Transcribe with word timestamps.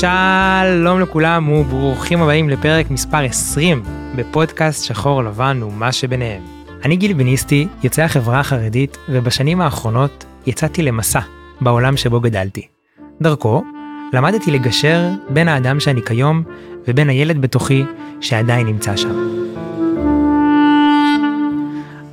שלום 0.00 1.00
לכולם 1.00 1.52
וברוכים 1.52 2.22
הבאים 2.22 2.48
לפרק 2.48 2.90
מספר 2.90 3.18
20 3.18 3.82
בפודקאסט 4.16 4.84
שחור 4.84 5.24
לבן 5.24 5.62
ומה 5.62 5.92
שביניהם. 5.92 6.42
אני 6.84 6.96
גיל 6.96 7.12
בניסטי, 7.12 7.68
יוצא 7.82 8.02
החברה 8.02 8.40
החרדית, 8.40 8.98
ובשנים 9.08 9.60
האחרונות 9.60 10.24
יצאתי 10.46 10.82
למסע 10.82 11.20
בעולם 11.60 11.96
שבו 11.96 12.20
גדלתי. 12.20 12.66
דרכו, 13.20 13.64
למדתי 14.12 14.50
לגשר 14.50 15.08
בין 15.28 15.48
האדם 15.48 15.80
שאני 15.80 16.02
כיום 16.02 16.42
ובין 16.88 17.08
הילד 17.08 17.40
בתוכי 17.40 17.84
שעדיין 18.20 18.66
נמצא 18.66 18.96
שם. 18.96 19.28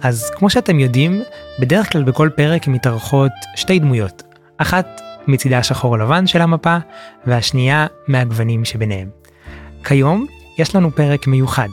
אז 0.02 0.32
כמו 0.36 0.50
שאתם 0.50 0.80
יודעים, 0.80 1.22
בדרך 1.60 1.92
כלל 1.92 2.04
בכל 2.04 2.30
פרק 2.36 2.68
מתארחות 2.68 3.32
שתי 3.56 3.80
דמויות. 3.80 4.24
אחת 4.58 5.02
מצידה 5.28 5.58
השחור 5.58 5.98
לבן 5.98 6.28
של 6.28 6.42
המפה, 6.42 6.78
והשנייה 7.26 7.88
מהגוונים 8.08 8.66
שביניהם. 8.66 9.10
כיום 9.84 10.26
יש 10.58 10.76
לנו 10.76 10.92
פרק 10.92 11.28
מיוחד. 11.28 11.68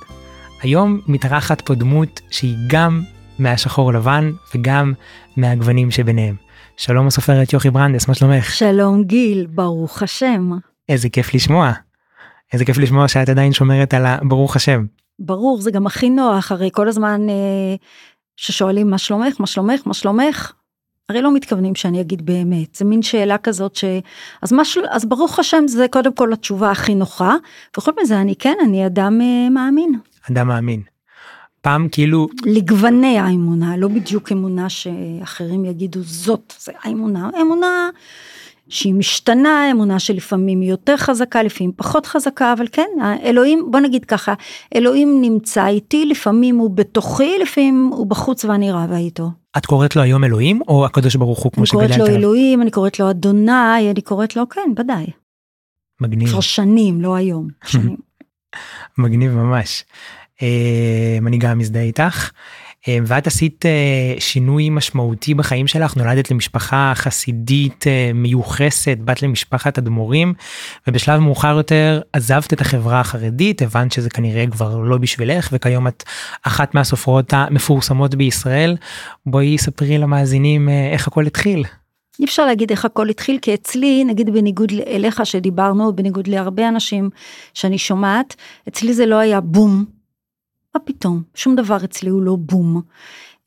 היום 0.63 1.01
מתארחת 1.07 1.61
פה 1.61 1.75
דמות 1.75 2.21
שהיא 2.31 2.57
גם 2.67 3.03
מהשחור 3.39 3.93
לבן 3.93 4.31
וגם 4.55 4.93
מהגוונים 5.37 5.91
שביניהם. 5.91 6.35
שלום 6.77 7.07
הסופרת 7.07 7.53
יוכי 7.53 7.71
ברנדס, 7.71 8.09
מה 8.09 8.15
שלומך? 8.15 8.51
שלום 8.51 9.05
גיל, 9.05 9.47
ברוך 9.51 10.03
השם. 10.03 10.51
איזה 10.89 11.09
כיף 11.09 11.35
לשמוע. 11.35 11.73
איזה 12.53 12.65
כיף 12.65 12.79
לשמוע 12.79 13.09
שאת 13.09 13.29
עדיין 13.29 13.53
שומרת 13.53 13.95
על 13.95 14.07
הברוך 14.07 14.57
השם. 14.57 14.85
ברור, 15.19 15.61
זה 15.61 15.71
גם 15.71 15.87
הכי 15.87 16.11
נוח, 16.11 16.53
הרי 16.53 16.71
כל 16.73 16.89
הזמן 16.89 17.21
אה, 17.29 17.75
ששואלים 18.37 18.91
מה 18.91 18.99
שלומך, 18.99 19.41
מה 19.41 19.47
שלומך, 19.47 19.81
מה 19.87 19.95
שלומך, 19.95 20.53
הרי 21.13 21.23
לא 21.23 21.35
מתכוונים 21.35 21.75
שאני 21.75 22.01
אגיד 22.01 22.27
באמת, 22.27 22.75
זה 22.75 22.85
מין 22.85 23.03
שאלה 23.03 23.39
כזאת 23.39 23.77
ש... 23.77 23.85
אז, 24.43 24.53
משהו, 24.53 24.83
אז 24.91 25.05
ברוך 25.05 25.39
השם 25.39 25.69
זה 25.69 25.87
קודם 25.91 26.13
כל 26.13 26.33
התשובה 26.33 26.71
הכי 26.71 26.95
נוחה, 26.95 27.37
וחוץ 27.77 27.95
מזה 28.03 28.21
אני 28.21 28.37
כן, 28.37 28.55
אני 28.65 28.87
אדם 28.87 29.21
אה, 29.21 29.51
מאמין. 29.51 29.99
אדם 30.31 30.49
מאמין. 30.49 30.83
פעם 31.61 31.89
כאילו... 31.93 32.29
לגווני 32.45 33.19
האמונה, 33.19 33.77
לא 33.77 33.89
בדיוק 33.89 34.33
אמונה 34.33 34.69
שאחרים 34.69 35.65
יגידו 35.65 36.01
זאת, 36.03 36.53
זה 36.59 36.73
האמונה, 36.83 37.31
אמונה 37.41 37.91
שהיא 38.73 38.95
משתנה, 38.95 39.71
אמונה 39.71 39.99
שלפעמים 39.99 40.61
היא 40.61 40.71
יותר 40.71 40.97
חזקה, 40.97 41.43
לפעמים 41.43 41.73
פחות 41.77 42.07
חזקה, 42.07 42.53
אבל 42.53 42.67
כן, 42.73 42.89
אלוהים, 43.25 43.67
בוא 43.71 43.81
נגיד 43.81 44.05
ככה, 44.05 44.35
אלוהים 44.75 45.21
נמצא 45.21 45.67
איתי, 45.67 46.07
לפעמים 46.07 46.57
הוא 46.57 46.71
בתוכי, 46.71 47.39
לפעמים 47.43 47.91
הוא 47.93 48.07
בחוץ 48.07 48.45
ואני 48.45 48.71
רבה 48.71 48.97
איתו. 48.97 49.31
את 49.57 49.67
קוראת 49.67 49.97
לו 49.97 50.03
היום 50.03 50.25
אלוהים 50.25 50.61
או 50.69 50.85
הקדוש 50.87 51.17
ברוך 51.17 51.43
הוא 51.43 51.53
כמו 51.53 51.67
שגדלת 51.67 51.85
עליו? 51.85 51.95
אני 51.95 52.05
קוראת 52.05 52.11
לו 52.11 52.29
אלוהים, 52.29 52.63
אני 52.63 52.71
קוראת 52.71 53.01
לו 53.01 53.11
אדוני, 53.11 53.91
אני 53.91 54.01
קוראת 54.01 54.37
לו 54.37 54.49
כן, 54.49 54.71
ודאי. 54.79 55.07
מגניב. 56.01 56.29
כבר 56.29 56.41
שנים, 56.41 57.01
לא 57.01 57.15
היום, 57.15 57.49
שנים. 57.67 57.97
מגניב 58.99 59.33
ממש. 59.33 59.85
אה, 60.43 61.19
אני 61.27 61.39
גם 61.39 61.59
מזדהה 61.59 61.83
איתך. 61.83 62.31
אה, 62.89 62.99
ואת 63.07 63.27
עשית 63.27 63.67
אה, 63.67 64.15
שינוי 64.19 64.71
משמעותי 64.71 65.35
בחיים 65.35 65.67
שלך, 65.67 65.97
נולדת 65.97 66.31
למשפחה 66.31 66.93
חסידית 66.95 67.85
מיוחסת, 68.15 68.99
בת 69.05 69.23
למשפחת 69.23 69.79
אדמו"רים, 69.79 70.35
ובשלב 70.87 71.21
מאוחר 71.21 71.57
יותר 71.57 72.01
עזבת 72.13 72.53
את 72.53 72.61
החברה 72.61 73.01
החרדית, 73.01 73.63
הבנת 73.63 73.93
שזה 73.93 74.11
כנראה 74.11 74.47
כבר 74.51 74.77
לא 74.77 74.99
בשבילך, 74.99 75.49
וכיום 75.53 75.87
את 75.87 76.03
אחת 76.43 76.75
מהסופרות 76.75 77.33
המפורסמות 77.33 78.15
בישראל. 78.15 78.77
בואי 79.27 79.59
ספרי 79.59 79.99
למאזינים 79.99 80.69
איך 80.69 81.09
הכל 81.09 81.27
התחיל. 81.27 81.65
אי 82.21 82.25
אפשר 82.25 82.47
להגיד 82.47 82.71
איך 82.71 82.85
הכל 82.85 83.09
התחיל, 83.09 83.39
כי 83.43 83.55
אצלי, 83.55 84.05
נגיד 84.05 84.31
בניגוד 84.33 84.73
אליך 84.87 85.27
שדיברנו, 85.27 85.97
בניגוד 85.97 86.27
להרבה 86.27 86.69
אנשים 86.69 87.11
שאני 87.55 87.79
שומעת, 87.79 88.37
אצלי 88.69 88.95
זה 88.95 89.07
לא 89.07 89.17
היה 89.17 89.41
בום. 89.41 90.02
מה 90.75 90.81
פתאום, 90.81 91.23
שום 91.35 91.55
דבר 91.55 91.85
אצלי 91.85 92.11
הוא 92.11 92.23
לא 92.23 92.37
בום. 92.37 92.83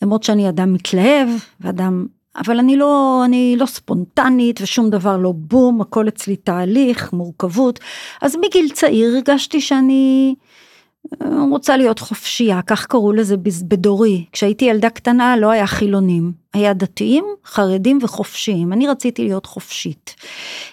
למרות 0.02 0.24
שאני 0.24 0.50
אדם 0.50 0.74
מתלהב, 0.74 1.30
ואדם, 1.60 2.06
אבל 2.38 2.60
אני 2.60 2.78
לא, 2.78 3.22
אני 3.26 3.56
לא 3.60 3.66
ספונטנית 3.66 4.62
ושום 4.62 4.90
דבר 4.90 5.18
לא 5.18 5.34
בום, 5.36 5.82
הכל 5.82 6.08
אצלי 6.08 6.36
תהליך, 6.36 7.14
מורכבות. 7.14 7.80
אז 8.22 8.36
מגיל 8.36 8.70
צעיר 8.70 9.16
הרגשתי 9.16 9.62
שאני 9.62 10.36
רוצה 11.50 11.78
להיות 11.78 12.00
חופשייה, 12.00 12.60
כך 12.68 12.86
קראו 12.86 13.14
לזה 13.14 13.36
בדורי. 13.68 14.26
כשהייתי 14.32 14.66
ילדה 14.66 14.90
קטנה 14.90 15.38
לא 15.38 15.50
היה 15.50 15.68
חילונים, 15.68 16.32
היה 16.54 16.74
דתיים, 16.74 17.26
חרדים 17.46 18.00
וחופשיים. 18.02 18.74
אני 18.74 18.88
רציתי 18.88 19.24
להיות 19.24 19.46
חופשית. 19.46 20.16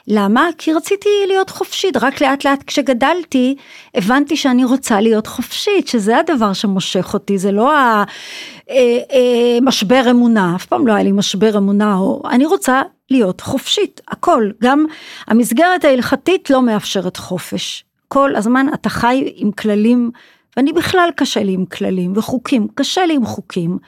למה? 0.09 0.49
כי 0.59 0.73
רציתי 0.73 1.09
להיות 1.27 1.51
חופשית, 1.51 1.97
רק 1.97 2.23
לאט 2.23 2.45
לאט 2.45 2.63
כשגדלתי 2.67 3.57
הבנתי 3.95 4.37
שאני 4.37 4.65
רוצה 4.65 5.01
להיות 5.01 5.27
חופשית, 5.27 5.89
שזה 5.89 6.19
הדבר 6.19 6.53
שמושך 6.53 7.15
אותי, 7.15 7.39
זה 7.39 7.53
לא 7.53 7.73
המשבר 9.61 10.03
אה, 10.07 10.11
אמונה, 10.11 10.53
אף 10.57 10.67
פעם 10.67 10.87
לא 10.87 10.93
היה 10.93 11.05
לי 11.05 11.13
משבר 11.13 11.59
אמונה, 11.59 11.95
או, 11.97 12.23
אני 12.31 12.47
רוצה 12.47 12.83
להיות 13.11 13.41
חופשית, 13.41 14.01
הכל, 14.09 14.51
גם 14.63 14.85
המסגרת 15.27 15.85
ההלכתית 15.85 16.51
לא 16.51 16.63
מאפשרת 16.63 17.17
חופש. 17.17 17.85
כל 18.13 18.37
הזמן 18.37 18.67
אתה 18.75 18.89
חי 18.89 19.33
עם 19.35 19.53
כללים, 19.53 20.11
ואני 20.57 20.73
בכלל 20.73 21.11
קשה 21.17 21.43
לי 21.43 21.53
עם 21.53 21.67
כללים 21.67 22.13
וחוקים, 22.17 22.69
קשה 22.75 23.07
לי 23.07 23.15
עם 23.15 23.27
חוקים, 23.27 23.79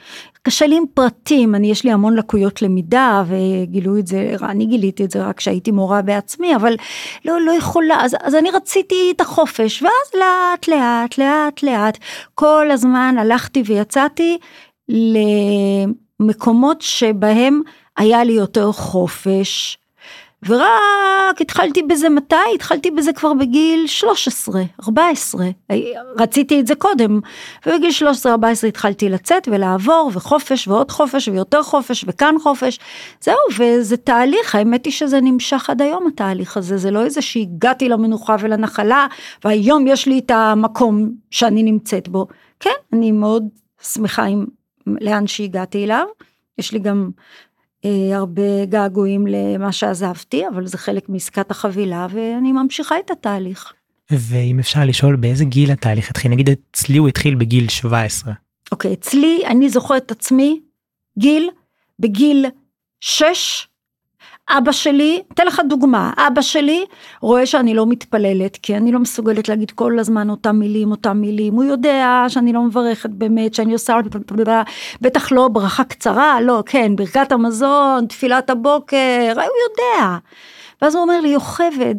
קשה 0.43 0.67
לי 0.67 0.77
עם 0.77 0.83
פרטים, 0.93 1.55
אני 1.55 1.71
יש 1.71 1.83
לי 1.83 1.91
המון 1.91 2.15
לקויות 2.15 2.61
למידה 2.61 3.23
וגילו 3.27 3.97
את 3.97 4.07
זה, 4.07 4.35
אני 4.41 4.65
גיליתי 4.65 5.05
את 5.05 5.11
זה 5.11 5.23
רק 5.23 5.37
כשהייתי 5.37 5.71
מורה 5.71 6.01
בעצמי, 6.01 6.55
אבל 6.55 6.75
לא, 7.25 7.41
לא 7.41 7.51
יכולה, 7.51 7.97
אז, 8.01 8.15
אז 8.23 8.35
אני 8.35 8.51
רציתי 8.51 9.11
את 9.15 9.21
החופש, 9.21 9.83
ואז 9.83 10.21
לאט 10.21 10.67
לאט 10.67 11.17
לאט 11.17 11.63
לאט 11.63 11.97
כל 12.35 12.71
הזמן 12.71 13.15
הלכתי 13.19 13.63
ויצאתי 13.65 14.37
למקומות 16.19 16.81
שבהם 16.81 17.61
היה 17.97 18.23
לי 18.23 18.33
יותר 18.33 18.71
חופש, 18.71 19.77
ורק 20.47 21.41
התחלתי 21.41 21.83
בזה 21.83 22.09
מתי? 22.09 22.35
התחלתי 22.55 22.91
בזה 22.91 23.13
כבר 23.13 23.33
בגיל 23.33 23.87
13, 23.87 24.61
14, 24.87 25.45
רציתי 26.19 26.59
את 26.59 26.67
זה 26.67 26.75
קודם, 26.75 27.19
ובגיל 27.65 27.89
13-14 28.25 28.67
התחלתי 28.67 29.09
לצאת 29.09 29.47
ולעבור 29.51 30.11
וחופש 30.13 30.67
ועוד 30.67 30.91
חופש 30.91 31.27
ויותר 31.27 31.63
חופש 31.63 32.05
וכאן 32.07 32.35
חופש, 32.43 32.79
זהו 33.21 33.35
וזה 33.57 33.97
תהליך, 33.97 34.55
האמת 34.55 34.85
היא 34.85 34.93
שזה 34.93 35.21
נמשך 35.21 35.69
עד 35.69 35.81
היום 35.81 36.07
התהליך 36.07 36.57
הזה, 36.57 36.77
זה 36.77 36.91
לא 36.91 37.03
איזה 37.03 37.21
שהגעתי 37.21 37.89
למנוחה 37.89 38.35
ולנחלה 38.39 39.07
והיום 39.45 39.87
יש 39.87 40.07
לי 40.07 40.19
את 40.19 40.31
המקום 40.31 41.09
שאני 41.31 41.63
נמצאת 41.63 42.07
בו, 42.07 42.27
כן, 42.59 42.69
אני 42.93 43.11
מאוד 43.11 43.43
שמחה 43.81 44.23
עם 44.23 44.45
לאן 45.01 45.27
שהגעתי 45.27 45.83
אליו, 45.83 46.05
יש 46.57 46.71
לי 46.71 46.79
גם 46.79 47.09
הרבה 48.13 48.65
געגועים 48.65 49.27
למה 49.27 49.71
שעזבתי, 49.71 50.47
אבל 50.47 50.67
זה 50.67 50.77
חלק 50.77 51.09
מעסקת 51.09 51.51
החבילה 51.51 52.07
ואני 52.11 52.51
ממשיכה 52.51 52.99
את 52.99 53.11
התהליך. 53.11 53.73
ואם 54.11 54.59
אפשר 54.59 54.85
לשאול 54.85 55.15
באיזה 55.15 55.45
גיל 55.45 55.71
התהליך 55.71 56.09
התחיל, 56.09 56.31
נגיד 56.31 56.49
אצלי 56.49 56.97
הוא 56.97 57.07
התחיל 57.07 57.35
בגיל 57.35 57.69
17. 57.69 58.33
אוקיי, 58.71 58.93
אצלי 58.93 59.41
אני 59.45 59.69
זוכרת 59.69 60.05
את 60.05 60.11
עצמי, 60.11 60.59
גיל, 61.19 61.49
בגיל 61.99 62.45
6, 63.01 63.67
אבא 64.49 64.71
שלי, 64.71 65.21
אתן 65.33 65.47
לך 65.47 65.61
דוגמה, 65.69 66.11
אבא 66.17 66.41
שלי 66.41 66.85
רואה 67.21 67.45
שאני 67.45 67.73
לא 67.73 67.85
מתפללת, 67.87 68.57
כי 68.57 68.77
אני 68.77 68.91
לא 68.91 68.99
מסוגלת 68.99 69.49
להגיד 69.49 69.71
כל 69.71 69.99
הזמן 69.99 70.29
אותם 70.29 70.55
מילים, 70.55 70.91
אותם 70.91 71.17
מילים, 71.17 71.53
הוא 71.53 71.63
יודע 71.63 72.25
שאני 72.27 72.53
לא 72.53 72.61
מברכת 72.61 73.09
באמת, 73.09 73.53
שאני 73.53 73.73
עושה, 73.73 73.95
בטח 75.01 75.31
לא 75.31 75.47
ברכה 75.47 75.83
קצרה, 75.83 76.41
לא, 76.41 76.63
כן, 76.65 76.95
ברכת 76.95 77.31
המזון, 77.31 78.05
תפילת 78.05 78.49
הבוקר, 78.49 79.33
הוא 79.35 79.43
יודע. 79.69 80.17
ואז 80.81 80.95
הוא 80.95 81.01
אומר 81.01 81.21
לי, 81.21 81.29
יוכבד, 81.29 81.95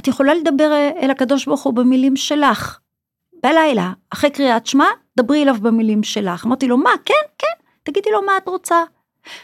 את 0.00 0.08
יכולה 0.08 0.34
לדבר 0.34 0.72
אל 1.02 1.10
הקדוש 1.10 1.46
ברוך 1.46 1.62
הוא 1.62 1.74
במילים 1.74 2.16
שלך, 2.16 2.78
בלילה, 3.42 3.92
אחרי 4.10 4.30
קריאת 4.30 4.66
שמע, 4.66 4.86
דברי 5.16 5.42
אליו 5.42 5.56
במילים 5.62 6.02
שלך. 6.02 6.46
אמרתי 6.46 6.68
לו, 6.68 6.76
מה, 6.76 6.90
כן, 7.04 7.14
כן, 7.38 7.64
תגידי 7.82 8.10
לו 8.10 8.22
מה 8.22 8.36
את 8.36 8.48
רוצה. 8.48 8.76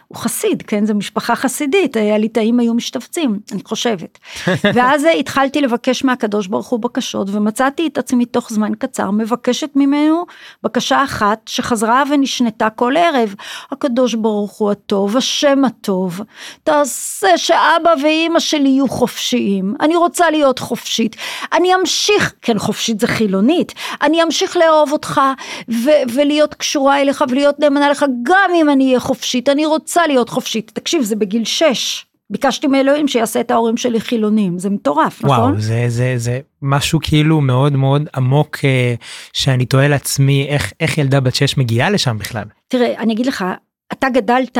הוא 0.09 0.19
חסיד, 0.19 0.63
כן, 0.63 0.87
זו 0.87 0.95
משפחה 0.95 1.37
חסידית, 1.37 1.97
הליטאים 1.97 2.61
היו 2.61 2.75
משתפצים, 2.75 3.39
אני 3.53 3.63
חושבת. 3.65 4.19
ואז 4.75 5.07
התחלתי 5.19 5.61
לבקש 5.61 6.05
מהקדוש 6.05 6.47
ברוך 6.47 6.69
הוא 6.69 6.81
בקשות, 6.81 7.29
ומצאתי 7.31 7.87
את 7.87 7.99
עצמי 7.99 8.27
תוך 8.27 8.53
זמן 8.53 8.73
קצר 8.79 9.11
מבקשת 9.11 9.71
ממנו 9.77 10.25
בקשה 10.63 11.05
אחת 11.05 11.39
שחזרה 11.47 12.03
ונשנתה 12.11 12.71
כל 12.71 12.97
ערב. 12.97 13.35
הקדוש 13.73 14.15
ברוך 14.15 14.53
הוא 14.53 14.71
הטוב, 14.71 15.17
השם 15.17 15.65
הטוב, 15.65 16.21
תעשה 16.65 17.39
שאבא 17.39 17.95
ואימא 18.03 18.41
שלי 18.41 18.69
יהיו 18.69 18.89
חופשיים, 18.89 19.75
אני 19.81 19.97
רוצה 19.97 20.31
להיות 20.31 20.59
חופשית, 20.59 21.17
אני 21.53 21.75
אמשיך, 21.75 22.35
כן 22.43 22.59
חופשית 22.59 23.01
זה 23.01 23.07
חילונית, 23.07 23.73
אני 24.03 24.23
אמשיך 24.23 24.57
לאהוב 24.57 24.93
אותך 24.93 25.21
ו- 25.69 26.03
ולהיות 26.15 26.55
קשורה 26.55 27.01
אליך 27.01 27.25
ולהיות 27.29 27.61
נאמנה 27.61 27.91
לך 27.91 28.05
גם 28.23 28.51
אם 28.55 28.71
אני 28.71 28.87
אהיה 28.87 29.01
חופשית, 29.01 29.49
אני 29.49 29.67
רוצה 29.73 30.07
להיות 30.07 30.29
חופשית. 30.29 30.71
תקשיב, 30.75 31.03
זה 31.03 31.17
בגיל 31.17 31.45
6, 31.45 32.07
ביקשתי 32.31 32.67
מאלוהים 32.67 33.09
שיעשה 33.09 33.41
את 33.41 33.51
ההורים 33.51 33.77
שלי 33.77 34.01
חילונים, 34.01 34.59
זה 34.59 34.71
מטורף, 34.71 35.25
וואו, 35.25 35.33
נכון? 35.33 35.61
זה, 35.61 35.85
זה, 35.89 36.15
זה 36.17 36.41
משהו 36.63 36.99
כאילו 37.03 37.41
מאוד 37.41 37.73
מאוד 37.73 38.09
עמוק 38.15 38.59
אה, 38.65 38.95
שאני 39.33 39.67
תוהה 39.67 39.89
לעצמי 39.89 40.47
איך, 40.49 40.73
איך 40.81 40.99
ילדה 40.99 41.21
בת 41.21 41.35
6 41.35 41.57
מגיעה 41.57 41.91
לשם 41.91 42.19
בכלל. 42.19 42.45
תראה, 42.69 42.99
אני 42.99 43.13
אגיד 43.13 43.27
לך, 43.27 43.45
אתה 43.93 44.09
גדלת, 44.09 44.59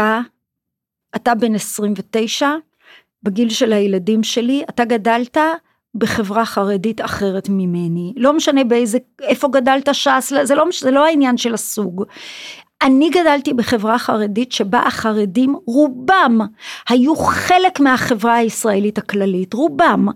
אתה 1.17 1.35
בן 1.35 1.55
29, 1.55 2.51
בגיל 3.23 3.51
של 3.51 3.73
הילדים 3.73 4.23
שלי, 4.23 4.65
אתה 4.71 4.85
גדלת 4.85 5.37
בחברה 5.95 6.45
חרדית 6.45 7.01
אחרת 7.01 7.49
ממני. 7.49 8.13
לא 8.17 8.33
משנה 8.33 8.65
באיזה, 8.65 8.99
איפה 9.23 9.49
גדלת 9.53 9.89
ש"ס, 9.93 10.33
זה 10.43 10.55
לא, 10.55 10.65
זה 10.81 10.91
לא 10.91 11.07
העניין 11.07 11.37
של 11.37 11.55
הסוג. 11.55 12.05
אני 12.83 13.11
גדלתי 13.11 13.53
בחברה 13.53 13.99
חרדית 13.99 14.53
שבה 14.53 14.79
החרדים 14.79 15.57
רובם 15.67 16.41
היו 16.89 17.17
חלק 17.17 17.81
מהחברה 17.81 18.35
הישראלית 18.35 18.99
הכללית, 18.99 19.55
רובם. 19.55 20.09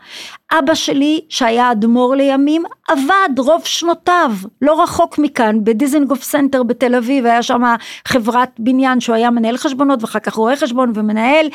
אבא 0.52 0.74
שלי 0.74 1.20
שהיה 1.28 1.72
אדמו"ר 1.72 2.14
לימים 2.14 2.62
עבד 2.88 3.38
רוב 3.38 3.64
שנותיו 3.64 4.32
לא 4.62 4.82
רחוק 4.82 5.18
מכאן 5.18 5.64
בדיזנגוף 5.64 6.22
סנטר 6.22 6.62
בתל 6.62 6.94
אביב 6.94 7.26
היה 7.26 7.42
שם 7.42 7.62
חברת 8.08 8.50
בניין 8.58 9.00
שהוא 9.00 9.16
היה 9.16 9.30
מנהל 9.30 9.56
חשבונות 9.56 10.02
ואחר 10.02 10.18
כך 10.18 10.34
רואה 10.34 10.56
חשבון 10.56 10.92
ומנהל. 10.94 11.46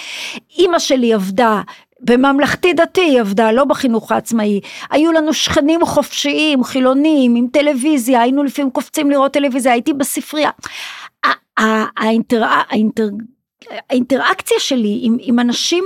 אימא 0.57 0.79
שלי 0.79 1.13
עבדה 1.13 1.61
בממלכתי 2.01 2.73
דתי 2.73 3.01
היא 3.01 3.21
עבדה, 3.21 3.51
לא 3.51 3.63
בחינוך 3.63 4.11
העצמאי. 4.11 4.59
היו 4.91 5.11
לנו 5.11 5.33
שכנים 5.33 5.85
חופשיים, 5.85 6.63
חילונים, 6.63 7.35
עם 7.35 7.47
טלוויזיה, 7.53 8.21
היינו 8.21 8.43
לפעמים 8.43 8.71
קופצים 8.71 9.09
לראות 9.09 9.33
טלוויזיה, 9.33 9.71
הייתי 9.71 9.93
בספרייה. 9.93 10.49
האינטר... 11.57 12.43
האינטר... 12.43 13.09
האינטראקציה 13.89 14.59
שלי 14.59 14.99
עם, 15.01 15.17
עם 15.19 15.39
אנשים 15.39 15.83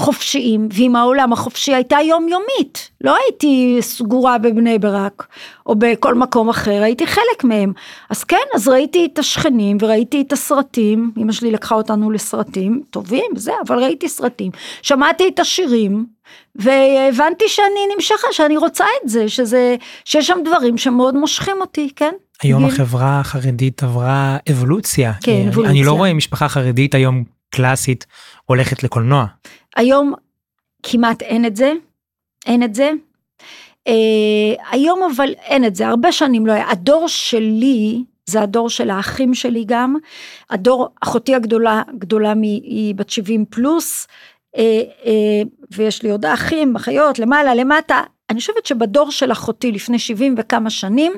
חופשיים 0.00 0.68
ועם 0.72 0.96
העולם 0.96 1.32
החופשי 1.32 1.74
הייתה 1.74 1.96
יומיומית, 2.00 2.90
לא 3.00 3.16
הייתי 3.16 3.78
סגורה 3.80 4.38
בבני 4.38 4.78
ברק 4.78 5.26
או 5.66 5.74
בכל 5.78 6.14
מקום 6.14 6.48
אחר, 6.48 6.82
הייתי 6.82 7.06
חלק 7.06 7.44
מהם. 7.44 7.72
אז 8.10 8.24
כן, 8.24 8.36
אז 8.54 8.68
ראיתי 8.68 9.08
את 9.12 9.18
השכנים 9.18 9.76
וראיתי 9.80 10.20
את 10.20 10.32
הסרטים, 10.32 11.10
אמא 11.16 11.32
שלי 11.32 11.50
לקחה 11.50 11.74
אותנו 11.74 12.10
לסרטים 12.10 12.82
טובים 12.90 13.30
וזה, 13.36 13.52
אבל 13.66 13.78
ראיתי 13.78 14.08
סרטים, 14.08 14.52
שמעתי 14.82 15.28
את 15.28 15.38
השירים 15.38 16.06
והבנתי 16.54 17.48
שאני 17.48 17.94
נמשכה, 17.94 18.28
שאני 18.32 18.56
רוצה 18.56 18.84
את 19.02 19.08
זה, 19.08 19.28
שזה, 19.28 19.76
שיש 20.04 20.26
שם 20.26 20.38
דברים 20.44 20.78
שמאוד 20.78 21.14
מושכים 21.14 21.56
אותי, 21.60 21.90
כן? 21.96 22.14
היום 22.42 22.64
גיל. 22.64 22.72
החברה 22.72 23.20
החרדית 23.20 23.82
עברה 23.82 24.36
אבולוציה. 24.50 25.12
כן, 25.22 25.32
אני, 25.32 25.48
אבולוציה. 25.48 25.70
אני 25.70 25.84
לא 25.84 25.92
רואה 25.92 26.14
משפחה 26.14 26.48
חרדית 26.48 26.94
היום 26.94 27.24
קלאסית 27.50 28.06
הולכת 28.44 28.82
לקולנוע. 28.82 29.26
היום 29.76 30.14
כמעט 30.82 31.22
אין 31.22 31.44
את 31.44 31.56
זה, 31.56 31.72
אין 32.46 32.62
את 32.62 32.74
זה. 32.74 32.90
אה, 33.88 33.92
היום 34.70 35.00
אבל 35.16 35.34
אין 35.38 35.64
את 35.64 35.74
זה, 35.76 35.88
הרבה 35.88 36.12
שנים 36.12 36.46
לא 36.46 36.52
היה. 36.52 36.70
הדור 36.70 37.08
שלי, 37.08 38.04
זה 38.26 38.42
הדור 38.42 38.70
של 38.70 38.90
האחים 38.90 39.34
שלי 39.34 39.64
גם, 39.66 39.96
הדור, 40.50 40.88
אחותי 41.00 41.34
הגדולה, 41.34 41.82
גדולה 41.98 42.34
מ... 42.34 42.42
היא 42.42 42.94
בת 42.94 43.10
70 43.10 43.44
פלוס, 43.50 44.06
אה, 44.56 44.62
אה, 45.06 45.42
ויש 45.70 46.02
לי 46.02 46.10
עוד 46.10 46.24
אחים, 46.24 46.76
אחיות, 46.76 47.18
למעלה, 47.18 47.54
למטה. 47.54 48.02
אני 48.30 48.40
חושבת 48.40 48.66
שבדור 48.66 49.10
של 49.10 49.32
אחותי 49.32 49.72
לפני 49.72 49.98
70 49.98 50.34
וכמה 50.38 50.70
שנים, 50.70 51.12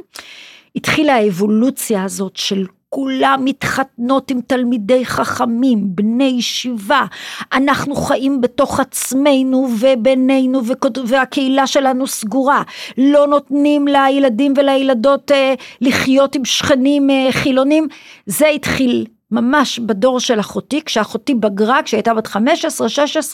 התחילה 0.76 1.14
האבולוציה 1.14 2.04
הזאת 2.04 2.36
של 2.36 2.66
כולם 2.88 3.40
מתחתנות 3.44 4.30
עם 4.30 4.40
תלמידי 4.46 5.06
חכמים, 5.06 5.78
בני 5.84 6.34
ישיבה, 6.38 7.04
אנחנו 7.52 7.94
חיים 7.94 8.40
בתוך 8.40 8.80
עצמנו 8.80 9.68
ובינינו 9.80 10.60
והקהילה 11.06 11.66
שלנו 11.66 12.06
סגורה, 12.06 12.62
לא 12.98 13.26
נותנים 13.26 13.88
לילדים 13.88 14.54
ולילדות 14.56 15.30
אה, 15.30 15.54
לחיות 15.80 16.34
עם 16.34 16.44
שכנים 16.44 17.10
אה, 17.10 17.28
חילונים, 17.30 17.88
זה 18.26 18.48
התחיל 18.48 19.06
ממש 19.30 19.78
בדור 19.78 20.20
של 20.20 20.40
אחותי, 20.40 20.82
כשאחותי 20.84 21.34
בגרה, 21.34 21.82
כשהייתה 21.82 22.14
בת 22.14 22.26
15-16, 22.26 22.30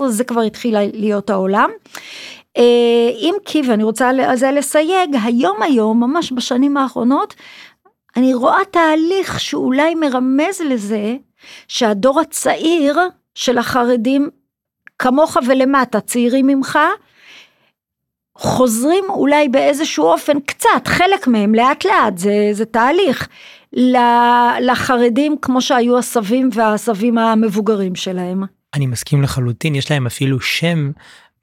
זה 0.09 0.25
כבר 0.25 0.41
התחיל 0.41 0.77
להיות 0.93 1.31
העולם. 1.31 1.71
אה, 2.57 3.11
אם 3.17 3.35
כי, 3.45 3.63
ואני 3.69 3.85
רוצה 3.85 4.09
על 4.09 4.37
זה 4.37 4.51
לסייג, 4.51 5.17
היום 5.25 5.63
היום, 5.63 6.01
ממש 6.01 6.33
בשנים 6.33 6.77
האחרונות, 6.77 7.35
אני 8.17 8.35
רואה 8.35 8.65
תהליך 8.71 9.41
שאולי 9.41 9.95
מרמז 9.95 10.61
לזה 10.69 11.17
שהדור 11.69 12.21
הצעיר 12.21 12.99
של 13.35 13.59
החרדים, 13.59 14.31
כמוך 14.99 15.37
ולמטה, 15.47 16.01
צעירים 16.01 16.47
ממך, 16.47 16.79
חוזרים 18.39 19.05
אולי 19.09 19.49
באיזשהו 19.49 20.05
אופן 20.05 20.41
קצת, 20.41 20.87
חלק 20.87 21.27
מהם 21.27 21.55
לאט 21.55 21.85
לאט, 21.85 22.19
זה, 22.19 22.49
זה 22.53 22.65
תהליך, 22.65 23.29
לחרדים 24.61 25.37
כמו 25.43 25.61
שהיו 25.61 25.99
הסבים 25.99 26.51
והסבים 26.53 27.19
המבוגרים 27.19 27.95
שלהם. 27.95 28.43
אני 28.75 28.87
מסכים 28.87 29.23
לחלוטין, 29.23 29.75
יש 29.75 29.91
להם 29.91 30.07
אפילו 30.07 30.41
שם 30.41 30.91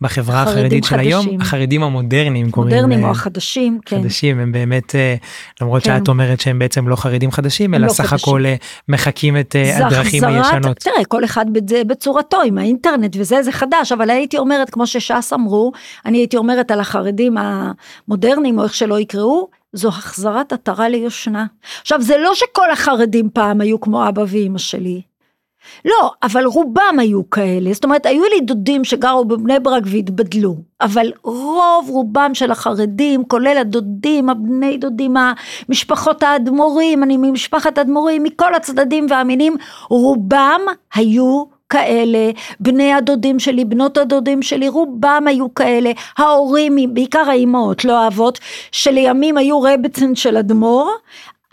בחברה 0.02 0.44
החרדית 0.44 0.84
של 0.84 1.00
היום 1.00 1.26
החרדים 1.42 1.84
המודרניים 1.84 2.52
קוראים 2.52 2.76
מודרניים 2.76 3.04
או 3.04 3.12
החדשים 3.12 3.80
כן 3.86 4.02
חדשים 4.02 4.40
הם 4.40 4.52
באמת 4.52 4.96
אה, 4.96 5.16
למרות 5.62 5.84
כן. 5.84 5.98
שאת 6.00 6.08
אומרת 6.08 6.40
שהם 6.40 6.60
בעצם 6.60 6.88
לא 6.88 6.96
חרדים 6.96 7.32
חדשים 7.32 7.74
אלא 7.74 7.88
לא 7.88 7.92
סך 7.92 8.06
חדשים. 8.06 8.30
הכל 8.30 8.46
אה, 8.46 8.56
מחקים 8.90 9.38
את 9.38 9.56
אה, 9.56 9.88
הדרכים 9.88 10.24
הישנות. 10.24 10.78
תראה 10.78 11.06
כל 11.06 11.26
אחד 11.26 11.46
בצורתו 11.88 12.42
עם 12.42 12.58
האינטרנט 12.58 13.16
וזה 13.20 13.44
זה 13.44 13.52
חדש 13.52 13.92
אבל 13.92 14.10
הייתי 14.10 14.38
אומרת 14.38 14.70
כמו 14.70 14.88
שש"ס 14.88 15.34
אמרו 15.34 15.72
אני 16.06 16.18
הייתי 16.18 16.38
אומרת 16.38 16.72
על 16.72 16.80
החרדים 16.80 17.36
המודרניים 17.38 18.60
או 18.60 18.64
איך 18.64 18.74
שלא 18.74 19.00
יקראו 19.00 19.48
זו 19.74 19.88
החזרת 19.88 20.54
עטרה 20.54 20.90
ליושנה. 20.90 21.46
עכשיו 21.82 22.02
זה 22.02 22.18
לא 22.18 22.36
שכל 22.36 22.72
החרדים 22.72 23.30
פעם 23.34 23.62
היו 23.62 23.82
כמו 23.82 24.08
אבא 24.08 24.24
ואימא 24.28 24.58
שלי. 24.58 25.11
לא, 25.86 26.12
אבל 26.24 26.46
רובם 26.46 26.96
היו 27.00 27.30
כאלה, 27.30 27.74
זאת 27.74 27.84
אומרת, 27.84 28.06
היו 28.06 28.24
לי 28.24 28.42
דודים 28.42 28.84
שגרו 28.84 29.26
בבני 29.26 29.60
ברק 29.60 29.84
והתבדלו, 29.86 30.56
אבל 30.82 31.12
רוב 31.24 31.90
רובם 31.90 32.32
של 32.34 32.52
החרדים, 32.52 33.24
כולל 33.24 33.58
הדודים, 33.58 34.30
הבני 34.30 34.78
דודים, 34.78 35.16
המשפחות 35.70 36.24
האדמו"רים, 36.24 37.04
אני 37.04 37.18
ממשפחת 37.18 37.78
אדמו"רים, 37.78 38.24
מכל 38.24 38.56
הצדדים 38.56 39.06
והמינים, 39.10 39.58
רובם 39.90 40.62
היו 40.94 41.44
כאלה, 41.72 42.32
בני 42.60 42.94
הדודים 42.94 43.40
שלי, 43.40 43.66
בנות 43.66 43.98
הדודים 43.98 44.42
שלי, 44.42 44.68
רובם 44.68 45.24
היו 45.28 45.54
כאלה, 45.54 45.92
ההורים, 46.18 46.94
בעיקר 46.94 47.24
האימהות, 47.30 47.86
לא 47.86 48.00
האבות, 48.00 48.40
שלימים 48.72 49.38
היו 49.38 49.62
רבצן 49.62 50.16
של 50.16 50.38
אדמו"ר, 50.38 50.92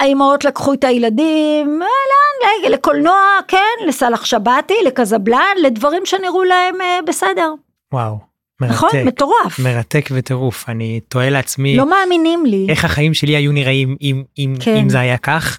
האימהות 0.01 0.45
לקחו 0.45 0.73
את 0.73 0.85
הילדים, 0.85 1.81
לאן? 1.81 2.73
לקולנוע, 2.73 3.39
כן, 3.49 3.87
לסלח 3.87 4.25
שבתי, 4.25 4.75
לקזבלן, 4.87 5.55
לדברים 5.63 6.07
שנראו 6.07 6.45
להם 6.45 6.81
אה, 6.81 6.99
בסדר. 7.07 7.53
וואו. 7.93 8.29
מרתק, 8.61 8.75
נכון, 8.75 8.91
מטורף. 9.05 9.59
מרתק 9.59 10.09
וטירוף, 10.13 10.69
אני 10.69 11.01
תוהה 11.09 11.31
לעצמי. 11.31 11.77
לא 11.77 11.91
מאמינים 11.91 12.47
לי. 12.47 12.67
איך 12.69 12.85
החיים 12.85 13.15
שלי 13.15 13.37
היו 13.37 13.53
נראים 13.53 13.97
אם, 14.01 14.23
אם, 14.39 14.55
כן. 14.61 14.77
אם 14.77 14.89
זה 14.89 15.01
היה 15.01 15.19
כך. 15.19 15.59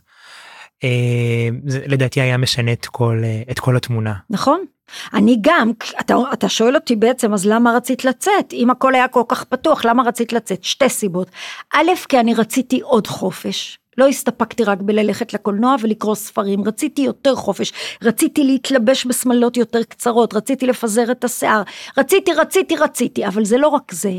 אה, 0.83 1.49
זה 1.65 1.81
לדעתי 1.87 2.21
היה 2.21 2.37
משנה 2.37 2.71
את 2.71 2.85
כל, 2.85 3.21
אה, 3.23 3.41
את 3.51 3.59
כל 3.59 3.75
התמונה. 3.75 4.13
נכון. 4.29 4.65
אני 5.13 5.37
גם, 5.41 5.71
אתה, 5.99 6.15
אתה 6.33 6.49
שואל 6.49 6.75
אותי 6.75 6.95
בעצם, 6.95 7.33
אז 7.33 7.45
למה 7.45 7.75
רצית 7.75 8.05
לצאת? 8.05 8.53
אם 8.53 8.69
הכל 8.69 8.95
היה 8.95 9.07
כל 9.07 9.23
כך 9.27 9.43
פתוח, 9.43 9.85
למה 9.85 10.03
רצית 10.03 10.33
לצאת? 10.33 10.63
שתי 10.63 10.89
סיבות. 10.89 11.27
א', 11.73 11.91
כי 12.09 12.19
אני 12.19 12.33
רציתי 12.33 12.79
עוד 12.79 13.07
חופש. 13.07 13.79
לא 13.99 14.07
הסתפקתי 14.07 14.63
רק 14.63 14.77
בללכת 14.81 15.33
לקולנוע 15.33 15.75
ולקרוא 15.81 16.15
ספרים, 16.15 16.63
רציתי 16.63 17.01
יותר 17.01 17.35
חופש, 17.35 17.73
רציתי 18.03 18.43
להתלבש 18.43 19.05
בשמלות 19.05 19.57
יותר 19.57 19.83
קצרות, 19.83 20.33
רציתי 20.33 20.67
לפזר 20.67 21.11
את 21.11 21.23
השיער, 21.23 21.61
רציתי, 21.97 22.33
רציתי, 22.33 22.75
רציתי, 22.75 23.27
אבל 23.27 23.45
זה 23.45 23.57
לא 23.57 23.67
רק 23.67 23.91
זה. 23.91 24.11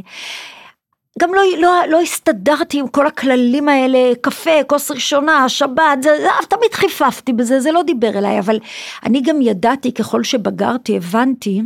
גם 1.18 1.34
לא, 1.34 1.42
לא, 1.58 1.72
לא 1.88 2.00
הסתדרתי 2.00 2.78
עם 2.78 2.88
כל 2.88 3.06
הכללים 3.06 3.68
האלה, 3.68 4.12
קפה, 4.20 4.64
כוס 4.66 4.90
ראשונה, 4.90 5.48
שבת, 5.48 6.02
זה, 6.02 6.16
זה, 6.20 6.28
תמיד 6.48 6.74
חיפפתי 6.74 7.32
בזה, 7.32 7.60
זה 7.60 7.72
לא 7.72 7.82
דיבר 7.82 8.18
אליי, 8.18 8.38
אבל 8.38 8.58
אני 9.04 9.22
גם 9.22 9.42
ידעתי, 9.42 9.92
ככל 9.92 10.24
שבגרתי, 10.24 10.96
הבנתי 10.96 11.62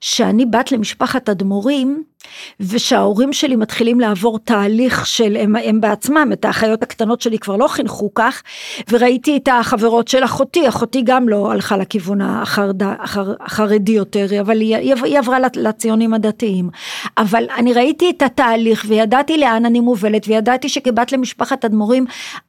שאני 0.00 0.46
בת 0.46 0.72
למשפחת 0.72 1.28
אדמו"רים, 1.28 2.02
ושההורים 2.60 3.32
שלי 3.32 3.56
מתחילים 3.56 4.00
לעבור 4.00 4.38
תהליך 4.38 5.06
של 5.06 5.36
הם, 5.40 5.56
הם 5.56 5.80
בעצמם, 5.80 6.30
את 6.32 6.44
האחיות 6.44 6.82
הקטנות 6.82 7.20
שלי 7.20 7.38
כבר 7.38 7.56
לא 7.56 7.68
חינכו 7.68 8.14
כך, 8.14 8.42
וראיתי 8.90 9.36
את 9.36 9.48
החברות 9.52 10.08
של 10.08 10.24
אחותי, 10.24 10.68
אחותי 10.68 11.02
גם 11.04 11.28
לא 11.28 11.52
הלכה 11.52 11.76
לכיוון 11.76 12.20
החרד, 12.20 12.82
החר, 12.82 13.34
החרדי 13.40 13.92
יותר, 13.92 14.40
אבל 14.40 14.60
היא, 14.60 14.76
היא 15.04 15.18
עברה 15.18 15.38
לציונים 15.56 16.14
הדתיים. 16.14 16.70
אבל 17.18 17.44
אני 17.56 17.72
ראיתי 17.72 18.10
את 18.10 18.22
התהליך 18.22 18.84
וידעתי 18.88 19.38
לאן 19.38 19.66
אני 19.66 19.80
מובלת, 19.80 20.28
וידעתי 20.28 20.68
שכבת 20.68 21.12
למשפחת 21.12 21.64
אדמו"רים, 21.64 22.06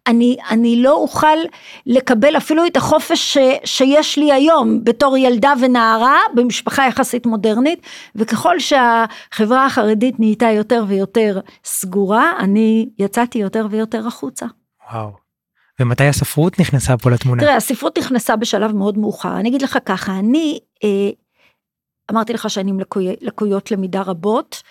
אני, 0.07 0.37
אני 0.49 0.81
לא 0.81 0.93
אוכל 0.93 1.37
לקבל 1.85 2.37
אפילו 2.37 2.65
את 2.65 2.77
החופש 2.77 3.33
ש, 3.33 3.37
שיש 3.65 4.17
לי 4.17 4.31
היום 4.31 4.83
בתור 4.83 5.17
ילדה 5.17 5.53
ונערה 5.59 6.17
במשפחה 6.33 6.87
יחסית 6.87 7.25
מודרנית, 7.25 7.79
וככל 8.15 8.59
שהחברה 8.59 9.62
החרדית 9.65 10.19
נהייתה 10.19 10.49
יותר 10.49 10.83
ויותר 10.87 11.39
סגורה, 11.63 12.33
אני 12.39 12.89
יצאתי 12.99 13.39
יותר 13.39 13.67
ויותר 13.69 14.07
החוצה. 14.07 14.45
וואו. 14.91 15.23
ומתי 15.79 16.07
הספרות 16.07 16.59
נכנסה 16.59 16.97
פה 16.97 17.11
לתמונה? 17.11 17.41
תראה, 17.41 17.55
הספרות 17.55 17.97
נכנסה 17.97 18.35
בשלב 18.35 18.75
מאוד 18.75 18.97
מאוחר. 18.97 19.37
אני 19.37 19.49
אגיד 19.49 19.61
לך 19.61 19.77
ככה, 19.85 20.19
אני 20.19 20.59
אה, 20.83 21.09
אמרתי 22.11 22.33
לך 22.33 22.49
שאני 22.49 22.69
עם 22.69 22.79
לקוי, 22.79 23.15
לקויות 23.21 23.71
למידה 23.71 24.01
רבות. 24.01 24.63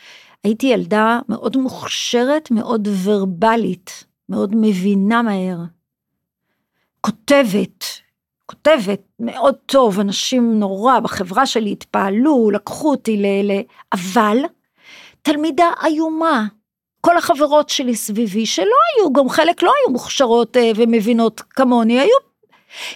הייתי 0.45 0.67
ילדה 0.67 1.21
מאוד 1.29 1.57
מוכשרת, 1.57 2.51
מאוד 2.51 2.89
ורבלית, 3.05 4.05
מאוד 4.29 4.55
מבינה 4.57 5.23
מהר. 5.23 5.59
כותבת, 7.01 7.85
כותבת 8.47 9.01
מאוד 9.21 9.55
טוב, 9.67 10.01
אנשים 10.01 10.59
נורא 10.59 11.01
בחברה 11.01 11.47
שלי 11.47 11.73
התפעלו, 11.73 12.51
לקחו 12.51 12.91
אותי 12.91 13.17
ל... 13.17 13.27
ל... 13.27 13.61
אבל 13.93 14.39
תלמידה 15.23 15.71
איומה. 15.85 16.45
כל 17.01 17.17
החברות 17.17 17.69
שלי 17.69 17.95
סביבי, 17.95 18.47
שלא 18.47 18.65
היו, 18.65 19.13
גם 19.13 19.29
חלק 19.29 19.63
לא 19.63 19.73
היו 19.79 19.93
מוכשרות 19.93 20.57
אה, 20.57 20.71
ומבינות 20.77 21.41
כמוני, 21.41 22.01
היו 22.01 22.17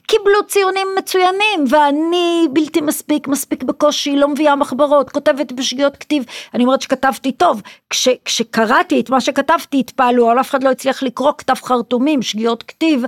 קיבלו 0.06 0.46
ציונים 0.46 0.88
מצוינים, 0.98 1.64
ואני 1.68 2.48
בלתי 2.52 2.80
מספיק, 2.80 3.28
מספיק 3.28 3.62
בקושי, 3.62 4.16
לא 4.16 4.28
מביאה 4.28 4.56
מחברות, 4.56 5.10
כותבת 5.10 5.52
בשגיאות 5.52 5.96
כתיב, 5.96 6.24
אני 6.54 6.64
אומרת 6.64 6.82
שכתבתי 6.82 7.32
טוב, 7.32 7.62
כש, 7.90 8.08
כשקראתי 8.24 9.00
את 9.00 9.10
מה 9.10 9.20
שכתבתי 9.20 9.80
התפעלו, 9.80 10.30
אבל 10.30 10.40
אף 10.40 10.50
אחד 10.50 10.64
לא 10.64 10.70
הצליח 10.70 11.02
לקרוא 11.02 11.32
כתב 11.38 11.54
חרטומים, 11.54 12.22
שגיאות 12.22 12.62
כתיב. 12.62 13.02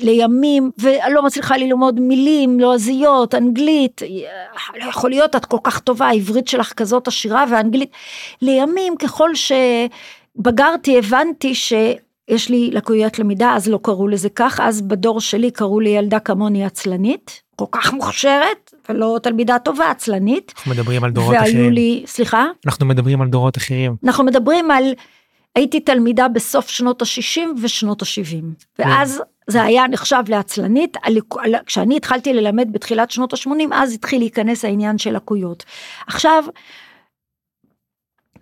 לימים, 0.00 0.70
ולא 0.78 1.22
מצליחה 1.22 1.56
ללמוד 1.56 2.00
מילים, 2.00 2.60
לועזיות, 2.60 3.34
אנגלית, 3.34 4.02
לא 4.80 4.88
יכול 4.88 5.10
להיות, 5.10 5.36
את 5.36 5.44
כל 5.44 5.58
כך 5.62 5.78
טובה, 5.80 6.06
העברית 6.06 6.48
שלך 6.48 6.72
כזאת 6.72 7.08
עשירה 7.08 7.44
ואנגלית. 7.50 7.90
לימים, 8.42 8.96
ככל 8.96 9.30
שבגרתי, 9.34 10.98
הבנתי 10.98 11.54
שיש 11.54 12.48
לי 12.48 12.70
לקויות 12.72 13.18
למידה, 13.18 13.54
אז 13.54 13.68
לא 13.68 13.78
קראו 13.82 14.08
לזה 14.08 14.28
כך, 14.28 14.60
אז 14.62 14.82
בדור 14.82 15.20
שלי 15.20 15.50
קראו 15.50 15.80
לי 15.80 15.90
ילדה 15.90 16.18
כמוני 16.18 16.64
עצלנית, 16.64 17.42
כל 17.56 17.64
כך 17.70 17.92
מוכשרת, 17.92 18.74
ולא 18.88 19.18
תלמידה 19.22 19.58
טובה, 19.58 19.90
עצלנית. 19.90 20.52
אנחנו 20.56 20.70
מדברים 20.70 21.04
על 21.04 21.10
דורות 21.10 21.36
אחרים. 21.36 21.56
והיו 21.56 21.70
לי, 21.70 22.02
סליחה? 22.06 22.46
אנחנו 22.66 22.86
מדברים 22.86 23.20
על 23.20 23.28
דורות 23.28 23.56
אחרים. 23.56 23.96
אנחנו 24.04 24.24
מדברים 24.24 24.70
על, 24.70 24.84
הייתי 25.54 25.80
תלמידה 25.80 26.28
בסוף 26.28 26.68
שנות 26.68 27.02
ה-60 27.02 27.40
ושנות 27.62 28.02
ה-70, 28.02 28.64
ואז 28.78 29.22
זה 29.46 29.62
היה 29.62 29.88
נחשב 29.88 30.22
לעצלנית, 30.28 30.96
כשאני 31.66 31.96
התחלתי 31.96 32.32
ללמד 32.32 32.68
בתחילת 32.72 33.10
שנות 33.10 33.32
ה-80, 33.32 33.74
אז 33.74 33.92
התחיל 33.92 34.18
להיכנס 34.18 34.64
העניין 34.64 34.98
של 34.98 35.16
לקויות. 35.16 35.64
עכשיו, 36.06 36.44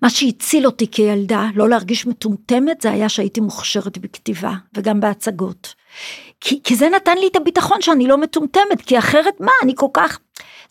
מה 0.02 0.10
שהציל 0.10 0.66
אותי 0.66 0.90
כילדה, 0.90 1.46
לא 1.54 1.68
להרגיש 1.68 2.06
מטומטמת, 2.06 2.80
זה 2.80 2.90
היה 2.90 3.08
שהייתי 3.08 3.40
מוכשרת 3.40 3.98
בכתיבה, 3.98 4.52
וגם 4.76 5.00
בהצגות. 5.00 5.74
כי, 6.40 6.60
כי 6.64 6.76
זה 6.76 6.88
נתן 6.88 7.18
לי 7.18 7.28
את 7.28 7.36
הביטחון 7.36 7.80
שאני 7.82 8.06
לא 8.06 8.18
מטומטמת, 8.18 8.82
כי 8.86 8.98
אחרת 8.98 9.34
מה, 9.40 9.52
אני 9.62 9.72
כל 9.76 9.86
כך... 9.92 10.18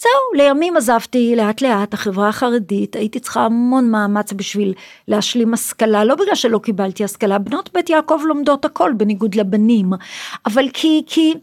זהו, 0.02 0.44
לימים 0.44 0.78
עזבתי 0.78 1.34
לאט 1.36 1.62
לאט 1.62 1.94
החברה 1.94 2.30
החרדית, 2.30 2.96
הייתי 2.96 3.20
צריכה 3.20 3.46
המון 3.46 3.92
מאמץ 3.92 4.34
בשביל 4.34 4.74
להשלים 5.08 5.54
השכלה, 5.54 6.04
לא 6.04 6.16
בגלל 6.16 6.36
שלא 6.36 6.58
קיבלתי 6.58 7.04
השכלה, 7.04 7.38
בנות 7.40 7.70
בית 7.74 7.90
יעקב 7.90 8.20
לומדות 8.26 8.66
הכל 8.66 8.92
בניגוד 8.98 9.36
לבנים, 9.36 9.90
אבל 10.46 10.70
כי, 10.74 11.04
כי 11.08 11.34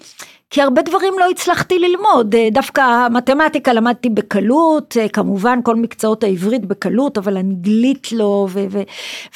כי 0.50 0.62
הרבה 0.62 0.82
דברים 0.82 1.14
לא 1.18 1.30
הצלחתי 1.30 1.78
ללמוד, 1.78 2.34
אה, 2.34 2.48
דווקא 2.52 3.08
מתמטיקה 3.10 3.72
למדתי 3.72 4.08
בקלות, 4.08 4.96
אה, 5.00 5.08
כמובן 5.08 5.58
כל 5.64 5.76
מקצועות 5.76 6.24
העברית 6.24 6.64
בקלות, 6.66 7.18
אבל 7.18 7.36
אנגלית 7.36 8.12
לא, 8.12 8.46
ו- 8.50 8.66
ו- 8.70 8.82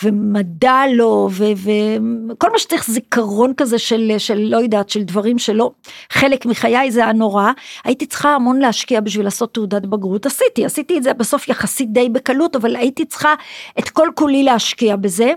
ומדע 0.02 0.83
לא, 0.95 1.28
וכל 1.31 2.50
מה 2.52 2.59
שצריך 2.59 2.90
זיכרון 2.90 3.52
כזה 3.57 3.78
של, 3.78 4.12
של 4.19 4.38
לא 4.38 4.57
יודעת, 4.57 4.90
של 4.90 5.02
דברים 5.02 5.38
שלא, 5.38 5.71
חלק 6.11 6.47
מחיי 6.47 6.90
זה 6.90 7.00
היה 7.04 7.12
נורא, 7.12 7.50
הייתי 7.85 8.07
צריכה 8.07 8.35
המון 8.35 8.59
להשקיע 8.59 9.00
בשביל 9.00 9.25
לעשות 9.25 9.54
תעודת 9.54 9.83
בגרות, 9.87 10.26
עשיתי, 10.26 10.64
עשיתי 10.64 10.99
את 10.99 11.02
זה 11.02 11.14
בסוף 11.14 11.49
יחסית 11.49 11.92
די 11.92 12.09
בקלות, 12.09 12.57
אבל 12.57 12.76
הייתי 12.76 13.04
צריכה 13.04 13.35
את 13.78 13.88
כל 13.88 14.09
כולי 14.14 14.42
להשקיע 14.42 14.97
בזה. 14.97 15.33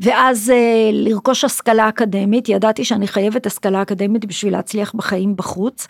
ואז 0.00 0.50
אה, 0.50 0.90
לרכוש 0.92 1.44
השכלה 1.44 1.88
אקדמית, 1.88 2.48
ידעתי 2.48 2.84
שאני 2.84 3.08
חייבת 3.08 3.46
השכלה 3.46 3.82
אקדמית 3.82 4.24
בשביל 4.24 4.52
להצליח 4.52 4.94
בחיים 4.94 5.36
בחוץ, 5.36 5.86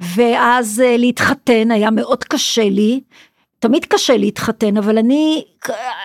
ואז 0.00 0.82
אה, 0.84 0.96
להתחתן 0.96 1.70
היה 1.70 1.90
מאוד 1.90 2.24
קשה 2.24 2.68
לי, 2.68 3.00
תמיד 3.60 3.84
קשה 3.84 4.16
להתחתן, 4.16 4.76
אבל 4.76 4.98
אני, 4.98 5.44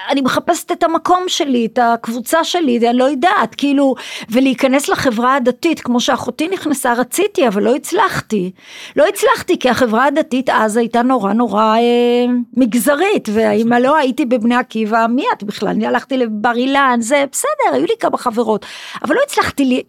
אני 0.09 0.21
מחפשת 0.21 0.71
את 0.71 0.83
המקום 0.83 1.23
שלי, 1.27 1.65
את 1.65 1.79
הקבוצה 1.81 2.43
שלי, 2.43 2.89
אני 2.89 2.97
לא 2.97 3.03
יודעת, 3.03 3.55
כאילו, 3.55 3.95
ולהיכנס 4.29 4.89
לחברה 4.89 5.35
הדתית, 5.35 5.79
כמו 5.79 5.99
שאחותי 5.99 6.47
נכנסה, 6.47 6.93
רציתי, 6.93 7.47
אבל 7.47 7.63
לא 7.63 7.75
הצלחתי. 7.75 8.51
לא 8.95 9.05
הצלחתי, 9.07 9.59
כי 9.59 9.69
החברה 9.69 10.05
הדתית 10.05 10.49
אז 10.49 10.77
הייתה 10.77 11.01
נורא 11.01 11.33
נורא 11.33 11.75
אה, 11.77 12.25
מגזרית, 12.53 13.29
ואם 13.33 13.73
לא 13.73 13.97
הייתי 13.97 14.25
בבני 14.25 14.55
עקיבא, 14.55 15.05
מי 15.09 15.25
את 15.37 15.43
בכלל? 15.43 15.69
אני 15.69 15.87
הלכתי 15.87 16.17
לבר 16.17 16.55
אילן, 16.55 16.97
זה 17.01 17.25
בסדר, 17.31 17.73
היו 17.73 17.85
לי 17.85 17.93
כמה 17.99 18.17
חברות, 18.17 18.65
אבל 19.03 19.15
לא 19.15 19.21
הצלחתי 19.27 19.65
לי. 19.65 19.83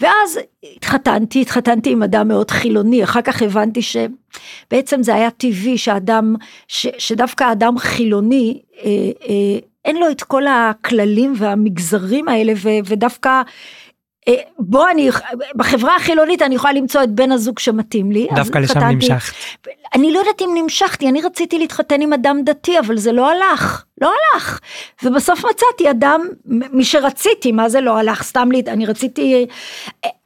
ואז 0.00 0.38
התחתנתי, 0.76 1.42
התחתנתי 1.42 1.92
עם 1.92 2.02
אדם 2.02 2.28
מאוד 2.28 2.50
חילוני, 2.50 3.04
אחר 3.04 3.22
כך 3.22 3.42
הבנתי 3.42 3.80
שבעצם 3.82 5.02
זה 5.02 5.14
היה 5.14 5.30
טבעי 5.30 5.78
שאדם, 5.78 6.34
ש, 6.68 6.86
שדווקא 6.98 7.52
אדם 7.52 7.78
חילוני, 7.78 8.60
אה, 8.84 8.90
אה, 9.28 9.58
אין 9.84 9.96
לו 9.96 10.10
את 10.10 10.22
כל 10.22 10.42
הכללים 10.46 11.34
והמגזרים 11.36 12.28
האלה, 12.28 12.52
ו, 12.56 12.68
ודווקא 12.84 13.42
בוא 14.58 14.90
אני, 14.90 15.10
בחברה 15.54 15.96
החילונית 15.96 16.42
אני 16.42 16.54
יכולה 16.54 16.72
למצוא 16.72 17.02
את 17.02 17.10
בן 17.10 17.32
הזוג 17.32 17.58
שמתאים 17.58 18.12
לי. 18.12 18.28
דווקא 18.34 18.58
לשם 18.58 18.78
נמשכת. 18.78 19.34
אני 19.94 20.12
לא 20.12 20.18
יודעת 20.18 20.42
אם 20.42 20.50
נמשכתי, 20.54 21.08
אני 21.08 21.22
רציתי 21.22 21.58
להתחתן 21.58 22.00
עם 22.00 22.12
אדם 22.12 22.36
דתי, 22.44 22.78
אבל 22.78 22.96
זה 22.96 23.12
לא 23.12 23.30
הלך, 23.30 23.84
לא 24.00 24.10
הלך. 24.10 24.60
ובסוף 25.02 25.44
מצאתי 25.44 25.90
אדם, 25.90 26.20
מי 26.44 26.84
שרציתי, 26.84 27.52
מה 27.52 27.68
זה 27.68 27.80
לא 27.80 27.98
הלך, 27.98 28.22
סתם 28.22 28.52
לי, 28.52 28.62
אני 28.66 28.86
רציתי, 28.86 29.46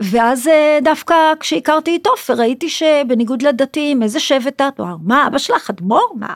ואז 0.00 0.48
אה, 0.48 0.78
דווקא 0.82 1.14
כשהכרתי 1.40 1.96
את 2.02 2.06
עופר, 2.06 2.34
ראיתי 2.34 2.68
שבניגוד 2.68 3.42
לדתיים, 3.42 4.02
איזה 4.02 4.20
שבט 4.20 4.60
את? 4.60 4.80
מה, 5.04 5.26
אבא 5.26 5.38
שלך 5.38 5.70
אדמו"ר? 5.70 6.14
מה, 6.18 6.34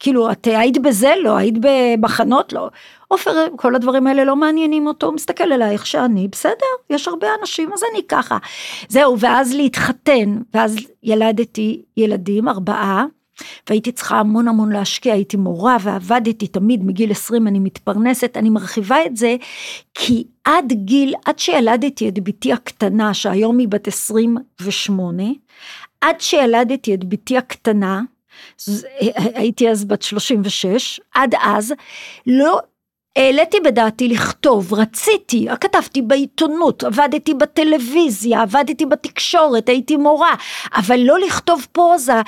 כאילו, 0.00 0.32
את 0.32 0.46
היית 0.46 0.78
בזה? 0.78 1.14
לא, 1.22 1.36
היית 1.36 1.54
במחנות? 1.60 2.52
לא. 2.52 2.68
עופר, 3.12 3.46
כל 3.56 3.74
הדברים 3.74 4.06
האלה 4.06 4.24
לא 4.24 4.36
מעניינים 4.36 4.86
אותו, 4.86 5.06
הוא 5.06 5.14
מסתכל 5.14 5.52
עליי 5.52 5.70
איך 5.70 5.86
שאני, 5.86 6.28
בסדר, 6.28 6.66
יש 6.90 7.08
הרבה 7.08 7.26
אנשים, 7.40 7.72
אז 7.72 7.80
אני 7.92 8.02
ככה. 8.08 8.38
זהו, 8.88 9.18
ואז 9.18 9.54
להתחתן, 9.54 10.38
ואז 10.54 10.76
ילדתי 11.02 11.82
ילדים, 11.96 12.48
ארבעה, 12.48 13.04
והייתי 13.68 13.92
צריכה 13.92 14.18
המון 14.18 14.48
המון 14.48 14.72
להשקיע, 14.72 15.14
הייתי 15.14 15.36
מורה 15.36 15.76
ועבדתי 15.80 16.46
תמיד, 16.46 16.84
מגיל 16.84 17.10
20 17.10 17.48
אני 17.48 17.58
מתפרנסת, 17.58 18.36
אני 18.36 18.48
מרחיבה 18.48 18.96
את 19.06 19.16
זה, 19.16 19.36
כי 19.94 20.24
עד 20.44 20.72
גיל, 20.72 21.14
עד 21.24 21.38
שילדתי 21.38 22.08
את 22.08 22.18
בתי 22.18 22.52
הקטנה, 22.52 23.14
שהיום 23.14 23.58
היא 23.58 23.68
בת 23.68 23.88
28, 23.88 25.22
עד 26.00 26.20
שילדתי 26.20 26.94
את 26.94 27.04
בתי 27.04 27.38
הקטנה, 27.38 28.02
הייתי 29.14 29.70
אז 29.70 29.84
בת 29.84 30.02
36, 30.02 31.00
עד 31.14 31.34
אז, 31.42 31.74
לא 32.26 32.60
העליתי 33.16 33.60
בדעתי 33.60 34.08
לכתוב, 34.08 34.74
רציתי, 34.74 35.46
כתבתי 35.60 36.02
בעיתונות, 36.02 36.84
עבדתי 36.84 37.34
בטלוויזיה, 37.34 38.42
עבדתי 38.42 38.86
בתקשורת, 38.86 39.68
הייתי 39.68 39.96
מורה, 39.96 40.34
אבל 40.74 41.00
לא 41.00 41.18
לכתוב 41.18 41.66
פרוזה. 41.72 42.20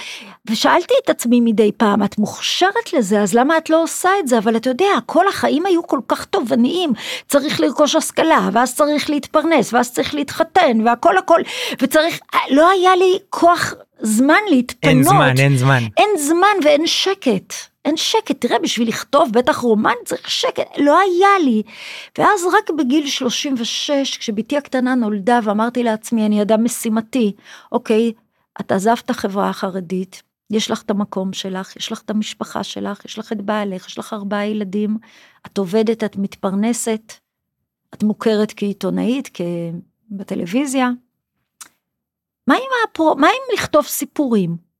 ושאלתי 0.50 0.94
את 1.04 1.10
עצמי 1.10 1.40
מדי 1.40 1.72
פעם, 1.76 2.02
את 2.04 2.18
מוכשרת 2.18 2.92
לזה, 2.92 3.20
אז 3.22 3.34
למה 3.34 3.58
את 3.58 3.70
לא 3.70 3.82
עושה 3.82 4.08
את 4.20 4.28
זה? 4.28 4.38
אבל 4.38 4.56
אתה 4.56 4.70
יודע, 4.70 4.86
כל 5.06 5.28
החיים 5.28 5.66
היו 5.66 5.86
כל 5.86 6.00
כך 6.08 6.24
תובעניים, 6.24 6.92
צריך 7.28 7.60
לרכוש 7.60 7.94
השכלה, 7.94 8.48
ואז 8.52 8.74
צריך 8.74 9.10
להתפרנס, 9.10 9.72
ואז 9.72 9.92
צריך 9.92 10.14
להתחתן, 10.14 10.80
והכל 10.84 11.18
הכל, 11.18 11.40
וצריך, 11.82 12.20
לא 12.50 12.70
היה 12.70 12.96
לי 12.96 13.18
כוח 13.30 13.74
זמן 14.00 14.40
להתפנות. 14.50 14.94
אין 14.94 15.02
זמן, 15.02 15.34
אין 15.38 15.56
זמן. 15.56 15.82
אין 15.96 16.10
זמן 16.18 16.56
ואין 16.64 16.86
שקט. 16.86 17.73
אין 17.84 17.96
שקט, 17.96 18.40
תראה, 18.40 18.58
בשביל 18.58 18.88
לכתוב, 18.88 19.32
בטח 19.32 19.56
רומן 19.56 19.94
צריך 20.04 20.30
שקט, 20.30 20.78
לא 20.78 20.98
היה 20.98 21.38
לי. 21.44 21.62
ואז 22.18 22.46
רק 22.52 22.70
בגיל 22.78 23.06
36, 23.06 24.16
כשבתי 24.16 24.56
הקטנה 24.56 24.94
נולדה, 24.94 25.40
ואמרתי 25.44 25.82
לעצמי, 25.82 26.26
אני 26.26 26.42
אדם 26.42 26.64
משימתי, 26.64 27.32
אוקיי, 27.72 28.12
את 28.60 28.72
עזבת 28.72 29.00
את 29.04 29.10
החברה 29.10 29.48
החרדית, 29.48 30.22
יש 30.50 30.70
לך 30.70 30.82
את 30.82 30.90
המקום 30.90 31.32
שלך, 31.32 31.76
יש 31.76 31.92
לך 31.92 32.02
את 32.02 32.10
המשפחה 32.10 32.64
שלך, 32.64 33.04
יש 33.04 33.18
לך 33.18 33.32
את 33.32 33.40
בעלך, 33.40 33.86
יש 33.86 33.98
לך 33.98 34.12
ארבעה 34.12 34.46
ילדים, 34.46 34.98
את 35.46 35.58
עובדת, 35.58 36.04
את 36.04 36.16
מתפרנסת, 36.16 37.12
את 37.94 38.02
מוכרת 38.02 38.52
כעיתונאית, 38.56 39.38
בטלוויזיה. 40.10 40.90
מה 42.46 42.54
עם, 42.54 42.90
הפרו, 42.90 43.14
מה 43.16 43.26
עם 43.26 43.58
לכתוב 43.58 43.84
סיפורים? 43.84 44.73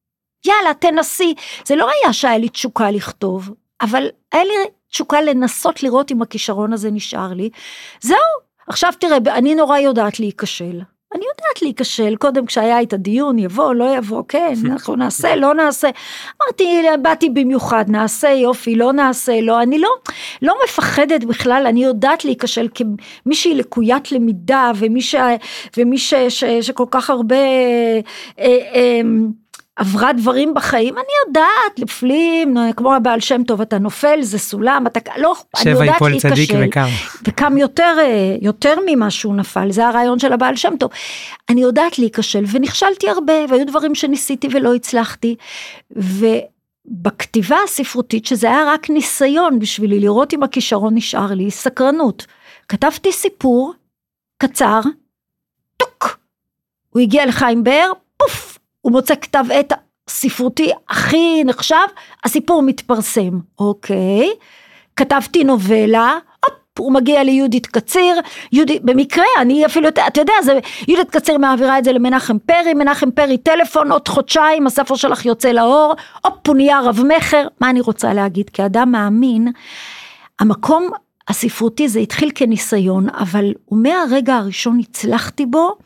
יאללה, 0.47 0.75
תנסי. 0.75 1.35
זה 1.67 1.77
לא 1.77 1.89
היה 1.91 2.13
שהיה 2.13 2.39
לי 2.39 2.49
תשוקה 2.49 2.91
לכתוב, 2.91 3.51
אבל 3.81 4.09
היה 4.33 4.45
לי 4.45 4.55
תשוקה 4.91 5.21
לנסות 5.21 5.83
לראות 5.83 6.13
אם 6.13 6.23
הכישרון 6.23 6.73
הזה 6.73 6.91
נשאר 6.91 7.33
לי. 7.33 7.51
זהו, 8.01 8.17
עכשיו 8.69 8.93
תראה, 8.99 9.17
אני 9.29 9.55
נורא 9.55 9.79
יודעת 9.79 10.21
להיכשל. 10.21 10.81
אני 11.15 11.25
יודעת 11.25 11.63
להיכשל, 11.63 12.17
קודם 12.17 12.47
כשהיה 12.47 12.83
את 12.83 12.93
הדיון, 12.93 13.39
יבוא, 13.39 13.75
לא 13.75 13.97
יבוא, 13.97 14.23
כן, 14.29 14.55
אנחנו 14.71 14.97
נעשה, 14.97 15.37
לא 15.37 15.55
נעשה. 15.55 15.91
אמרתי, 16.43 16.83
באתי 17.03 17.31
במיוחד, 17.31 17.85
נעשה, 17.89 18.29
יופי, 18.29 18.77
לא 18.77 18.93
נעשה, 18.93 19.41
לא, 19.41 19.63
אני 19.63 19.79
לא, 19.79 19.89
לא 20.43 20.55
מפחדת 20.65 21.25
בכלל, 21.25 21.65
אני 21.67 21.85
יודעת 21.85 22.25
להיכשל 22.25 22.69
כמישהי 22.75 23.55
לקוית 23.55 24.13
למידה, 24.13 24.73
ומי, 24.77 25.03
ש, 25.03 25.15
ומי 25.77 25.99
ש, 25.99 26.15
ש, 26.15 26.45
שכל 26.45 26.87
כך 26.91 27.11
הרבה... 27.11 27.37
אה, 27.37 28.59
אה, 28.75 29.01
עברה 29.77 30.13
דברים 30.13 30.55
בחיים, 30.55 30.95
אני 30.95 31.07
יודעת, 31.27 31.79
לפלים, 31.79 32.57
כמו 32.77 32.95
הבעל 32.95 33.21
שם 33.21 33.45
טוב, 33.45 33.61
אתה 33.61 33.79
נופל, 33.79 34.23
זה 34.23 34.39
סולם, 34.39 34.87
אתה 34.87 35.01
לא, 35.17 35.35
אני 35.63 35.71
יודעת. 35.71 36.03
צדיק 36.19 36.51
וקם. 36.67 36.87
וקם 37.27 37.57
יותר, 37.57 37.97
אה, 37.99 38.37
יותר 38.41 38.75
ממה 38.87 39.11
שהוא 39.11 39.37
נפל, 39.37 39.73
זה 39.73 39.87
הרעיון 39.87 40.19
של 40.19 40.33
הבעל 40.33 40.57
שם 40.57 40.75
טוב. 40.81 40.91
אני 41.49 41.61
יודעת 41.61 41.99
להיכשל, 41.99 42.45
ונכשלתי 42.53 43.09
הרבה, 43.09 43.33
והיו 43.49 43.67
דברים 43.67 43.95
שניסיתי 43.95 44.49
ולא 44.53 44.75
הצלחתי, 44.75 45.37
ובכתיבה 45.91 47.57
הספרותית, 47.65 48.27
שזה 48.27 48.47
היה 48.47 48.65
רק 48.67 48.91
ניסיון 48.91 49.59
בשבילי 49.59 50.01
לראות 50.01 50.35
אם 50.35 50.43
הכישרון 50.43 50.95
נשאר 50.95 51.35
לי, 51.35 51.51
סקרנות. 51.51 52.27
כתבתי 52.69 53.13
סיפור 53.13 53.75
קצר, 54.39 54.81
טוק, 55.77 56.19
הוא 56.91 57.03
הגיע 57.03 57.27
לחיים 57.27 57.65
באר, 57.65 57.91
פוף, 58.17 58.54
הוא 58.85 58.93
מוצא 58.93 59.15
כתב 59.15 59.45
עת 59.53 59.73
ספרותי 60.09 60.71
הכי 60.89 61.45
נחשב, 61.45 61.87
הסיפור 62.25 62.63
מתפרסם. 62.63 63.39
אוקיי, 63.59 64.31
כתבתי 64.97 65.45
נובלה, 65.45 66.19
הופ, 66.45 66.55
הוא 66.79 66.93
מגיע 66.93 67.25
ליהודית 67.25 67.67
קציר, 67.67 68.21
יהודית, 68.53 68.83
במקרה, 68.83 69.25
אני 69.39 69.67
אפילו, 69.67 69.89
אתה 69.89 70.21
יודע, 70.21 70.33
זה, 70.43 70.59
יהודית 70.89 71.11
קציר 71.11 71.39
מעבירה 71.39 71.79
את 71.79 71.85
זה 71.85 71.93
למנחם 71.93 72.39
פרי, 72.39 72.75
מנחם 72.75 73.11
פרי 73.11 73.39
טלפון, 73.39 73.93
עוד 73.93 74.09
חודשיים, 74.09 74.67
הספר 74.67 74.95
שלך 74.95 75.27
יוצא 75.27 75.53
לאור, 75.53 75.95
הופ, 76.25 76.49
הוא 76.49 76.57
נהיה 76.57 76.81
רב 76.81 77.01
מכר, 77.17 77.47
מה 77.61 77.71
אני 77.71 77.81
רוצה 77.81 78.15
להגיד? 78.15 78.51
כאדם 78.51 78.93
מאמין, 78.93 79.53
המקום 80.41 80.91
הספרותי 81.29 81.89
זה 81.89 82.01
התחיל 82.01 82.31
כניסיון, 82.35 83.07
אבל 83.09 83.53
מהרגע 83.71 84.37
הראשון 84.37 84.79
הצלחתי 84.79 85.47
בו, 85.47 85.77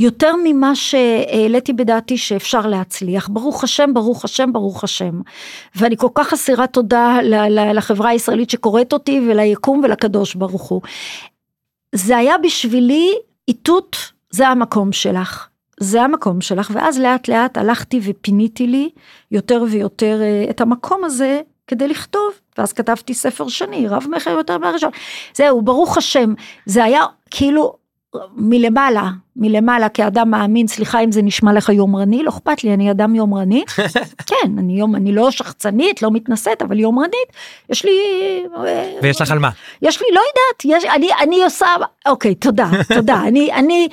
יותר 0.00 0.32
ממה 0.44 0.74
שהעליתי 0.74 1.72
בדעתי 1.72 2.18
שאפשר 2.18 2.66
להצליח, 2.66 3.28
ברוך 3.28 3.64
השם, 3.64 3.94
ברוך 3.94 4.24
השם, 4.24 4.52
ברוך 4.52 4.84
השם. 4.84 5.20
ואני 5.76 5.96
כל 5.96 6.08
כך 6.14 6.32
אסירת 6.32 6.72
תודה 6.72 7.18
לחברה 7.74 8.10
הישראלית 8.10 8.50
שקוראת 8.50 8.92
אותי 8.92 9.20
וליקום 9.28 9.80
ולקדוש 9.84 10.34
ברוך 10.34 10.62
הוא. 10.62 10.80
זה 11.94 12.16
היה 12.16 12.38
בשבילי 12.38 13.14
איתות, 13.48 13.96
זה 14.30 14.48
המקום 14.48 14.92
שלך. 14.92 15.48
זה 15.80 16.02
המקום 16.02 16.40
שלך, 16.40 16.70
ואז 16.74 16.98
לאט 16.98 17.28
לאט 17.28 17.58
הלכתי 17.58 18.00
ופיניתי 18.04 18.66
לי 18.66 18.90
יותר 19.30 19.64
ויותר 19.70 20.20
אה, 20.22 20.46
את 20.50 20.60
המקום 20.60 21.04
הזה 21.04 21.40
כדי 21.66 21.88
לכתוב, 21.88 22.32
ואז 22.58 22.72
כתבתי 22.72 23.14
ספר 23.14 23.48
שני, 23.48 23.88
רב 23.88 24.06
מכר 24.10 24.30
יותר 24.30 24.58
מהראשון. 24.58 24.90
זהו, 25.34 25.62
ברוך 25.62 25.98
השם, 25.98 26.34
זה 26.66 26.84
היה 26.84 27.04
כאילו 27.30 27.76
מלמעלה, 28.36 29.10
מלמעלה 29.36 29.88
כאדם 29.88 30.30
מאמין, 30.30 30.66
סליחה 30.66 31.00
אם 31.00 31.12
זה 31.12 31.22
נשמע 31.22 31.52
לך 31.52 31.68
יומרני, 31.68 32.22
לא 32.22 32.30
אכפת 32.30 32.64
לי, 32.64 32.74
אני 32.74 32.90
אדם 32.90 33.14
יומרני. 33.14 33.64
כן, 34.28 34.58
אני, 34.58 34.78
יום, 34.78 34.96
אני 34.96 35.12
לא 35.12 35.30
שחצנית, 35.30 36.02
לא 36.02 36.10
מתנשאת, 36.10 36.62
אבל 36.62 36.80
יומרנית, 36.80 37.28
יש 37.70 37.84
לי... 37.84 37.92
ויש 39.02 39.20
לך 39.20 39.30
על 39.30 39.38
מה? 39.38 39.50
יש 39.82 40.00
לי, 40.00 40.06
לא 40.12 40.20
יודעת, 40.20 40.82
יש, 40.82 40.90
אני, 40.94 41.08
אני 41.20 41.44
עושה, 41.44 41.66
אוקיי, 42.06 42.34
תודה, 42.34 42.70
תודה, 42.94 43.22
אני, 43.28 43.52
אני 43.52 43.88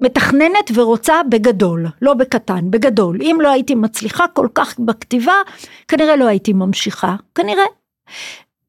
מתכננת 0.00 0.70
ורוצה 0.74 1.14
בגדול, 1.28 1.86
לא 2.02 2.14
בקטן, 2.14 2.70
בגדול. 2.70 3.18
אם 3.22 3.38
לא 3.40 3.50
הייתי 3.50 3.74
מצליחה 3.74 4.24
כל 4.32 4.48
כך 4.54 4.78
בכתיבה, 4.78 5.34
כנראה 5.88 6.16
לא 6.16 6.26
הייתי 6.26 6.52
ממשיכה, 6.52 7.16
כנראה. 7.34 7.64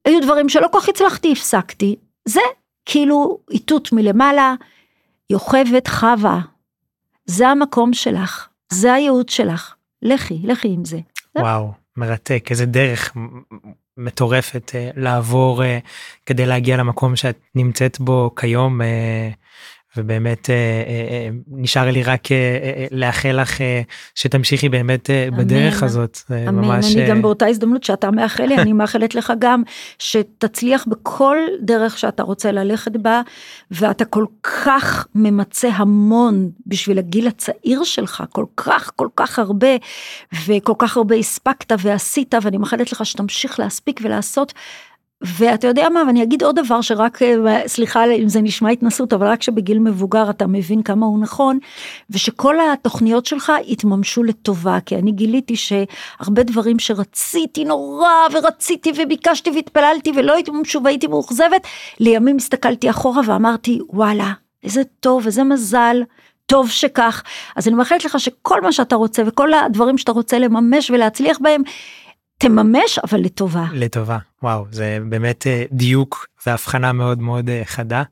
היו 0.06 0.22
דברים 0.22 0.50
שלא 0.50 0.68
כל 0.72 0.80
כך 0.80 0.90
הצלחתי, 0.90 1.32
הפסקתי. 1.32 1.96
זה 2.26 2.42
כאילו 2.86 3.38
איתות 3.52 3.92
מלמעלה, 3.92 4.56
יוכבת 5.30 5.88
חווה, 5.88 6.40
זה 7.26 7.48
המקום 7.48 7.94
שלך, 7.94 8.48
זה 8.74 8.94
הייעוד 8.94 9.30
שלך, 9.30 9.76
לכי, 10.02 10.40
לכי 10.44 10.68
עם 10.68 10.86
זה. 10.86 11.00
וואו, 11.38 11.72
מרתק, 11.98 12.48
איזה 12.50 12.66
דרך 12.66 13.14
מטורפת 13.98 14.72
אה, 14.76 14.90
לעבור 14.96 15.64
אה, 15.64 15.80
כדי 16.26 16.46
להגיע 16.46 16.78
למקום 16.78 17.16
שאת 17.16 17.40
נמצאת 17.56 18.00
בו 18.00 18.36
כיום. 18.36 18.82
ובאמת 19.98 20.50
אה, 20.50 20.56
אה, 20.56 20.92
אה, 21.10 21.30
נשאר 21.48 21.92
לי 21.92 22.04
רק 22.04 22.28
לאחל 22.92 23.42
לך 23.42 23.58
שתמשיכי 24.16 24.70
באמת 24.70 25.10
בדרך 25.38 25.78
אמן, 25.78 25.86
הזאת. 25.86 26.20
אמן, 26.32 26.56
ממש... 26.56 26.96
אני 26.96 27.10
גם 27.10 27.22
באותה 27.22 27.48
הזדמנות 27.48 27.84
שאתה 27.84 28.12
מאחל 28.12 28.46
לי, 28.46 28.58
אני 28.58 28.74
מאחלת 28.80 29.16
לך 29.16 29.34
גם 29.40 29.64
שתצליח 30.00 30.86
בכל 30.88 31.38
דרך 31.62 31.98
שאתה 31.98 32.24
רוצה 32.24 32.52
ללכת 32.52 32.92
בה, 32.92 33.22
ואתה 33.72 34.06
כל 34.06 34.26
כך 34.42 35.08
ממצה 35.16 35.70
המון 35.70 36.50
בשביל 36.68 37.00
הגיל 37.00 37.28
הצעיר 37.28 37.84
שלך, 37.84 38.24
כל 38.32 38.46
כך 38.58 38.92
כל 38.96 39.08
כך 39.16 39.40
הרבה, 39.40 39.68
וכל 40.48 40.74
כך 40.78 40.98
הרבה 40.98 41.16
הספקת 41.16 41.72
ועשית, 41.80 42.36
ואני 42.42 42.58
מאחלת 42.58 42.92
לך 42.92 43.06
שתמשיך 43.06 43.60
להספיק 43.60 44.00
ולעשות. 44.04 44.54
ואתה 45.22 45.68
יודע 45.68 45.90
מה, 45.90 46.04
ואני 46.08 46.24
אגיד 46.24 46.44
עוד 46.44 46.60
דבר 46.60 46.82
שרק, 46.82 47.22
אה, 47.22 47.62
סליחה 47.68 48.06
אם 48.12 48.30
זה 48.30 48.42
נשמע 48.42 48.70
התנסות, 48.70 49.14
אבל 49.14 49.28
רק 49.28 49.44
שבגיל 49.44 49.80
מבוגר 49.80 50.30
אתה 50.30 50.48
מבין 50.48 50.84
כמה 50.84 51.06
הוא 51.06 51.20
נכון, 51.20 51.60
ושכל 52.10 52.56
התוכניות 52.74 53.26
שלך 53.26 53.52
יתממשו 53.66 54.24
לטובה, 54.24 54.78
כי 54.86 54.96
אני 54.96 55.12
גיליתי 55.12 55.56
שהרבה 55.56 56.44
דברים 56.44 56.80
שרציתי 56.80 57.66
נורא, 57.66 58.10
ורציתי 58.32 58.92
וביקשתי 58.98 59.50
והתפללתי 59.56 60.12
ולא 60.16 60.38
התממשו 60.38 60.84
והייתי 60.84 61.08
מאוכזבת, 61.08 61.68
לימים 62.00 62.36
הסתכלתי 62.36 62.90
אחורה 62.90 63.22
ואמרתי, 63.26 63.80
וואלה, 63.90 64.32
איזה 64.64 64.82
טוב, 65.00 65.26
איזה 65.26 65.44
מזל. 65.44 66.04
טוב 66.46 66.70
שכך, 66.70 67.24
אז 67.56 67.68
אני 67.68 67.76
מאחלת 67.76 68.06
לך 68.06 68.20
שכל 68.20 68.62
מה 68.62 68.72
שאתה 68.72 68.96
רוצה 68.96 69.24
וכל 69.26 69.54
הדברים 69.54 69.98
שאתה 69.98 70.12
רוצה 70.12 70.40
לממש 70.40 70.92
ולהצליח 70.92 71.38
בהם, 71.42 71.62
תממש 72.38 73.00
אבל 73.00 73.20
לטובה. 73.20 73.66
לטובה, 73.74 74.18
וואו, 74.44 74.66
זה 74.72 74.98
באמת 75.10 75.48
אה, 75.48 75.64
דיוק 75.72 76.28
והבחנה 76.46 76.94
מאוד 76.94 77.22
מאוד 77.22 77.50
אה, 77.50 77.62
חדה. 77.66 78.04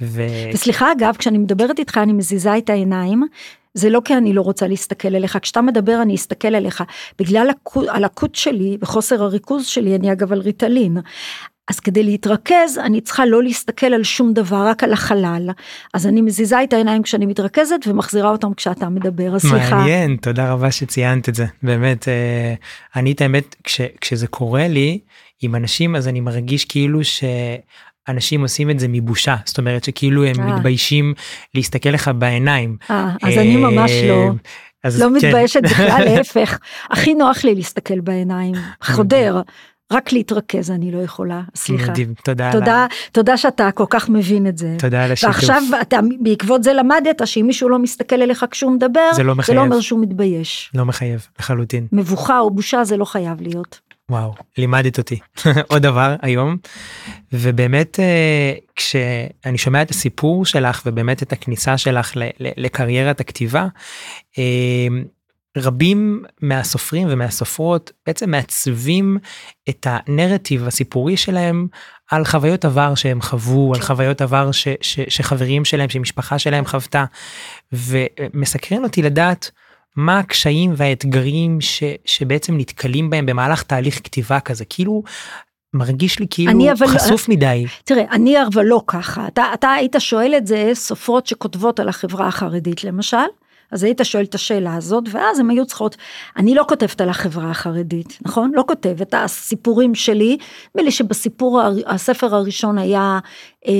ו... 0.00 0.26
וסליחה 0.54 0.92
אגב, 0.92 1.16
כשאני 1.18 1.38
מדברת 1.38 1.78
איתך 1.78 1.98
אני 2.02 2.12
מזיזה 2.12 2.58
את 2.58 2.70
העיניים, 2.70 3.26
זה 3.74 3.90
לא 3.90 4.00
כי 4.04 4.14
אני 4.14 4.32
לא 4.32 4.42
רוצה 4.42 4.66
להסתכל 4.66 5.14
אליך, 5.14 5.38
כשאתה 5.42 5.62
מדבר 5.62 6.02
אני 6.02 6.14
אסתכל 6.14 6.54
אליך. 6.54 6.84
בגלל 7.18 7.50
הלקות 7.88 8.34
שלי 8.34 8.78
וחוסר 8.80 9.22
הריכוז 9.22 9.66
שלי, 9.66 9.96
אני 9.96 10.12
אגב 10.12 10.32
על 10.32 10.40
ריטלין, 10.40 10.98
אז 11.68 11.80
כדי 11.80 12.02
להתרכז 12.02 12.78
אני 12.78 13.00
צריכה 13.00 13.26
לא 13.26 13.42
להסתכל 13.42 13.86
על 13.86 14.02
שום 14.02 14.32
דבר 14.32 14.66
רק 14.66 14.84
על 14.84 14.92
החלל 14.92 15.50
אז 15.94 16.06
אני 16.06 16.20
מזיזה 16.20 16.62
את 16.62 16.72
העיניים 16.72 17.02
כשאני 17.02 17.26
מתרכזת 17.26 17.78
ומחזירה 17.86 18.30
אותם 18.30 18.54
כשאתה 18.54 18.88
מדבר 18.88 19.34
אז 19.34 19.40
סליחה. 19.40 19.76
מעניין 19.76 20.16
תודה 20.16 20.52
רבה 20.52 20.70
שציינת 20.70 21.28
את 21.28 21.34
זה 21.34 21.46
באמת 21.62 22.08
אה, 22.08 22.54
אני 22.96 23.12
את 23.12 23.20
האמת 23.20 23.56
כש, 23.64 23.80
כשזה 24.00 24.26
קורה 24.26 24.68
לי 24.68 24.98
עם 25.42 25.54
אנשים 25.54 25.96
אז 25.96 26.08
אני 26.08 26.20
מרגיש 26.20 26.64
כאילו 26.64 27.04
ש... 27.04 27.24
אנשים 28.08 28.42
עושים 28.42 28.70
את 28.70 28.78
זה 28.78 28.86
מבושה 28.88 29.36
זאת 29.44 29.58
אומרת 29.58 29.84
שכאילו 29.84 30.24
הם 30.24 30.36
아. 30.36 30.40
אה. 30.40 30.56
מתביישים 30.56 31.14
להסתכל 31.54 31.88
לך 31.88 32.10
בעיניים. 32.18 32.76
아, 32.82 32.90
אה, 32.90 33.10
אז 33.22 33.38
אני 33.38 33.56
ממש 33.56 33.90
לא. 34.08 34.30
אז 34.84 35.02
לא 35.02 35.06
כן. 35.06 35.12
מתביישת 35.12 35.62
בכלל 35.62 36.04
להפך 36.08 36.58
הכי 36.90 37.14
נוח 37.14 37.44
לי 37.44 37.54
להסתכל 37.54 38.00
בעיניים 38.00 38.54
חודר 38.82 39.40
רק 39.92 40.12
להתרכז 40.12 40.70
אני 40.70 40.92
לא 40.92 40.98
יכולה, 40.98 41.42
סליחה. 41.54 41.90
מדהים, 41.90 42.14
תודה. 42.24 42.52
תודה, 42.52 42.86
תודה 43.12 43.36
שאתה 43.36 43.70
כל 43.72 43.84
כך 43.90 44.08
מבין 44.08 44.46
את 44.46 44.58
זה. 44.58 44.76
תודה 44.78 45.04
על 45.04 45.12
השיתוף. 45.12 45.34
ועכשיו 45.34 45.62
אתה 45.82 45.98
בעקבות 46.20 46.62
זה 46.62 46.72
למדת 46.72 47.26
שאם 47.26 47.44
מישהו 47.46 47.68
לא 47.68 47.78
מסתכל 47.78 48.22
אליך 48.22 48.46
כשהוא 48.50 48.72
מדבר, 48.72 49.12
זה 49.12 49.22
לא 49.22 49.34
מחייב. 49.34 49.46
זה 49.46 49.60
לא 49.60 49.66
אומר 49.66 49.80
שהוא 49.80 50.00
מתבייש. 50.00 50.70
לא 50.74 50.84
מחייב, 50.84 51.26
לחלוטין. 51.38 51.86
מבוכה 51.92 52.38
או 52.38 52.50
בושה 52.50 52.84
זה 52.84 52.96
לא 52.96 53.04
חייב 53.04 53.40
להיות. 53.40 53.87
וואו, 54.10 54.34
לימדת 54.58 54.98
אותי 54.98 55.18
עוד 55.70 55.82
דבר 55.82 56.14
היום. 56.22 56.56
ובאמת 57.32 58.00
אה, 58.00 58.54
כשאני 58.76 59.58
שומע 59.58 59.82
את 59.82 59.90
הסיפור 59.90 60.44
שלך 60.44 60.82
ובאמת 60.86 61.22
את 61.22 61.32
הכניסה 61.32 61.78
שלך 61.78 62.12
לקריירת 62.40 63.20
הכתיבה, 63.20 63.66
אה, 64.38 64.88
רבים 65.56 66.24
מהסופרים 66.40 67.08
ומהסופרות 67.10 67.92
בעצם 68.06 68.30
מעצבים 68.30 69.18
את 69.68 69.86
הנרטיב 69.90 70.66
הסיפורי 70.66 71.16
שלהם 71.16 71.66
על 72.10 72.24
חוויות 72.24 72.64
עבר 72.64 72.94
שהם 72.94 73.22
חוו, 73.22 73.74
על 73.74 73.80
כן. 73.80 73.86
חוויות 73.86 74.22
עבר 74.22 74.52
ש, 74.52 74.68
ש, 74.80 75.00
שחברים 75.08 75.64
שלהם, 75.64 75.88
שמשפחה 75.88 76.38
שלהם 76.38 76.64
חוותה, 76.66 77.04
ומסקרן 77.72 78.84
אותי 78.84 79.02
לדעת 79.02 79.50
מה 79.98 80.18
הקשיים 80.18 80.72
והאתגרים 80.76 81.60
ש, 81.60 81.82
שבעצם 82.04 82.56
נתקלים 82.56 83.10
בהם 83.10 83.26
במהלך 83.26 83.62
תהליך 83.62 84.00
כתיבה 84.04 84.40
כזה, 84.40 84.64
כאילו 84.64 85.02
מרגיש 85.74 86.18
לי 86.18 86.26
כאילו 86.30 86.72
אבל, 86.72 86.86
חשוף 86.86 87.28
מדי. 87.28 87.64
תראה, 87.84 88.04
אני 88.10 88.36
אבל 88.46 88.64
לא 88.64 88.82
ככה, 88.86 89.26
אתה, 89.28 89.44
אתה 89.54 89.72
היית 89.72 89.96
שואל 89.98 90.34
את 90.36 90.46
זה 90.46 90.70
סופרות 90.74 91.26
שכותבות 91.26 91.80
על 91.80 91.88
החברה 91.88 92.26
החרדית 92.26 92.84
למשל. 92.84 93.16
אז 93.72 93.84
היית 93.84 94.00
שואל 94.02 94.24
את 94.24 94.34
השאלה 94.34 94.74
הזאת, 94.74 95.04
ואז 95.10 95.38
הן 95.38 95.50
היו 95.50 95.66
צריכות, 95.66 95.96
אני 96.36 96.54
לא 96.54 96.64
כותבת 96.68 97.00
על 97.00 97.08
החברה 97.08 97.50
החרדית, 97.50 98.18
נכון? 98.22 98.52
לא 98.54 98.64
כותבת, 98.68 99.14
הסיפורים 99.14 99.94
שלי, 99.94 100.36
נדמה 100.74 100.84
לי 100.84 100.90
שבסיפור, 100.90 101.62
הספר 101.86 102.34
הראשון 102.34 102.78
היה 102.78 103.18
אה, 103.66 103.72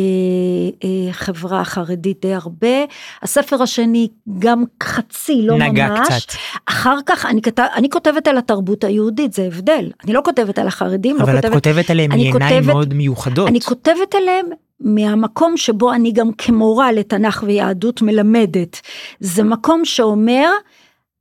אה, 0.85 1.13
חברה 1.13 1.65
חרדית 1.65 2.21
די 2.23 2.35
הרבה, 2.35 2.85
הספר 3.23 3.63
השני 3.63 4.09
גם 4.39 4.65
חצי, 4.83 5.43
לא 5.43 5.59
נגע 5.59 5.89
ממש. 5.89 6.09
קצת. 6.09 6.39
אחר 6.67 6.99
כך 7.07 7.27
אני, 7.27 7.43
כתב, 7.43 7.65
אני 7.75 7.91
כותבת 7.91 8.29
על 8.29 8.39
התרבות 8.39 8.85
היהודית, 8.85 9.33
זה 9.33 9.45
הבדל, 9.47 9.91
אני 10.05 10.13
לא 10.13 10.21
כותבת 10.25 10.59
על 10.59 10.67
החרדים, 10.67 11.17
לא 11.17 11.23
אבל 11.23 11.33
לא 11.33 11.39
את 11.39 11.45
כותבת, 11.45 11.65
כותבת 11.67 11.91
עליהם 11.91 12.11
מעיניים 12.11 12.67
מאוד 12.67 12.95
מיוחדות. 12.95 13.49
אני 13.49 13.61
כותבת 13.61 14.15
עליהם 14.15 14.47
מהמקום 14.81 15.57
שבו 15.57 15.93
אני 15.93 16.13
גם 16.13 16.33
כמורה 16.33 16.93
לתנ"ך 16.93 17.45
ויהדות 17.47 18.03
מלמדת. 18.03 18.81
זה 19.21 19.43
מקום 19.43 19.85
שאומר, 19.85 20.51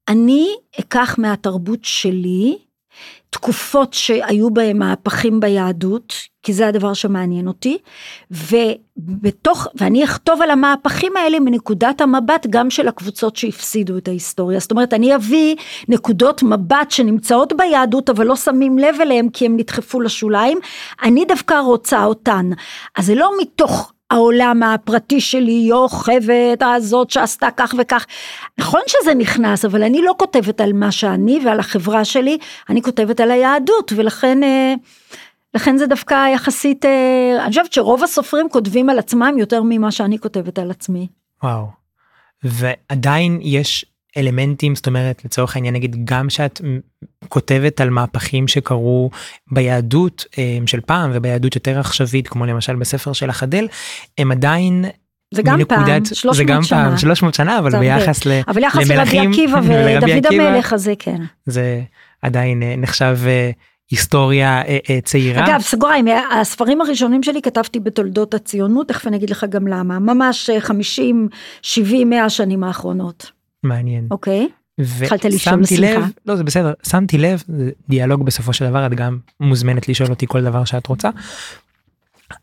אני 0.07 0.47
אקח 0.79 1.15
מהתרבות 1.17 1.79
שלי 1.83 2.57
תקופות 3.37 3.93
שהיו 3.93 4.49
בהם 4.49 4.79
מהפכים 4.79 5.39
ביהדות, 5.39 6.13
כי 6.43 6.53
זה 6.53 6.67
הדבר 6.67 6.93
שמעניין 6.93 7.47
אותי, 7.47 7.77
ובתוך, 8.31 9.67
ואני 9.75 10.03
אכתוב 10.03 10.41
על 10.41 10.51
המהפכים 10.51 11.17
האלה 11.17 11.39
מנקודת 11.39 12.01
המבט 12.01 12.47
גם 12.49 12.69
של 12.69 12.87
הקבוצות 12.87 13.35
שהפסידו 13.35 13.97
את 13.97 14.07
ההיסטוריה. 14.07 14.59
זאת 14.59 14.71
אומרת, 14.71 14.93
אני 14.93 15.15
אביא 15.15 15.55
נקודות 15.87 16.43
מבט 16.43 16.91
שנמצאות 16.91 17.53
ביהדות, 17.57 18.09
אבל 18.09 18.25
לא 18.25 18.35
שמים 18.35 18.77
לב 18.77 18.95
אליהם 19.01 19.29
כי 19.29 19.45
הם 19.45 19.57
נדחפו 19.57 20.01
לשוליים, 20.01 20.59
אני 21.03 21.25
דווקא 21.25 21.53
רוצה 21.53 22.05
אותן. 22.05 22.49
אז 22.95 23.05
זה 23.05 23.15
לא 23.15 23.31
מתוך 23.41 23.93
העולם 24.11 24.63
הפרטי 24.63 25.21
שלי, 25.21 25.65
יוכבת 25.69 26.61
הזאת 26.61 27.09
שעשתה 27.09 27.47
כך 27.57 27.73
וכך. 27.77 28.05
נכון 28.57 28.81
שזה 28.87 29.13
נכנס, 29.13 29.65
אבל 29.65 29.83
אני 29.83 30.01
לא 30.01 30.15
כותבת 30.17 30.61
על 30.61 30.73
מה 30.73 30.91
שאני 30.91 31.39
ועל 31.45 31.59
החברה 31.59 32.05
שלי, 32.05 32.37
אני 32.69 32.81
כותבת 32.81 33.19
על 33.19 33.31
היהדות, 33.31 33.93
ולכן... 33.95 34.43
אה, 34.43 34.73
לכן 35.53 35.77
זה 35.77 35.87
דווקא 35.87 36.29
יחסית, 36.33 36.85
אה, 36.85 37.37
אני 37.41 37.49
חושבת 37.49 37.73
שרוב 37.73 38.03
הסופרים 38.03 38.49
כותבים 38.49 38.89
על 38.89 38.99
עצמם 38.99 39.35
יותר 39.37 39.61
ממה 39.63 39.91
שאני 39.91 40.19
כותבת 40.19 40.59
על 40.59 40.71
עצמי. 40.71 41.07
וואו. 41.43 41.67
ועדיין 42.43 43.39
יש 43.41 43.85
אלמנטים, 44.17 44.75
זאת 44.75 44.87
אומרת, 44.87 45.25
לצורך 45.25 45.55
העניין, 45.55 45.73
נגיד, 45.73 45.95
גם 46.03 46.29
שאת 46.29 46.61
כותבת 47.29 47.81
על 47.81 47.89
מהפכים 47.89 48.47
שקרו 48.47 49.09
ביהדות 49.51 50.25
אה, 50.37 50.57
של 50.65 50.81
פעם 50.81 51.11
וביהדות 51.13 51.55
יותר 51.55 51.79
עכשווית, 51.79 52.27
כמו 52.27 52.45
למשל 52.45 52.75
בספר 52.75 53.13
של 53.13 53.29
החדל, 53.29 53.67
הם 54.17 54.31
עדיין 54.31 54.85
זה 55.33 55.41
גם 55.41 55.57
מנקודת, 55.57 55.85
פעם, 55.85 56.05
300 56.05 56.35
זה 56.35 56.43
גם 56.43 56.63
שנה. 56.63 56.89
פעם, 56.89 56.97
300 56.97 57.33
שנה, 57.33 57.59
אבל 57.59 57.79
ביחס 57.79 58.25
ל, 58.25 58.41
אבל 58.47 58.63
יחס 58.63 58.89
לרבי 58.89 59.19
עקיבא 59.19 59.59
ודוד 59.63 60.25
המלך 60.25 60.73
הזה, 60.73 60.93
כן. 60.99 61.21
זה 61.45 61.81
עדיין 62.21 62.63
אה, 62.63 62.75
נחשב 62.77 63.17
אה, 63.25 63.51
היסטוריה 63.91 64.61
צעירה. 65.03 65.45
אגב, 65.45 65.61
סגוריים, 65.61 66.05
הספרים 66.31 66.81
הראשונים 66.81 67.23
שלי 67.23 67.41
כתבתי 67.41 67.79
בתולדות 67.79 68.33
הציונות, 68.33 68.87
תכף 68.87 69.07
אני 69.07 69.17
אגיד 69.17 69.29
לך 69.29 69.45
גם 69.49 69.67
למה, 69.67 69.99
ממש 69.99 70.49
50, 70.59 71.27
70, 71.61 72.09
100 72.09 72.29
שנים 72.29 72.63
האחרונות. 72.63 73.36
מעניין. 73.67 74.07
אוקיי. 74.11 74.47
התחלת 74.79 75.25
לשאול, 75.25 75.65
סליחה. 75.65 76.05
לא 76.25 76.35
זה 76.35 76.43
בסדר, 76.43 76.73
שמתי 76.87 77.17
לב, 77.17 77.43
דיאלוג 77.89 78.25
בסופו 78.25 78.53
של 78.53 78.69
דבר, 78.69 78.85
את 78.85 78.93
גם 78.93 79.17
מוזמנת 79.39 79.89
לשאול 79.89 80.09
אותי 80.09 80.27
כל 80.27 80.43
דבר 80.43 80.65
שאת 80.65 80.87
רוצה. 80.87 81.09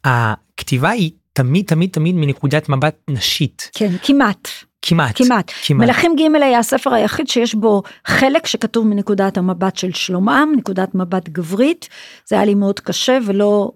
הכתיבה 0.05 0.91
היא 0.91 1.11
תמיד 1.33 1.65
תמיד 1.67 1.91
תמיד 1.91 2.15
מנקודת 2.15 2.69
מבט 2.69 2.97
נשית. 3.11 3.71
כן, 3.75 3.91
כמעט. 4.03 4.49
כמעט. 4.83 5.17
כמעט. 5.17 5.51
כמעט. 5.67 5.89
מלכים 5.89 6.17
ג' 6.17 6.43
היה 6.43 6.59
הספר 6.59 6.95
היחיד 6.95 7.29
שיש 7.29 7.55
בו 7.55 7.83
חלק 8.07 8.47
שכתוב 8.47 8.87
מנקודת 8.87 9.37
המבט 9.37 9.77
של 9.77 9.93
שלומם, 9.93 10.53
נקודת 10.57 10.95
מבט 10.95 11.29
גברית. 11.29 11.89
זה 12.29 12.37
היה 12.37 12.45
לי 12.45 12.55
מאוד 12.55 12.81
קשה 12.81 13.19
ולא 13.27 13.73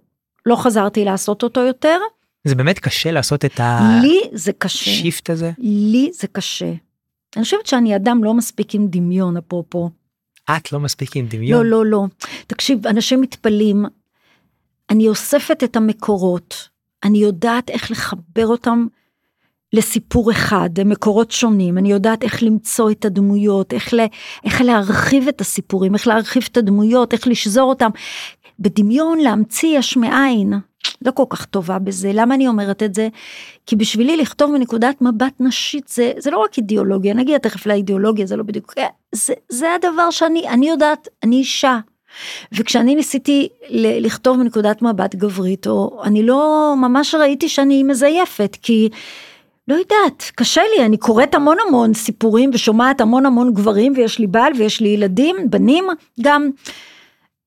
לא 0.47 0.57
חזרתי 0.57 1.05
לעשות 1.05 1.43
אותו 1.43 1.61
יותר. 1.61 1.99
זה 2.45 2.55
באמת 2.55 2.79
קשה 2.79 3.11
לעשות 3.11 3.45
את 3.45 3.61
השיפט 3.63 4.03
לי 4.03 4.21
זה 4.33 4.53
קשה. 4.53 5.33
הזה? 5.33 5.51
לי 5.59 6.11
זה 6.15 6.27
קשה. 6.27 6.73
אני 7.37 7.45
חושבת 7.45 7.67
שאני 7.67 7.97
אדם 7.97 8.25
לא 8.25 8.35
מספיק 8.35 8.75
עם 8.75 8.87
דמיון 8.88 9.37
אפרופו. 9.37 9.91
את 10.57 10.73
לא 10.73 10.81
מספיק 10.81 11.17
עם 11.17 11.27
דמיון? 11.27 11.67
לא, 11.67 11.71
לא, 11.71 11.87
לא. 11.87 12.05
תקשיב, 12.47 12.87
אנשים 12.87 13.21
מתפלאים, 13.21 13.85
אני 14.91 15.09
אוספת 15.09 15.64
את 15.64 15.77
המקורות, 15.77 16.69
אני 17.05 17.19
יודעת 17.19 17.71
איך 17.71 17.91
לחבר 17.91 18.47
אותם 18.47 18.87
לסיפור 19.73 20.31
אחד, 20.31 20.71
למקורות 20.79 21.31
שונים, 21.31 21.79
אני 21.79 21.91
יודעת 21.91 22.23
איך 22.23 22.43
למצוא 22.43 22.91
את 22.91 23.05
הדמויות, 23.05 23.73
איך, 23.73 23.95
לה, 23.95 24.07
איך 24.45 24.61
להרחיב 24.61 25.29
את 25.29 25.41
הסיפורים, 25.41 25.95
איך 25.95 26.07
להרחיב 26.07 26.49
את 26.53 26.57
הדמויות, 26.57 27.12
איך 27.12 27.27
לשזור 27.27 27.71
אותם. 27.71 27.91
בדמיון 28.59 29.19
להמציא 29.19 29.79
יש 29.79 29.97
מאין. 29.97 30.53
לא 31.05 31.11
כל 31.11 31.25
כך 31.31 31.45
טובה 31.45 31.79
בזה. 31.79 32.11
למה 32.15 32.35
אני 32.35 32.49
אומרת 32.49 32.83
את 32.83 32.95
זה? 32.95 33.09
כי 33.67 33.77
בשבילי 33.77 34.17
לכתוב 34.17 34.51
מנקודת 34.51 35.03
מבט 35.03 35.33
נשית 35.41 35.89
זה, 35.89 36.13
זה 36.19 36.31
לא 36.31 36.39
רק 36.39 36.59
אידיאולוגיה, 36.59 37.15
נגיע 37.15 37.39
תכף 37.39 37.67
לאידיאולוגיה, 37.67 38.27
זה 38.27 38.37
לא 38.37 38.43
בדיוק, 38.43 38.75
זה, 39.13 39.35
זה 39.49 39.67
הדבר 39.75 40.11
שאני, 40.11 40.49
אני 40.49 40.69
יודעת, 40.69 41.09
אני 41.23 41.37
אישה. 41.37 41.79
וכשאני 42.53 42.95
ניסיתי 42.95 43.49
ל- 43.69 44.07
לכתוב 44.07 44.37
מנקודת 44.37 44.83
מבט 44.83 45.15
גברית, 45.15 45.67
או 45.67 46.01
אני 46.05 46.23
לא 46.23 46.75
ממש 46.77 47.15
ראיתי 47.15 47.49
שאני 47.49 47.83
מזייפת, 47.83 48.57
כי 48.63 48.89
לא 49.69 49.75
יודעת, 49.75 50.31
קשה 50.35 50.61
לי, 50.77 50.87
אני 50.87 50.97
קוראת 50.97 51.35
המון 51.35 51.57
המון 51.69 51.95
סיפורים 51.95 52.51
ושומעת 52.55 53.01
המון 53.01 53.27
המון 53.27 53.55
גברים, 53.55 53.93
ויש 53.97 54.19
לי 54.19 54.27
בעל 54.27 54.53
ויש 54.59 54.81
לי 54.81 54.89
ילדים, 54.89 55.37
בנים 55.51 55.85
גם. 56.21 56.51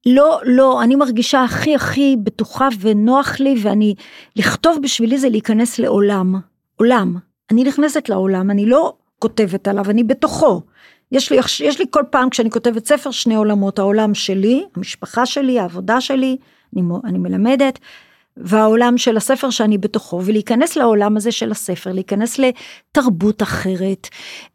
לא, 0.05 0.39
לא, 0.43 0.83
אני 0.83 0.95
מרגישה 0.95 1.43
הכי 1.43 1.75
הכי 1.75 2.15
בטוחה 2.23 2.67
ונוח 2.79 3.39
לי, 3.39 3.55
ואני, 3.61 3.95
לכתוב 4.35 4.77
בשבילי 4.81 5.17
זה 5.17 5.29
להיכנס 5.29 5.79
לעולם, 5.79 6.35
עולם. 6.75 7.15
אני 7.51 7.63
נכנסת 7.63 8.09
לעולם, 8.09 8.51
אני 8.51 8.65
לא 8.65 8.93
כותבת 9.19 9.67
עליו, 9.67 9.89
אני 9.89 10.03
בתוכו. 10.03 10.61
יש 11.11 11.31
לי, 11.31 11.37
יש 11.63 11.79
לי 11.79 11.85
כל 11.89 12.03
פעם 12.09 12.29
כשאני 12.29 12.51
כותבת 12.51 12.85
ספר 12.85 13.11
שני 13.11 13.35
עולמות, 13.35 13.79
העולם 13.79 14.13
שלי, 14.13 14.65
המשפחה 14.75 15.25
שלי, 15.25 15.59
העבודה 15.59 16.01
שלי, 16.01 16.37
אני, 16.75 16.81
אני 17.05 17.17
מלמדת, 17.17 17.79
והעולם 18.37 18.97
של 18.97 19.17
הספר 19.17 19.49
שאני 19.49 19.77
בתוכו, 19.77 20.21
ולהיכנס 20.25 20.75
לעולם 20.75 21.17
הזה 21.17 21.31
של 21.31 21.51
הספר, 21.51 21.91
להיכנס 21.91 22.39
לתרבות 22.39 23.43
אחרת, 23.43 24.07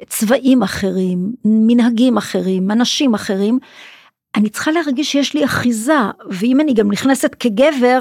צבעים 0.09 0.63
אחרים, 0.63 1.33
מנהגים 1.45 2.17
אחרים, 2.17 2.71
אנשים 2.71 3.15
אחרים, 3.15 3.59
אני 4.37 4.49
צריכה 4.49 4.71
להרגיש 4.71 5.13
שיש 5.13 5.35
לי 5.35 5.45
אחיזה, 5.45 5.99
ואם 6.31 6.61
אני 6.61 6.75
גם 6.75 6.93
נכנסת 6.93 7.37
כגבר, 7.41 7.99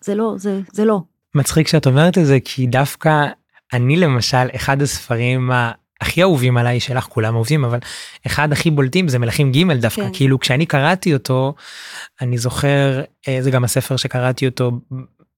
זה 0.00 0.14
לא, 0.14 0.34
זה, 0.36 0.60
זה 0.72 0.84
לא. 0.84 1.00
מצחיק 1.34 1.68
שאת 1.68 1.86
אומרת 1.86 2.18
את 2.18 2.26
זה, 2.26 2.38
כי 2.44 2.66
דווקא 2.66 3.26
אני 3.72 3.96
למשל, 3.96 4.46
אחד 4.56 4.82
הספרים 4.82 5.50
הכי 6.00 6.22
אהובים 6.22 6.56
עליי 6.56 6.80
שלך 6.80 7.04
כולם 7.04 7.34
אהובים 7.34 7.64
אבל 7.64 7.78
אחד 8.26 8.52
הכי 8.52 8.70
בולטים 8.70 9.08
זה 9.08 9.18
מלכים 9.18 9.52
ג' 9.52 9.72
דווקא 9.72 10.02
כן. 10.02 10.10
כאילו 10.12 10.38
כשאני 10.38 10.66
קראתי 10.66 11.14
אותו 11.14 11.54
אני 12.20 12.38
זוכר 12.38 13.02
אה, 13.28 13.38
זה 13.40 13.50
גם 13.50 13.64
הספר 13.64 13.96
שקראתי 13.96 14.46
אותו 14.46 14.70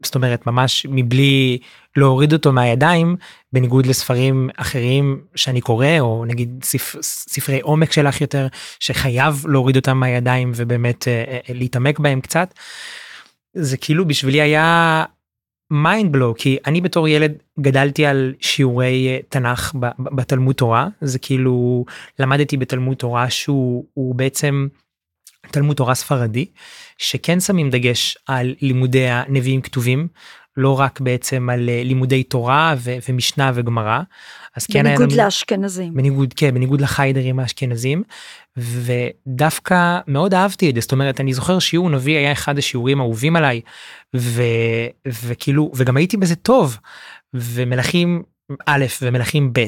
זאת 0.04 0.14
אומרת 0.14 0.46
ממש 0.46 0.86
מבלי 0.90 1.58
להוריד 1.96 2.32
אותו 2.32 2.52
מהידיים 2.52 3.16
בניגוד 3.52 3.86
לספרים 3.86 4.50
אחרים 4.56 5.20
שאני 5.34 5.60
קורא 5.60 6.00
או 6.00 6.24
נגיד 6.24 6.60
ספר, 6.62 7.02
ספרי 7.02 7.60
עומק 7.60 7.92
שלך 7.92 8.20
יותר 8.20 8.46
שחייב 8.80 9.44
להוריד 9.48 9.76
אותם 9.76 9.96
מהידיים 9.96 10.52
ובאמת 10.54 11.08
אה, 11.08 11.24
אה, 11.28 11.54
להתעמק 11.54 11.98
בהם 11.98 12.20
קצת. 12.20 12.54
זה 13.54 13.76
כאילו 13.76 14.08
בשבילי 14.08 14.40
היה 14.40 15.04
mind 15.70 16.12
blow 16.12 16.34
כי 16.38 16.58
אני 16.66 16.80
בתור 16.80 17.08
ילד 17.08 17.32
גדלתי 17.60 18.06
על 18.06 18.34
שיעורי 18.40 19.08
אה, 19.08 19.18
תנ"ך 19.28 19.74
בתלמוד 19.98 20.54
תורה 20.54 20.88
זה 21.00 21.18
כאילו 21.18 21.84
למדתי 22.18 22.56
בתלמוד 22.56 22.96
תורה 22.96 23.30
שהוא 23.30 24.14
בעצם 24.14 24.68
תלמוד 25.50 25.76
תורה 25.76 25.94
ספרדי, 25.94 26.46
שכן 27.00 27.40
שמים 27.40 27.70
דגש 27.70 28.18
על 28.26 28.54
לימודי 28.60 29.08
הנביאים 29.08 29.60
כתובים, 29.60 30.08
לא 30.56 30.80
רק 30.80 31.00
בעצם 31.00 31.48
על 31.50 31.68
אה, 31.68 31.82
לימודי 31.84 32.22
תורה 32.22 32.74
ו- 32.78 32.96
ומשנה 33.08 33.52
וגמרא. 33.54 34.00
אז 34.56 34.66
כן 34.66 34.86
היה 34.86 34.96
בניגוד 34.96 35.16
לאשכנזים. 35.16 35.94
בניגוד, 35.94 36.34
כן, 36.36 36.54
בניגוד 36.54 36.80
לחיידרים 36.80 37.38
האשכנזים. 37.40 38.02
ודווקא 38.56 39.98
מאוד 40.06 40.34
אהבתי 40.34 40.70
את 40.70 40.74
זה, 40.74 40.80
זאת 40.80 40.92
אומרת, 40.92 41.20
אני 41.20 41.32
זוכר 41.32 41.58
שיעור 41.58 41.90
נביא 41.90 42.16
היה 42.16 42.32
אחד 42.32 42.58
השיעורים 42.58 43.00
האהובים 43.00 43.36
עליי, 43.36 43.60
ו- 44.16 44.42
וכאילו, 45.08 45.70
וגם 45.74 45.96
הייתי 45.96 46.16
בזה 46.16 46.36
טוב. 46.36 46.78
ומלכים 47.34 48.22
א' 48.66 48.84
ומלכים 49.02 49.52
ב', 49.52 49.66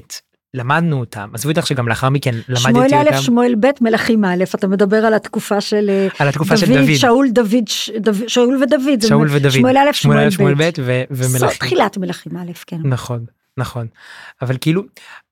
למדנו 0.54 1.00
אותם 1.00 1.30
עזבו 1.32 1.48
איתך 1.48 1.66
שגם 1.66 1.88
לאחר 1.88 2.08
מכן 2.08 2.34
למדתי 2.48 2.78
אותם. 2.78 2.88
שמואל 2.88 3.08
א' 3.08 3.20
שמואל 3.20 3.54
ב' 3.60 3.70
מלכים 3.80 4.24
א' 4.24 4.44
אתה 4.54 4.66
מדבר 4.66 4.96
על 4.96 5.14
התקופה 5.14 5.60
של 5.60 5.90
אה, 5.90 6.08
על 6.18 6.28
התקופה 6.28 6.54
דוד, 6.54 6.66
של 6.66 6.74
דוד 6.74 6.94
שאול 6.94 7.28
דוד 7.30 7.68
שאול 8.26 8.62
ודוד 8.62 9.00
שאול 9.08 9.28
ודוד 9.30 9.50
שמואל 9.50 9.76
א' 9.76 9.92
שמואל, 9.92 10.30
שמואל 10.30 10.54
ב' 10.54 10.70
ומלכים. 11.10 11.38
זאת 11.38 11.50
תחילת 11.58 11.98
מלכים 11.98 12.36
א' 12.36 12.52
כן. 12.66 12.78
נכון 12.84 13.24
נכון 13.56 13.86
אבל 14.42 14.56
כאילו 14.60 14.82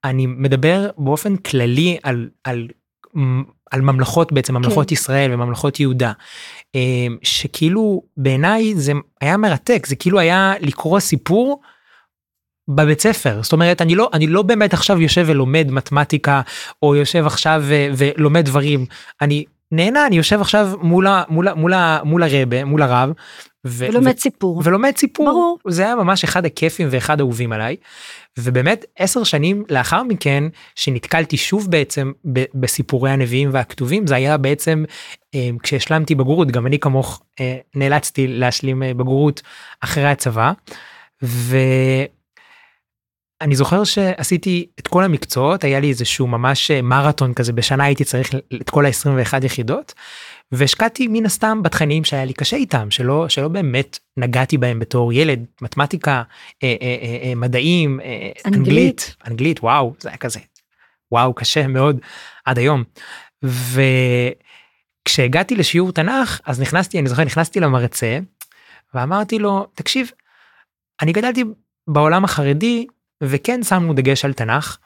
אני 0.05 0.27
מדבר 0.27 0.91
באופן 0.99 1.37
כללי 1.37 1.99
על 2.03 2.29
על 2.45 2.69
על 3.71 3.81
ממלכות 3.81 4.33
בעצם 4.33 4.55
ממלכות 4.55 4.89
כן. 4.89 4.95
ישראל 4.95 5.35
וממלכות 5.35 5.81
יהודה 5.81 6.13
אה, 6.75 7.07
שכאילו 7.23 8.03
בעיניי 8.17 8.75
זה 8.77 8.93
היה 9.21 9.37
מרתק 9.37 9.87
זה 9.87 9.97
כאילו 9.97 10.19
היה 10.19 10.55
לקרוא 10.61 11.01
סיפור. 11.01 11.61
בבית 12.75 13.01
ספר 13.01 13.43
זאת 13.43 13.53
אומרת 13.53 13.83
אני 13.83 13.95
לא 13.95 14.11
אני 14.13 14.27
לא 14.27 14.43
באמת 14.43 14.75
עכשיו 14.75 15.01
יושב 15.01 15.25
ולומד 15.27 15.71
מתמטיקה 15.71 16.41
או 16.83 16.97
יושב 16.97 17.27
עכשיו 17.27 17.63
ו, 17.65 17.75
ולומד 17.97 18.45
דברים 18.45 18.87
אני 19.21 19.45
נהנה 19.73 20.07
אני 20.07 20.17
יושב 20.17 20.41
עכשיו 20.41 20.71
מול 20.83 21.07
ה, 21.07 21.23
מול 21.29 21.49
ה, 21.49 21.55
מול 21.55 21.73
ה, 21.73 22.01
מול 22.05 22.23
הרבה 22.23 22.65
מול 22.65 22.83
הרב. 22.83 23.13
ו- 23.67 23.87
ולומד 23.89 24.15
ו- 24.17 24.21
סיפור 24.21 24.63
ולומד 24.65 24.93
סיפור 24.97 25.27
ברור 25.27 25.59
זה 25.69 25.83
היה 25.83 25.97
ממש 25.97 26.25
אחד 26.25 26.45
הכיפים 26.45 26.89
ואחד 26.91 27.21
האהובים 27.21 27.53
עליי. 27.53 27.77
ובאמת 28.39 28.85
עשר 28.99 29.25
שנים 29.25 29.65
לאחר 29.71 30.03
מכן 30.03 30.45
שנתקלתי 30.75 31.37
שוב 31.37 31.71
בעצם 31.71 32.13
ב- 32.33 32.45
בסיפורי 32.55 33.11
הנביאים 33.11 33.51
והכתובים 33.53 34.07
זה 34.07 34.15
היה 34.15 34.37
בעצם 34.37 34.85
אה, 35.35 35.51
כשהשלמתי 35.63 36.15
בגרות 36.15 36.51
גם 36.51 36.67
אני 36.67 36.79
כמוך 36.79 37.23
אה, 37.41 37.57
נאלצתי 37.75 38.27
להשלים 38.27 38.83
אה, 38.83 38.95
בגרות 38.95 39.43
אחרי 39.81 40.07
הצבא. 40.07 40.53
ו... 41.23 41.57
אני 43.41 43.57
זוכר 43.57 43.85
שעשיתי 43.85 44.67
את 44.79 44.89
כל 44.89 45.05
המקצועות 45.05 45.65
היה 45.65 45.81
לי 45.81 45.89
איזשהו 45.89 46.27
ממש 46.27 46.71
אה, 46.71 46.83
מרתון 46.83 47.35
כזה 47.35 47.53
בשנה 47.53 47.85
הייתי 47.85 48.05
צריך 48.05 48.31
את 48.61 48.71
כל 48.71 48.87
ה-21 48.87 49.45
יחידות 49.45 49.95
והשקעתי 50.53 51.09
מן 51.09 51.27
הסתם 51.27 51.63
בתכנים 51.63 52.05
שהיה 52.05 52.25
לי 52.25 52.33
קשה 52.33 52.57
איתם 52.57 52.91
שלא 52.91 53.29
שלא 53.29 53.49
באמת 53.49 53.99
נגעתי 54.17 54.59
בהם 54.59 54.79
בתור 54.79 55.13
ילד 55.13 55.45
מתמטיקה 55.63 56.23
אה, 56.63 56.75
אה, 56.83 56.97
אה, 57.03 57.29
אה, 57.29 57.35
מדעים 57.35 58.01
אה, 58.01 58.07
אנגלית. 58.47 58.47
אנגלית 58.47 59.17
אנגלית 59.27 59.61
וואו 59.63 59.95
זה 60.01 60.09
היה 60.09 60.19
כזה 60.19 60.41
וואו 61.13 61.35
קשה 61.35 61.67
מאוד 61.67 62.01
עד 62.45 62.59
היום. 62.59 62.85
וכשהגעתי 65.05 65.57
לשיעור 65.57 65.93
תנ"ך 65.93 66.41
אז 66.47 66.61
נכנסתי 66.61 66.99
אני 66.99 67.09
זוכר 67.09 67.25
נכנסתי 67.25 67.61
למרצה 67.61 68.19
ואמרתי 68.95 69.39
לו 69.39 69.67
תקשיב 69.75 70.11
אני 71.03 71.13
גדלתי 71.13 71.45
בעולם 71.89 72.25
החרדי 72.25 72.87
וכן 73.23 73.63
שמנו 73.63 73.95
דגש 73.95 74.25
על 74.25 74.33
תנ"ך, 74.33 74.79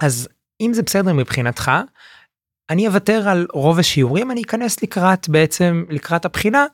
אז 0.00 0.28
אם 0.60 0.70
זה 0.74 0.82
בסדר 0.82 1.12
מבחינתך, 1.12 1.70
אני 2.70 2.86
אוותר 2.86 3.28
על 3.28 3.46
רוב 3.52 3.78
השיעורים, 3.78 4.30
אני 4.30 4.42
אכנס 4.42 4.82
לקראת 4.82 5.28
בעצם, 5.28 5.84
לקראת 5.88 6.24
הבחינה, 6.24 6.66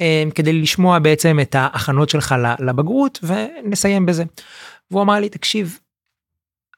אה, 0.00 0.24
כדי 0.34 0.52
לשמוע 0.52 0.98
בעצם 0.98 1.38
את 1.42 1.54
ההכנות 1.54 2.08
שלך 2.08 2.34
לבגרות 2.58 3.18
ונסיים 3.22 4.06
בזה. 4.06 4.24
והוא 4.90 5.02
אמר 5.02 5.14
לי, 5.14 5.28
תקשיב, 5.28 5.78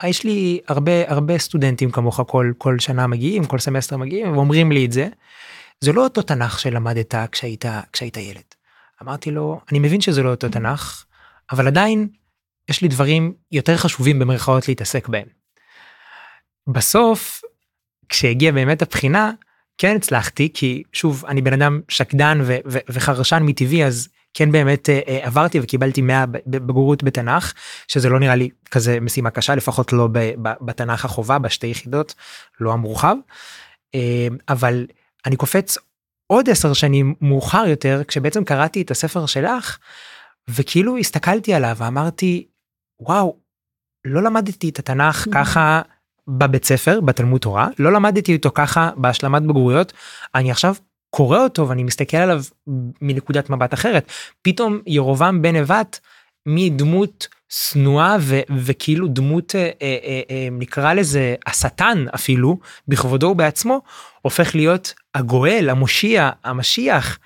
יש 0.04 0.24
לי 0.24 0.60
הרבה 0.68 1.10
הרבה 1.10 1.38
סטודנטים 1.38 1.90
כמוך 1.90 2.20
כל 2.26 2.52
כל 2.58 2.78
שנה 2.78 3.06
מגיעים 3.06 3.44
כל 3.44 3.58
סמסטר 3.58 3.96
מגיעים 3.96 4.32
ואומרים 4.32 4.72
לי 4.72 4.86
את 4.86 4.92
זה. 4.92 5.08
זה 5.80 5.92
לא 5.92 6.04
אותו 6.04 6.22
תנ"ך 6.22 6.58
שלמדת 6.58 7.14
כשהיית 7.32 7.64
כשהיית 7.92 8.16
ילד. 8.16 8.54
אמרתי 9.02 9.30
לו 9.30 9.60
אני 9.70 9.78
מבין 9.78 10.00
שזה 10.00 10.22
לא 10.22 10.30
אותו 10.30 10.48
תנ"ך 10.48 11.04
אבל 11.52 11.66
עדיין 11.66 12.08
יש 12.68 12.82
לי 12.82 12.88
דברים 12.88 13.34
יותר 13.52 13.76
חשובים 13.76 14.18
במרכאות 14.18 14.68
להתעסק 14.68 15.08
בהם. 15.08 15.26
בסוף, 16.66 17.40
כשהגיע 18.08 18.52
באמת 18.52 18.82
הבחינה, 18.82 19.32
כן 19.78 19.96
הצלחתי, 19.96 20.50
כי 20.54 20.82
שוב, 20.92 21.24
אני 21.26 21.42
בן 21.42 21.52
אדם 21.52 21.80
שקדן 21.88 22.40
ו- 22.44 22.56
ו- 22.66 22.78
וחרשן 22.88 23.42
מטבעי, 23.42 23.84
אז 23.84 24.08
כן 24.34 24.52
באמת 24.52 24.90
אה, 24.90 25.00
אה 25.08 25.26
עברתי 25.26 25.60
וקיבלתי 25.62 26.02
100 26.02 26.26
בגרות 26.46 27.02
בתנ"ך, 27.02 27.52
שזה 27.88 28.08
לא 28.08 28.20
נראה 28.20 28.34
לי 28.34 28.48
כזה 28.70 29.00
משימה 29.00 29.30
קשה, 29.30 29.54
לפחות 29.54 29.92
לא 29.92 30.08
ב- 30.12 30.32
ב- 30.42 30.54
בתנ"ך 30.60 31.04
החובה, 31.04 31.38
בשתי 31.38 31.66
יחידות, 31.66 32.14
לא 32.60 32.72
המורחב. 32.72 33.16
אה, 33.94 34.28
אבל 34.48 34.86
אני 35.26 35.36
קופץ 35.36 35.78
עוד 36.26 36.50
עשר 36.50 36.72
שנים 36.72 37.14
מאוחר 37.20 37.64
יותר, 37.66 38.02
כשבעצם 38.08 38.44
קראתי 38.44 38.82
את 38.82 38.90
הספר 38.90 39.26
שלך, 39.26 39.78
וכאילו 40.48 40.98
הסתכלתי 40.98 41.54
עליו 41.54 41.76
ואמרתי, 41.78 42.46
וואו, 43.00 43.36
לא 44.04 44.22
למדתי 44.22 44.68
את 44.68 44.78
התנ"ך 44.78 45.26
mm-hmm. 45.26 45.32
ככה 45.32 45.82
בבית 46.28 46.64
ספר, 46.64 47.00
בתלמוד 47.00 47.40
תורה, 47.40 47.68
לא 47.78 47.92
למדתי 47.92 48.36
אותו 48.36 48.50
ככה 48.54 48.90
בהשלמת 48.96 49.42
בגרויות, 49.42 49.92
אני 50.34 50.50
עכשיו 50.50 50.74
קורא 51.10 51.38
אותו 51.38 51.68
ואני 51.68 51.84
מסתכל 51.84 52.16
עליו 52.16 52.42
מנקודת 53.00 53.50
מבט 53.50 53.74
אחרת. 53.74 54.12
פתאום 54.42 54.80
ירובעם 54.86 55.42
בן 55.42 55.56
נבט 55.56 55.98
מדמות 56.46 57.28
שנואה 57.48 58.16
ו- 58.20 58.40
וכאילו 58.56 59.08
דמות 59.08 59.54
אה, 59.54 59.60
אה, 59.60 59.98
אה, 60.04 60.20
אה, 60.30 60.48
נקרא 60.52 60.94
לזה 60.94 61.34
השטן 61.46 62.04
אפילו 62.14 62.58
בכבודו 62.88 63.26
ובעצמו 63.26 63.82
הופך 64.22 64.54
להיות 64.54 64.94
הגואל 65.14 65.70
המושיע 65.70 66.30
המשיח 66.44 67.18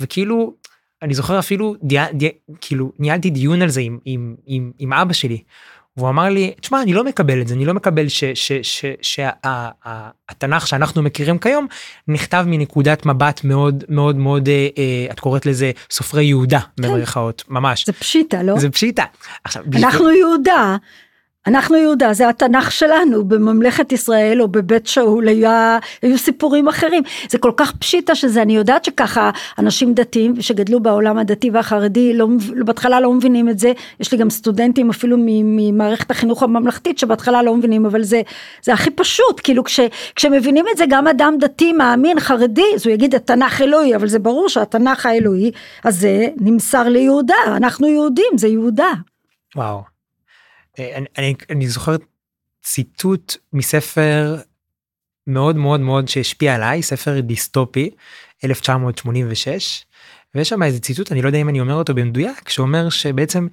וכאילו 0.00 0.54
אני 1.02 1.14
זוכר 1.14 1.38
אפילו 1.38 1.74
די, 1.82 1.98
די, 2.14 2.30
כאילו 2.60 2.92
ניהלתי 2.98 3.30
דיון 3.30 3.62
על 3.62 3.68
זה 3.68 3.80
עם, 3.80 3.98
עם, 4.04 4.34
עם, 4.46 4.72
עם 4.78 4.92
אבא 4.92 5.12
שלי. 5.12 5.42
והוא 5.96 6.08
אמר 6.08 6.28
לי 6.28 6.52
תשמע 6.60 6.82
אני 6.82 6.92
לא 6.92 7.04
מקבל 7.04 7.40
את 7.40 7.48
זה 7.48 7.54
אני 7.54 7.64
לא 7.64 7.74
מקבל 7.74 8.06
שהתנ"ך 9.02 10.66
שאנחנו 10.66 11.02
מכירים 11.02 11.38
כיום 11.38 11.66
נכתב 12.08 12.44
מנקודת 12.46 13.06
מבט 13.06 13.44
מאוד 13.44 13.84
מאוד 13.88 14.16
מאוד 14.16 14.48
אה, 14.48 14.68
אה, 14.78 15.06
את 15.10 15.20
קוראת 15.20 15.46
לזה 15.46 15.70
סופרי 15.90 16.24
יהודה 16.24 16.60
כן. 16.60 16.82
במרכאות 16.82 17.44
ממש 17.48 17.86
זה 17.86 17.92
פשיטה 17.92 18.42
לא 18.42 18.58
זה 18.58 18.70
פשיטה 18.70 19.04
עכשיו 19.44 19.64
אנחנו 19.74 20.10
יהודה 20.10 20.76
אנחנו 21.46 21.76
יהודה 21.76 22.12
זה 22.12 22.28
התנ"ך 22.28 22.72
שלנו 22.72 23.24
בממלכת 23.24 23.92
ישראל 23.92 24.42
או 24.42 24.48
בבית 24.48 24.86
שאול 24.86 25.28
היה, 25.28 25.78
היו 26.02 26.18
סיפורים 26.18 26.68
אחרים 26.68 27.02
זה 27.30 27.38
כל 27.38 27.52
כך 27.56 27.72
פשיטה 27.72 28.14
שזה 28.14 28.42
אני 28.42 28.56
יודעת 28.56 28.84
שככה 28.84 29.30
אנשים 29.58 29.94
דתיים 29.94 30.40
שגדלו 30.40 30.80
בעולם 30.80 31.18
הדתי 31.18 31.50
והחרדי 31.50 32.14
לא, 32.14 32.26
בהתחלה 32.64 33.00
לא 33.00 33.12
מבינים 33.12 33.48
את 33.48 33.58
זה 33.58 33.72
יש 34.00 34.12
לי 34.12 34.18
גם 34.18 34.30
סטודנטים 34.30 34.90
אפילו 34.90 35.16
ממערכת 35.20 36.10
החינוך 36.10 36.42
הממלכתית 36.42 36.98
שבהתחלה 36.98 37.42
לא 37.42 37.54
מבינים 37.54 37.86
אבל 37.86 38.02
זה 38.02 38.22
זה 38.62 38.72
הכי 38.72 38.90
פשוט 38.90 39.40
כאילו 39.44 39.64
כש, 39.64 39.80
כשמבינים 40.16 40.64
את 40.72 40.76
זה 40.76 40.84
גם 40.88 41.06
אדם 41.06 41.34
דתי 41.40 41.72
מאמין 41.72 42.20
חרדי 42.20 42.66
אז 42.74 42.86
הוא 42.86 42.94
יגיד 42.94 43.14
התנ"ך 43.14 43.60
אלוהי 43.60 43.96
אבל 43.96 44.08
זה 44.08 44.18
ברור 44.18 44.48
שהתנ"ך 44.48 45.06
האלוהי 45.06 45.50
הזה 45.84 46.28
נמסר 46.36 46.88
ליהודה 46.88 47.34
אנחנו 47.46 47.88
יהודים 47.88 48.32
זה 48.36 48.48
יהודה. 48.48 48.92
וואו. 49.56 49.91
אה, 50.78 50.96
אני, 50.96 51.06
אני, 51.18 51.34
אני 51.50 51.68
זוכר 51.68 51.96
ציטוט 52.62 53.36
מספר 53.52 54.36
מאוד 55.26 55.56
מאוד 55.56 55.80
מאוד 55.80 56.08
שהשפיע 56.08 56.54
עליי 56.54 56.82
ספר 56.82 57.20
דיסטופי 57.20 57.90
1986 58.44 59.84
ויש 60.34 60.48
שם 60.48 60.62
איזה 60.62 60.80
ציטוט 60.80 61.12
אני 61.12 61.22
לא 61.22 61.28
יודע 61.28 61.38
אם 61.38 61.48
אני 61.48 61.60
אומר 61.60 61.74
אותו 61.74 61.94
במדויק 61.94 62.48
שאומר 62.48 62.90
שבעצם 62.90 63.46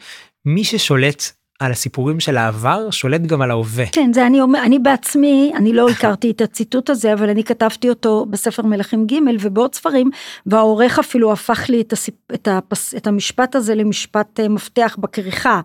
מי 0.46 0.64
ששולט 0.64 1.24
על 1.60 1.72
הסיפורים 1.72 2.20
של 2.20 2.38
העבר 2.38 2.92
שולט 2.92 3.22
גם 3.22 3.42
על 3.42 3.52
ההווה. 3.52 3.86
כן 3.92 4.14
זה 4.14 4.28
אני 4.28 4.42
אומר 4.42 4.64
אני 4.64 4.80
בעצמי 4.80 5.52
אני 5.56 5.74
לא 5.74 5.90
הכרתי 5.90 6.32
את 6.32 6.42
הציטוט 6.42 6.90
הזה 6.90 7.14
אבל 7.14 7.30
אני 7.30 7.44
כתבתי 7.44 7.90
אותו 7.90 8.26
בספר 8.30 8.64
מלכים 8.64 9.06
ג' 9.08 9.16
ובעוד 9.42 9.76
ספרים 9.76 10.10
והעורך 10.46 11.00
אפילו 11.00 11.32
הפך 11.32 11.70
לי 11.70 11.82
את, 11.82 11.94
הסיפ, 11.94 12.14
את, 12.34 12.48
הפס, 12.48 12.96
את 12.96 13.08
המשפט 13.08 13.56
הזה 13.56 13.76
למשפט 13.76 14.40
אה, 14.40 14.50
מפתח 14.50 14.98
בכריכה. 15.00 15.62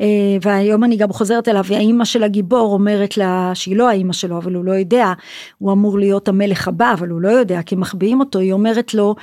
אה, 0.00 0.06
והיום 0.42 0.84
אני 0.84 0.96
גם 0.96 1.12
חוזרת 1.12 1.48
אליו 1.48 1.64
האימא 1.70 2.04
של 2.04 2.22
הגיבור 2.22 2.72
אומרת 2.72 3.16
לה 3.16 3.50
שהיא 3.54 3.76
לא 3.76 3.88
האימא 3.88 4.12
שלו 4.12 4.38
אבל 4.38 4.54
הוא 4.54 4.64
לא 4.64 4.72
יודע 4.72 5.12
הוא 5.58 5.72
אמור 5.72 5.98
להיות 5.98 6.28
המלך 6.28 6.68
הבא 6.68 6.92
אבל 6.92 7.08
הוא 7.08 7.20
לא 7.20 7.28
יודע 7.28 7.62
כי 7.62 7.76
מחביאים 7.76 8.20
אותו 8.20 8.38
היא 8.38 8.52
אומרת 8.52 8.94
לו 8.94 9.14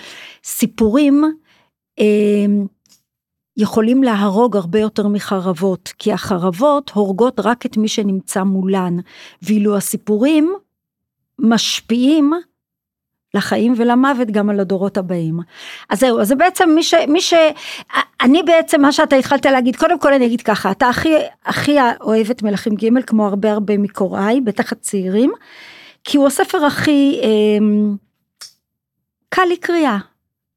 סיפורים. 0.43 1.23
יכולים 3.57 4.03
להרוג 4.03 4.57
הרבה 4.57 4.79
יותר 4.79 5.07
מחרבות, 5.07 5.93
כי 5.99 6.13
החרבות 6.13 6.89
הורגות 6.89 7.39
רק 7.39 7.65
את 7.65 7.77
מי 7.77 7.87
שנמצא 7.87 8.43
מולן, 8.43 8.97
ואילו 9.41 9.77
הסיפורים 9.77 10.53
משפיעים 11.39 12.33
לחיים 13.33 13.73
ולמוות 13.77 14.31
גם 14.31 14.49
על 14.49 14.59
הדורות 14.59 14.97
הבאים. 14.97 15.39
אז 15.89 15.99
זהו, 15.99 16.19
אז 16.21 16.27
זה 16.27 16.35
בעצם 16.35 16.69
מי 16.75 16.83
ש... 16.83 16.93
מי 17.07 17.21
ש... 17.21 17.33
אני 18.21 18.43
בעצם, 18.43 18.81
מה 18.81 18.91
שאתה 18.91 19.15
התחלת 19.15 19.45
להגיד, 19.45 19.75
קודם 19.75 19.99
כל 19.99 20.13
אני 20.13 20.25
אגיד 20.25 20.41
ככה, 20.41 20.71
אתה 20.71 20.89
הכי, 20.89 21.13
הכי 21.45 21.77
אוהב 22.01 22.29
את 22.31 22.43
מלכים 22.43 22.75
ג' 22.75 23.01
כמו 23.01 23.27
הרבה 23.27 23.51
הרבה 23.51 23.77
מקוראי, 23.77 24.41
בטח 24.41 24.71
הצעירים, 24.71 25.31
כי 26.03 26.17
הוא 26.17 26.27
הספר 26.27 26.65
הכי 26.65 27.19
אה, 27.23 27.65
קל 29.29 29.45
לקריאה. 29.51 29.97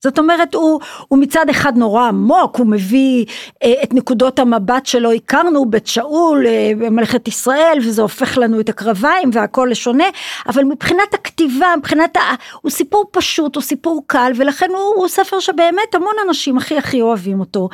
זאת 0.04 0.18
אומרת 0.18 0.54
הוא, 0.54 0.80
הוא 1.08 1.18
מצד 1.18 1.48
אחד 1.50 1.76
נורא 1.76 2.08
עמוק, 2.08 2.56
הוא 2.56 2.66
מביא 2.66 3.24
אה, 3.62 3.82
את 3.82 3.94
נקודות 3.94 4.38
המבט 4.38 4.86
שלו, 4.86 5.12
הכרנו 5.12 5.70
בית 5.70 5.86
שאול 5.86 6.46
אה, 6.46 6.72
במלכת 6.78 7.28
ישראל 7.28 7.78
וזה 7.86 8.02
הופך 8.02 8.38
לנו 8.38 8.60
את 8.60 8.68
הקרביים 8.68 9.30
והכל 9.32 9.68
לשונה, 9.70 10.04
אבל 10.48 10.64
מבחינת 10.64 11.14
הכתיבה, 11.14 11.66
מבחינת, 11.78 12.16
ה... 12.16 12.20
הוא 12.60 12.70
סיפור 12.70 13.04
פשוט, 13.12 13.54
הוא 13.54 13.62
סיפור 13.62 14.02
קל 14.06 14.32
ולכן 14.36 14.70
הוא, 14.70 14.94
הוא 14.96 15.08
ספר 15.08 15.40
שבאמת 15.40 15.94
המון 15.94 16.14
אנשים 16.28 16.58
הכי 16.58 16.78
הכי 16.78 17.00
אוהבים 17.00 17.40
אותו. 17.40 17.68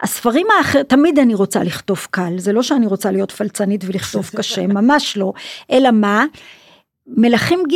הספרים 0.00 0.46
האחרים, 0.58 0.84
תמיד 0.84 1.18
אני 1.18 1.34
רוצה 1.34 1.62
לכתוב 1.62 2.06
קל, 2.10 2.32
זה 2.38 2.52
לא 2.52 2.62
שאני 2.62 2.86
רוצה 2.86 3.10
להיות 3.10 3.32
פלצנית 3.32 3.84
ולכתוב 3.86 4.30
קשה, 4.36 4.66
ממש 4.66 5.16
לא, 5.16 5.32
אלא 5.72 5.90
מה? 5.90 6.24
מלכים 7.06 7.62
ג' 7.72 7.74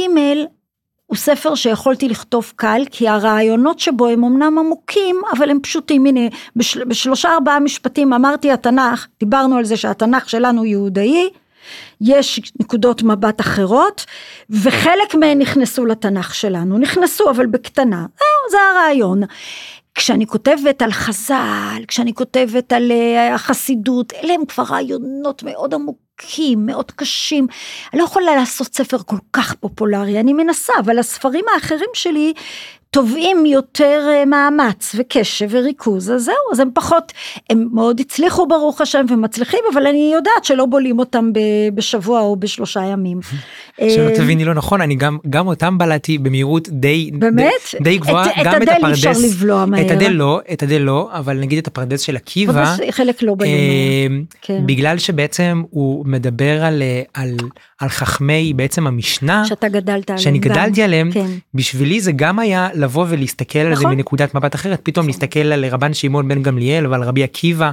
הוא 1.13 1.17
ספר 1.17 1.55
שיכולתי 1.55 2.09
לכתוב 2.09 2.53
קל, 2.57 2.83
כי 2.91 3.09
הרעיונות 3.09 3.79
שבו 3.79 4.07
הם 4.07 4.25
אמנם 4.25 4.59
עמוקים, 4.59 5.21
אבל 5.37 5.51
הם 5.51 5.61
פשוטים. 5.63 6.07
הנה, 6.07 6.21
בשל, 6.57 6.85
בשלושה 6.85 7.33
ארבעה 7.33 7.61
משפטים 7.61 8.13
אמרתי 8.13 8.51
התנ"ך, 8.51 9.07
דיברנו 9.21 9.57
על 9.57 9.65
זה 9.65 9.77
שהתנ"ך 9.77 10.29
שלנו 10.29 10.65
יהודאי, 10.65 11.31
יש 12.01 12.53
נקודות 12.61 13.03
מבט 13.03 13.41
אחרות, 13.41 14.05
וחלק 14.51 15.15
מהן 15.15 15.39
נכנסו 15.39 15.87
לתנ"ך 15.87 16.35
שלנו, 16.35 16.79
נכנסו 16.79 17.31
אבל 17.31 17.47
בקטנה, 17.47 18.07
זה 18.51 18.59
הרעיון. 18.73 19.23
כשאני 19.95 20.27
כותבת 20.27 20.83
על 20.83 20.93
חז"ל, 20.93 21.83
כשאני 21.89 22.15
כותבת 22.15 22.73
על 22.73 22.91
uh, 22.91 23.35
החסידות, 23.35 24.13
אלה 24.13 24.35
הם 24.35 24.47
כבר 24.47 24.65
רעיונות 24.65 25.43
מאוד 25.43 25.75
עמוקים, 25.75 26.12
מאוד 26.57 26.91
קשים. 26.91 27.47
אני 27.93 28.01
לא 28.01 28.05
יכולה 28.05 28.37
לעשות 28.37 28.75
ספר 28.75 28.99
כל 29.07 29.17
כך 29.33 29.55
פופולרי, 29.55 30.21
אני 30.21 30.33
מנסה, 30.33 30.73
אבל 30.81 30.99
הספרים 30.99 31.45
האחרים 31.55 31.91
שלי 31.95 32.33
תובעים 32.93 33.47
יותר 33.47 34.09
אה, 34.11 34.25
מאמץ 34.25 34.95
וקשב 34.99 35.47
וריכוז, 35.51 36.11
אז 36.11 36.25
זהו, 36.25 36.35
אז 36.53 36.61
הם 36.61 36.69
פחות, 36.75 37.13
הם 37.51 37.69
מאוד 37.73 38.01
הצליחו 38.01 38.47
ברוך 38.47 38.81
השם 38.81 39.05
ומצליחים, 39.09 39.61
אבל 39.73 39.87
אני 39.87 40.11
יודעת 40.15 40.45
שלא 40.45 40.67
בולים 40.67 40.99
אותם 40.99 41.31
בשבוע 41.75 42.21
או 42.21 42.37
בשלושה 42.37 42.81
ימים. 42.85 43.21
שלא 43.79 44.09
אה, 44.09 44.15
תביני 44.15 44.45
לא 44.45 44.55
נכון, 44.55 44.81
אני 44.81 44.95
גם, 44.95 45.19
גם 45.31 45.47
אותם 45.47 45.79
בלעתי 45.79 46.19
במהירות 46.19 46.69
די, 46.69 47.11
באמת? 47.15 47.53
די, 47.73 47.79
די 47.85 47.99
גבוהה, 47.99 48.27
את, 48.31 48.47
גם 48.47 48.63
את, 48.63 48.63
את 48.63 48.69
הדל 48.69 48.73
הפרדס, 48.73 49.07
אפשר 49.07 49.13
לבלוע 49.27 49.67
מהר. 49.67 49.87
את 49.87 49.91
הדל 49.91 50.11
לא, 50.11 50.41
את 50.53 50.63
הדל 50.63 50.79
לא, 50.79 51.09
אבל 51.13 51.39
נגיד 51.39 51.59
את 51.59 51.67
הפרדס 51.67 52.01
של 52.01 52.17
עקיבא, 52.17 52.77
חלק 52.91 53.23
לא 53.23 53.35
בלוע 53.35 53.51
מהר. 53.53 54.23
כן. 54.43 54.67
בגלל 54.67 54.99
שבעצם 54.99 55.63
הוא 55.71 56.02
מדבר 56.07 56.65
על, 56.65 56.83
על, 57.15 57.37
על 57.81 57.89
חכמי 57.89 58.53
בעצם 58.57 58.87
המשנה, 58.87 59.45
שאתה 59.45 59.69
גדלת 59.69 60.11
עליהם, 60.11 60.23
שאני 60.23 60.39
גדלתי 60.39 60.83
עליהם, 60.83 61.13
כן. 61.13 61.27
בשבילי 61.55 62.01
זה 62.01 62.13
גם 62.13 62.39
היה 62.39 62.69
לבוא 62.75 63.07
ולהסתכל 63.09 63.59
נכון. 63.59 63.71
על 63.71 63.77
זה. 63.77 63.87
מנקודת 63.87 64.35
מבט 64.35 64.55
אחרת, 64.55 64.81
פתאום 64.83 65.07
נכון. 65.07 65.21
להסתכל 65.21 65.53
על 65.53 65.65
רבן 65.65 65.95
שמעון 65.95 66.29
בן 66.29 66.43
גמליאל 66.43 66.87
ועל 66.87 67.03
רבי 67.03 67.23
עקיבא. 67.23 67.71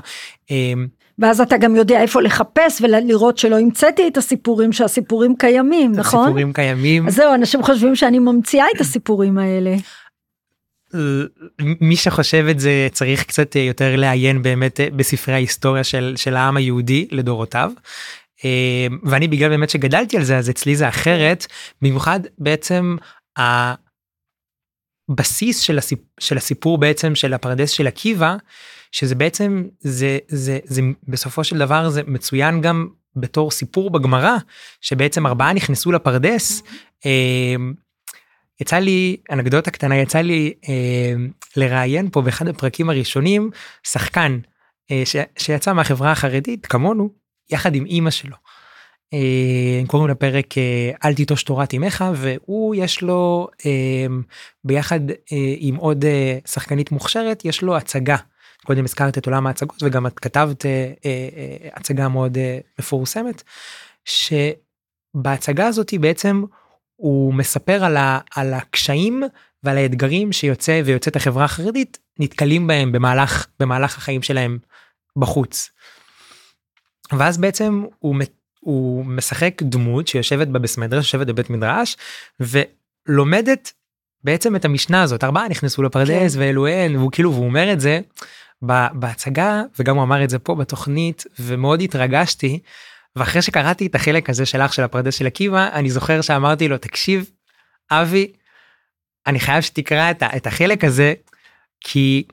אמ, 0.52 0.88
ואז 1.20 1.42
אתה 1.42 1.58
גם 1.58 1.76
יודע 1.76 2.02
איפה 2.02 2.22
לחפש 2.22 2.82
ולראות 2.82 3.38
שלא 3.38 3.60
המצאתי 3.60 4.08
את 4.08 4.18
הסיפורים 4.18 4.74
שהסיפורים 4.74 5.36
קיימים 5.36 5.92
נכון? 5.92 6.20
הסיפורים 6.20 6.54
קיימים. 6.54 7.08
אז 7.08 7.16
זהו 7.16 7.34
אנשים 7.34 7.64
חושבים 7.64 7.96
שאני 7.96 8.20
ממציאה 8.20 8.66
את 8.76 8.82
הסיפורים 8.82 9.38
האלה. 9.38 9.76
מי 11.82 11.96
שחושב 11.96 12.46
את 12.52 12.60
זה 12.60 12.88
צריך 12.92 13.24
קצת 13.24 13.56
יותר 13.56 13.96
לעיין 13.96 14.42
באמת 14.42 14.80
בספרי 14.96 15.34
ההיסטוריה 15.34 15.84
של, 15.84 16.14
של 16.18 16.36
העם 16.36 16.58
היהודי 16.58 17.08
לדורותיו. 17.12 17.72
אמ, 18.44 19.00
ואני 19.04 19.28
בגלל 19.28 19.50
באמת 19.50 19.70
שגדלתי 19.70 20.18
על 20.18 20.24
זה 20.24 20.38
אז 20.38 20.50
אצלי 20.50 20.76
זה 20.76 20.90
אחרת 20.90 21.46
במיוחד 21.82 22.20
בעצם 22.38 22.96
הבסיס 25.10 25.60
של, 25.60 25.78
הסיפ, 25.78 26.00
של 26.20 26.38
הסיפור 26.38 26.78
בעצם 26.78 27.16
של 27.16 27.34
הפרדס 27.34 27.70
של 27.70 27.88
עקיבא 27.88 28.36
שזה 28.92 29.16
בעצם 29.16 29.64
זה 29.80 30.18
זה 30.28 30.60
זה 30.64 30.82
בסופו 31.08 31.44
של 31.44 31.58
דבר 31.58 31.90
זה 31.90 32.02
מצוין 32.08 32.62
גם 32.62 32.88
בתור 33.16 33.52
סיפור 33.52 33.90
בגמרא 33.90 34.38
שבעצם 34.82 35.28
ארבעה 35.28 35.54
נכנסו 35.54 35.92
לפרדס. 35.92 36.64
אמ, 37.06 37.74
יצא 38.62 38.76
לי 38.76 39.18
אנקדוטה 39.32 39.72
קטנה 39.72 39.98
יצא 39.98 40.20
לי 40.20 40.54
אה, 40.70 41.14
לראיין 41.56 42.10
פה 42.10 42.22
באחד 42.22 42.48
הפרקים 42.48 42.90
הראשונים 42.90 43.50
שחקן 43.84 44.40
אה, 44.92 45.02
ש, 45.06 45.16
שיצא 45.38 45.74
מהחברה 45.74 46.12
החרדית 46.12 46.66
כמונו 46.66 47.10
יחד 47.50 47.76
עם 47.76 47.86
אימא 47.86 48.12
שלו. 48.12 48.36
אה, 49.14 49.82
קוראים 49.88 50.10
לפרק 50.10 50.58
אה, 50.58 50.92
אל 51.06 51.14
תיטוש 51.14 51.44
תורת 51.44 51.74
אמך 51.74 52.06
והוא 52.16 52.76
יש 52.76 53.02
לו 53.02 53.48
אה, 53.66 54.06
ביחד 54.64 55.00
עם 55.58 55.76
עוד 55.76 56.06
שחקנית 56.48 56.92
מוכשרת 56.92 57.46
יש 57.46 57.62
לו 57.62 57.78
הצגה. 57.78 58.18
קודם 58.66 58.84
הזכרת 58.84 59.18
את 59.18 59.26
עולם 59.26 59.48
ההצגות 59.48 59.84
וגם 59.84 60.08
את 60.08 60.20
כתבת 60.20 60.66
הצגה 61.74 62.08
מאוד 62.08 62.38
מפורסמת 62.80 63.44
שבהצגה 64.06 65.68
הזאתי 65.68 65.98
בעצם 65.98 66.44
הוא 66.96 67.34
מספר 67.34 67.84
על, 67.84 67.98
ה, 67.98 68.20
על 68.36 68.54
הקשיים 68.54 69.24
ועל 69.64 69.78
האתגרים 69.78 70.32
שיוצא 70.32 70.82
ויוצאת 70.86 71.16
החברה 71.16 71.46
החרדית 71.46 71.98
נתקלים 72.20 72.68
בהם 72.68 72.92
במהלך 72.92 73.48
במהלך 73.60 73.98
החיים 73.98 74.22
שלהם 74.22 74.58
בחוץ. 75.16 75.70
ואז 77.18 77.38
בעצם 77.38 77.84
הוא, 78.00 78.16
הוא 78.60 79.06
משחק 79.06 79.62
דמות 79.64 80.08
שיושבת 80.08 80.48
בבית 80.48 80.78
מדרש, 80.78 81.06
יושבת 81.06 81.28
בבית 81.28 81.50
מדרש, 81.50 81.98
ולומדת 82.40 83.74
בעצם 84.24 84.56
את 84.56 84.66
המשנה 84.66 85.02
הזאת, 85.02 85.24
ארבעה 85.24 85.48
נכנסו 85.48 85.84
לפרדס 85.84 86.36
כן. 86.36 86.40
ואלו 86.42 86.68
הן, 86.68 86.96
והוא 86.96 87.12
כאילו, 87.12 87.34
והוא 87.34 87.46
אומר 87.46 87.74
את 87.74 87.80
זה 87.80 88.00
בהצגה, 88.92 89.62
וגם 89.80 89.96
הוא 89.96 90.04
אמר 90.04 90.24
את 90.24 90.30
זה 90.30 90.40
פה 90.40 90.56
בתוכנית, 90.56 91.24
ומאוד 91.40 91.82
התרגשתי, 91.82 92.60
ואחרי 93.16 93.42
שקראתי 93.42 93.86
את 93.88 93.96
החלק 93.96 94.30
הזה 94.30 94.46
שלך 94.46 94.74
של 94.74 94.84
הפרדס 94.84 95.16
של 95.16 95.28
עקיבא, 95.28 95.70
אני 95.74 95.90
זוכר 95.90 96.22
שאמרתי 96.22 96.68
לו, 96.68 96.78
תקשיב, 96.78 97.30
אבי, 97.92 98.32
אני 99.28 99.40
חייב 99.40 99.62
שתקרא 99.62 100.12
את, 100.12 100.24
את 100.24 100.48
החלק 100.48 100.84
הזה, 100.84 101.14
כי 101.82 102.24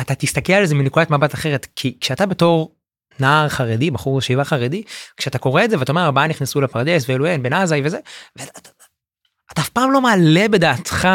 אתה 0.00 0.14
תסתכל 0.14 0.52
על 0.52 0.66
זה 0.66 0.74
מנקודת 0.74 1.10
מבט 1.10 1.34
אחרת, 1.34 1.66
כי 1.76 1.96
כשאתה 2.00 2.26
בתור 2.26 2.75
נער 3.20 3.48
חרדי 3.48 3.90
בחור 3.90 4.18
ישיבה 4.18 4.44
חרדי 4.44 4.82
כשאתה 5.16 5.38
קורא 5.38 5.64
את 5.64 5.70
זה 5.70 5.78
ואתה 5.78 5.92
אומר 5.92 6.04
ארבעה 6.04 6.26
נכנסו 6.26 6.60
לפרדס 6.60 7.04
ואלו 7.08 7.26
אין 7.26 7.42
בן 7.42 7.52
עזאי 7.52 7.82
וזה. 7.84 7.98
ואתה 8.36 8.70
אף 9.58 9.68
פעם 9.68 9.92
לא 9.92 10.00
מעלה 10.00 10.48
בדעתך 10.48 11.08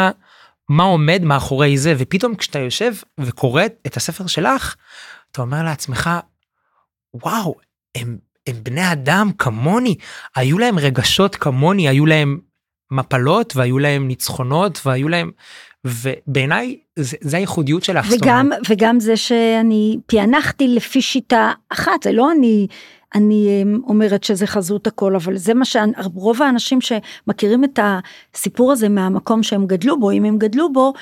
מה 0.68 0.82
עומד 0.82 1.22
מאחורי 1.24 1.78
זה 1.78 1.94
ופתאום 1.98 2.34
כשאתה 2.34 2.58
יושב 2.58 2.94
וקורא 3.20 3.62
את 3.86 3.96
הספר 3.96 4.26
שלך 4.26 4.74
אתה 5.32 5.42
אומר 5.42 5.62
לעצמך 5.62 6.10
וואו 7.14 7.54
הם, 7.94 8.18
הם 8.46 8.56
בני 8.62 8.92
אדם 8.92 9.30
כמוני 9.38 9.96
היו 10.36 10.58
להם 10.58 10.78
רגשות 10.78 11.36
כמוני 11.36 11.88
היו 11.88 12.06
להם 12.06 12.38
מפלות 12.92 13.56
והיו 13.56 13.78
להם 13.78 14.08
ניצחונות 14.08 14.80
והיו 14.86 15.08
להם 15.08 15.30
ובעיניי 15.84 16.78
זה, 16.96 17.16
זה 17.20 17.36
הייחודיות 17.36 17.84
של 17.84 17.96
האחסון. 17.96 18.18
וגם, 18.22 18.50
וגם 18.68 19.00
זה 19.00 19.16
שאני 19.16 19.98
פענחתי 20.06 20.68
לפי 20.68 21.02
שיטה 21.02 21.52
אחת, 21.68 22.02
זה 22.02 22.12
לא 22.12 22.32
אני, 22.32 22.66
אני 23.14 23.62
אמ, 23.62 23.80
אומרת 23.86 24.24
שזה 24.24 24.46
חזות 24.46 24.86
הכל, 24.86 25.16
אבל 25.16 25.36
זה 25.36 25.54
מה 25.54 25.64
שרוב 25.64 26.42
האנשים 26.42 26.78
שמכירים 26.80 27.64
את 27.64 27.78
הסיפור 28.34 28.72
הזה 28.72 28.88
מהמקום 28.88 29.42
שהם 29.42 29.66
גדלו 29.66 30.00
בו, 30.00 30.10
אם 30.10 30.24
הם 30.24 30.38
גדלו 30.38 30.72
בו, 30.72 30.92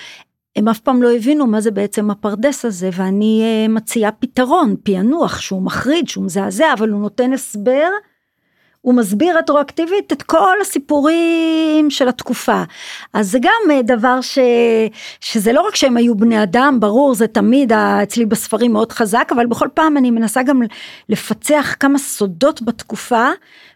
הם 0.57 0.69
אף 0.69 0.81
פעם 0.81 1.03
לא 1.03 1.13
הבינו 1.13 1.47
מה 1.47 1.61
זה 1.61 1.71
בעצם 1.71 2.11
הפרדס 2.11 2.65
הזה, 2.65 2.91
ואני 2.93 3.43
אה, 3.43 3.69
מציעה 3.69 4.13
פתרון, 4.13 4.75
פענוח 4.83 5.41
שהוא 5.41 5.63
מחריד, 5.63 6.09
שהוא 6.09 6.25
מזעזע, 6.25 6.73
אבל 6.73 6.89
הוא 6.89 7.01
נותן 7.01 7.33
הסבר. 7.33 7.89
הוא 8.81 8.95
מסביר 8.95 9.39
רטרואקטיבית 9.39 10.13
את 10.13 10.23
כל 10.23 10.57
הסיפורים 10.61 11.91
של 11.91 12.09
התקופה. 12.09 12.63
אז 13.13 13.31
זה 13.31 13.39
גם 13.43 13.71
אה, 13.71 13.83
דבר 13.83 14.21
ש... 14.21 14.39
שזה 15.21 15.53
לא 15.53 15.61
רק 15.61 15.77
שהם 15.77 15.97
היו 15.97 16.15
בני 16.15 16.43
אדם, 16.43 16.81
ברור, 16.81 17.15
זה 17.15 17.27
תמיד 17.27 17.73
אצלי 17.73 18.27
בספרים 18.27 18.73
מאוד 18.73 18.93
חזק, 18.93 19.31
אבל 19.35 19.47
בכל 19.47 19.69
פעם 19.75 19.97
אני 19.97 20.11
מנסה 20.11 20.43
גם 20.43 20.63
לפצח 21.09 21.75
כמה 21.81 21.99
סודות 21.99 22.63
בתקופה, 22.63 23.29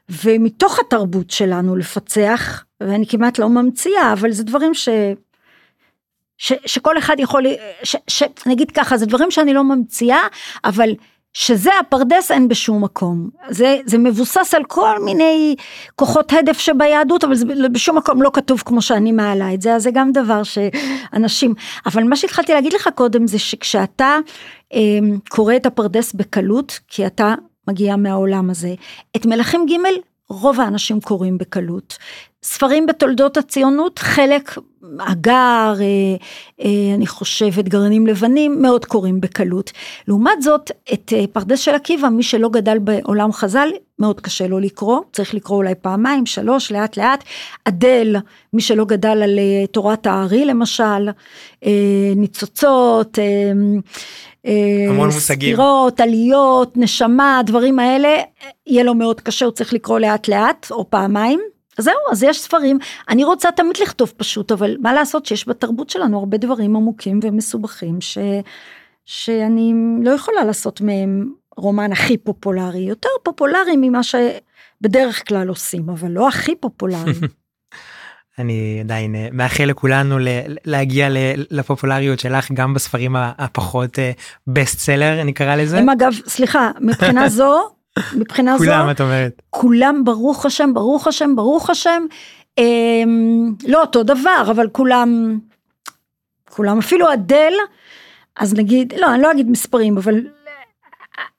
ומתוך 0.08 0.78
התרבות 0.78 1.30
שלנו 1.30 1.76
לפצח, 1.76 2.64
ואני 2.80 3.06
כמעט 3.06 3.38
לא 3.38 3.48
ממציאה, 3.48 4.12
אבל 4.12 4.30
זה 4.30 4.44
דברים 4.44 4.74
ש... 4.74 4.88
ש, 6.38 6.52
שכל 6.66 6.98
אחד 6.98 7.16
יכול, 7.18 7.46
ש, 7.82 7.96
ש, 8.08 8.22
נגיד 8.46 8.70
ככה, 8.70 8.96
זה 8.96 9.06
דברים 9.06 9.30
שאני 9.30 9.54
לא 9.54 9.64
ממציאה, 9.64 10.20
אבל 10.64 10.90
שזה 11.34 11.70
הפרדס 11.80 12.30
אין 12.30 12.48
בשום 12.48 12.84
מקום. 12.84 13.28
זה, 13.50 13.76
זה 13.86 13.98
מבוסס 13.98 14.54
על 14.54 14.64
כל 14.64 14.98
מיני 15.04 15.56
כוחות 15.96 16.32
הדף 16.32 16.58
שביהדות, 16.58 17.24
אבל 17.24 17.34
זה 17.34 17.44
בשום 17.72 17.98
מקום 17.98 18.22
לא 18.22 18.30
כתוב 18.32 18.62
כמו 18.66 18.82
שאני 18.82 19.12
מעלה 19.12 19.54
את 19.54 19.62
זה, 19.62 19.74
אז 19.74 19.82
זה 19.82 19.90
גם 19.94 20.12
דבר 20.12 20.42
שאנשים, 20.42 21.54
אבל 21.86 22.04
מה 22.04 22.16
שהתחלתי 22.16 22.52
להגיד 22.52 22.72
לך 22.72 22.88
קודם 22.94 23.26
זה 23.26 23.38
שכשאתה 23.38 24.18
אה, 24.74 24.80
קורא 25.28 25.56
את 25.56 25.66
הפרדס 25.66 26.12
בקלות, 26.12 26.80
כי 26.88 27.06
אתה 27.06 27.34
מגיע 27.68 27.96
מהעולם 27.96 28.50
הזה, 28.50 28.74
את 29.16 29.26
מלכים 29.26 29.66
ג' 29.66 29.74
רוב 30.28 30.60
האנשים 30.60 31.00
קוראים 31.00 31.38
בקלות. 31.38 31.98
ספרים 32.44 32.86
בתולדות 32.86 33.36
הציונות, 33.36 33.98
חלק, 33.98 34.58
אגר, 34.98 35.74
אה, 35.80 35.84
אה, 36.64 36.94
אני 36.94 37.06
חושבת 37.06 37.68
גרעינים 37.68 38.06
לבנים, 38.06 38.62
מאוד 38.62 38.84
קוראים 38.84 39.20
בקלות. 39.20 39.72
לעומת 40.08 40.42
זאת, 40.42 40.70
את 40.92 41.12
אה, 41.16 41.24
פרדס 41.32 41.60
של 41.60 41.74
עקיבא, 41.74 42.08
מי 42.08 42.22
שלא 42.22 42.48
גדל 42.48 42.78
בעולם 42.78 43.32
חז"ל, 43.32 43.68
מאוד 43.98 44.20
קשה 44.20 44.46
לו 44.46 44.58
לקרוא, 44.58 45.00
צריך 45.12 45.34
לקרוא 45.34 45.56
אולי 45.56 45.74
פעמיים, 45.74 46.26
שלוש, 46.26 46.72
לאט 46.72 46.96
לאט. 46.96 47.24
אדל, 47.64 48.16
מי 48.52 48.62
שלא 48.62 48.84
גדל 48.84 49.22
על 49.22 49.38
אה, 49.38 49.66
תורת 49.66 50.06
הארי 50.06 50.44
למשל, 50.44 51.08
אה, 51.64 52.12
ניצוצות, 52.16 53.18
אה, 53.18 53.24
אה, 54.46 54.90
המון 54.90 55.08
מושגים. 55.08 55.54
ספירות, 55.54 56.00
עליות, 56.00 56.76
נשמה, 56.76 57.38
הדברים 57.38 57.78
האלה, 57.78 58.14
יהיה 58.66 58.84
לו 58.84 58.94
מאוד 58.94 59.20
קשה, 59.20 59.44
הוא 59.44 59.52
צריך 59.52 59.72
לקרוא 59.72 59.98
לאט 59.98 60.28
לאט 60.28 60.66
או 60.70 60.90
פעמיים. 60.90 61.53
זהו, 61.78 61.94
אז 62.10 62.22
יש 62.22 62.40
ספרים, 62.40 62.78
אני 63.08 63.24
רוצה 63.24 63.50
תמיד 63.52 63.76
לכתוב 63.82 64.12
פשוט, 64.16 64.52
אבל 64.52 64.76
מה 64.80 64.92
לעשות 64.92 65.26
שיש 65.26 65.48
בתרבות 65.48 65.90
שלנו 65.90 66.18
הרבה 66.18 66.36
דברים 66.36 66.76
עמוקים 66.76 67.20
ומסובכים, 67.22 68.00
ש, 68.00 68.18
שאני 69.06 69.72
לא 70.02 70.10
יכולה 70.10 70.44
לעשות 70.44 70.80
מהם 70.80 71.32
רומן 71.56 71.92
הכי 71.92 72.18
פופולרי, 72.18 72.80
יותר 72.80 73.08
פופולרי 73.22 73.76
ממה 73.76 74.00
שבדרך 74.02 75.28
כלל 75.28 75.48
עושים, 75.48 75.88
אבל 75.88 76.10
לא 76.10 76.28
הכי 76.28 76.56
פופולרי. 76.56 77.12
אני 78.38 78.80
עדיין 78.80 79.14
אה, 79.14 79.28
מאחל 79.32 79.64
לכולנו 79.64 80.18
להגיע 80.64 81.08
לפופולריות 81.50 82.20
שלך 82.20 82.52
גם 82.52 82.74
בספרים 82.74 83.16
הפחות 83.16 83.98
בסט 84.46 84.78
סלר 84.78 85.24
נקרא 85.24 85.56
לזה. 85.56 85.78
הם 85.78 85.88
אגב 85.88 86.12
סליחה 86.26 86.70
מבחינה 86.80 87.28
זו 87.38 87.73
מבחינה 88.16 88.58
זו 88.58 88.64
כולם 88.64 88.90
את 88.90 89.00
אומרת. 89.00 89.42
כולם 89.50 90.04
ברוך 90.04 90.46
השם 90.46 90.74
ברוך 90.74 91.06
השם 91.06 91.36
ברוך 91.36 91.70
השם. 91.70 92.06
אמ, 92.58 93.54
לא 93.66 93.80
אותו 93.80 94.02
דבר 94.02 94.44
אבל 94.50 94.68
כולם 94.68 95.38
כולם 96.50 96.78
אפילו 96.78 97.12
אדל 97.12 97.52
אז 98.36 98.54
נגיד 98.54 98.94
לא 99.00 99.14
אני 99.14 99.22
לא 99.22 99.32
אגיד 99.32 99.50
מספרים 99.50 99.96
אבל 99.98 100.26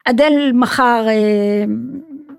אדל 0.06 0.52
מכר 0.54 1.06
אה, 1.08 1.64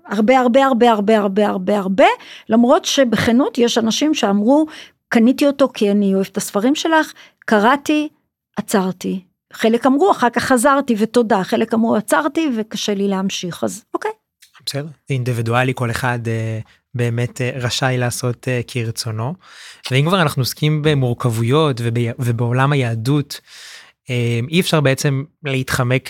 הרבה 0.05 0.39
הרבה 0.39 0.65
הרבה 0.65 0.91
הרבה 0.91 1.17
הרבה 1.17 1.47
הרבה 1.47 1.77
הרבה 1.77 2.05
למרות 2.49 2.85
שבכנות 2.85 3.57
יש 3.57 3.77
אנשים 3.77 4.13
שאמרו 4.13 4.65
קניתי 5.09 5.47
אותו 5.47 5.69
כי 5.73 5.91
אני 5.91 6.15
אוהב 6.15 6.27
את 6.31 6.37
הספרים 6.37 6.75
שלך 6.75 7.13
קראתי 7.39 8.09
עצרתי 8.57 9.23
חלק 9.57 9.85
אמרו 9.85 10.11
אחר 10.11 10.29
כך 10.29 10.43
חזרתי 10.43 10.95
ותודה 10.99 11.43
חלק 11.43 11.73
אמרו 11.73 11.95
עצרתי 11.95 12.49
וקשה 12.57 12.93
לי 12.93 13.07
להמשיך 13.07 13.63
אז 13.63 13.83
אוקיי. 13.93 14.11
בסדר 14.65 14.87
אינדיבידואלי 15.09 15.73
כל 15.75 15.91
אחד 15.91 16.19
אה, 16.27 16.59
באמת 16.93 17.41
אה, 17.41 17.51
רשאי 17.55 17.97
לעשות 17.97 18.47
אה, 18.47 18.61
כרצונו 18.67 19.33
ואם 19.91 20.05
כבר 20.07 20.21
אנחנו 20.21 20.41
עוסקים 20.41 20.81
במורכבויות 20.81 21.81
וב, 21.83 21.93
ובעולם 22.19 22.71
היהדות. 22.71 23.41
אי 24.49 24.59
אפשר 24.59 24.81
בעצם 24.81 25.23
להתחמק 25.43 26.09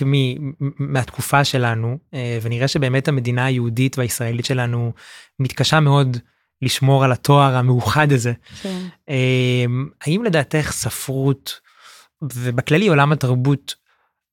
מהתקופה 0.79 1.43
שלנו 1.43 1.97
אה, 2.13 2.39
ונראה 2.41 2.67
שבאמת 2.67 3.07
המדינה 3.07 3.45
היהודית 3.45 3.97
והישראלית 3.97 4.45
שלנו 4.45 4.91
מתקשה 5.39 5.79
מאוד 5.79 6.17
לשמור 6.61 7.03
על 7.03 7.11
התואר 7.11 7.55
המאוחד 7.55 8.11
הזה. 8.11 8.33
כן. 8.61 8.79
האם 10.01 10.23
לדעתך 10.23 10.71
ספרות 10.71 11.59
ובכללי 12.23 12.87
עולם 12.87 13.11
התרבות 13.11 13.75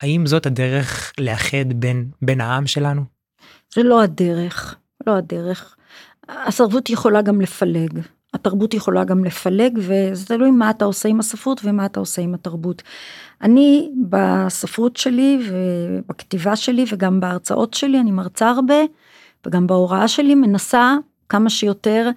האם 0.03 0.27
זאת 0.27 0.47
הדרך 0.47 1.13
לאחד 1.21 1.73
בין 1.75 2.11
בין 2.23 2.41
העם 2.41 2.67
שלנו? 2.67 3.03
זה 3.75 3.83
לא 3.83 4.03
הדרך 4.03 4.77
לא 5.07 5.17
הדרך. 5.17 5.77
הסרבות 6.29 6.91
יכולה 6.91 7.23
גם 7.23 7.41
לפלג. 7.41 8.01
התרבות 8.35 8.75
יכולה 8.75 9.05
גם 9.05 9.25
לפלג 9.25 9.79
וזה 9.79 10.27
תלוי 10.27 10.51
מה 10.51 10.71
אתה 10.71 10.85
עושה 10.85 11.09
עם 11.09 11.21
הספרות 11.21 11.61
ומה 11.65 11.87
אתה 11.87 12.01
עושה 12.01 12.23
עם 12.23 12.35
התרבות. 12.35 12.83
אני 13.43 13.91
בספרות 14.09 14.97
שלי 14.97 15.39
ובכתיבה 15.49 16.57
שלי 16.57 16.85
וגם 16.93 17.21
בהרצאות 17.21 17.75
שלי 17.75 18.01
אני 18.01 18.11
מרצה 18.11 18.51
הרבה 18.51 18.75
וגם 19.47 19.67
בהוראה 19.67 20.09
שלי 20.09 20.35
מנסה 20.35 20.95
כמה 21.29 21.51
שיותר 21.51 22.11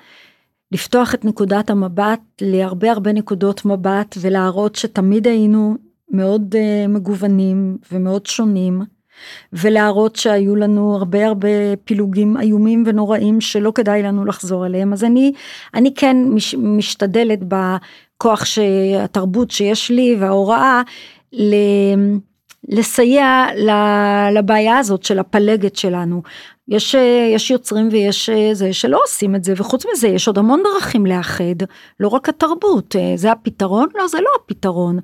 לפתוח 0.71 1.13
את 1.13 1.25
נקודת 1.25 1.69
המבט 1.69 2.19
להרבה 2.41 2.91
הרבה 2.91 3.13
נקודות 3.13 3.65
מבט 3.65 4.15
ולהראות 4.21 4.75
שתמיד 4.75 5.27
היינו 5.27 5.75
מאוד 6.11 6.55
uh, 6.55 6.87
מגוונים 6.89 7.77
ומאוד 7.91 8.25
שונים 8.25 8.81
ולהראות 9.53 10.15
שהיו 10.15 10.55
לנו 10.55 10.95
הרבה 10.95 11.27
הרבה 11.27 11.75
פילוגים 11.85 12.37
איומים 12.37 12.83
ונוראים 12.85 13.41
שלא 13.41 13.71
כדאי 13.75 14.03
לנו 14.03 14.25
לחזור 14.25 14.65
אליהם 14.65 14.93
אז 14.93 15.03
אני 15.03 15.31
אני 15.73 15.93
כן 15.95 16.17
מש, 16.29 16.55
משתדלת 16.55 17.39
בכוח 17.43 18.45
שהתרבות 18.45 19.51
שיש 19.51 19.91
לי 19.91 20.15
וההוראה 20.19 20.81
ל... 21.33 21.55
לסייע 22.67 23.45
לבעיה 24.33 24.77
הזאת 24.77 25.03
של 25.03 25.19
הפלגת 25.19 25.75
שלנו. 25.75 26.21
יש, 26.67 26.95
יש 27.35 27.51
יוצרים 27.51 27.89
ויש 27.91 28.29
זה 28.53 28.73
שלא 28.73 28.99
עושים 29.03 29.35
את 29.35 29.43
זה 29.43 29.53
וחוץ 29.57 29.83
מזה 29.93 30.07
יש 30.07 30.27
עוד 30.27 30.37
המון 30.37 30.63
דרכים 30.63 31.05
לאחד 31.05 31.55
לא 31.99 32.07
רק 32.07 32.29
התרבות 32.29 32.95
זה 33.15 33.31
הפתרון? 33.31 33.87
לא 33.95 34.07
זה 34.07 34.17
לא 34.21 34.29
הפתרון. 34.43 34.99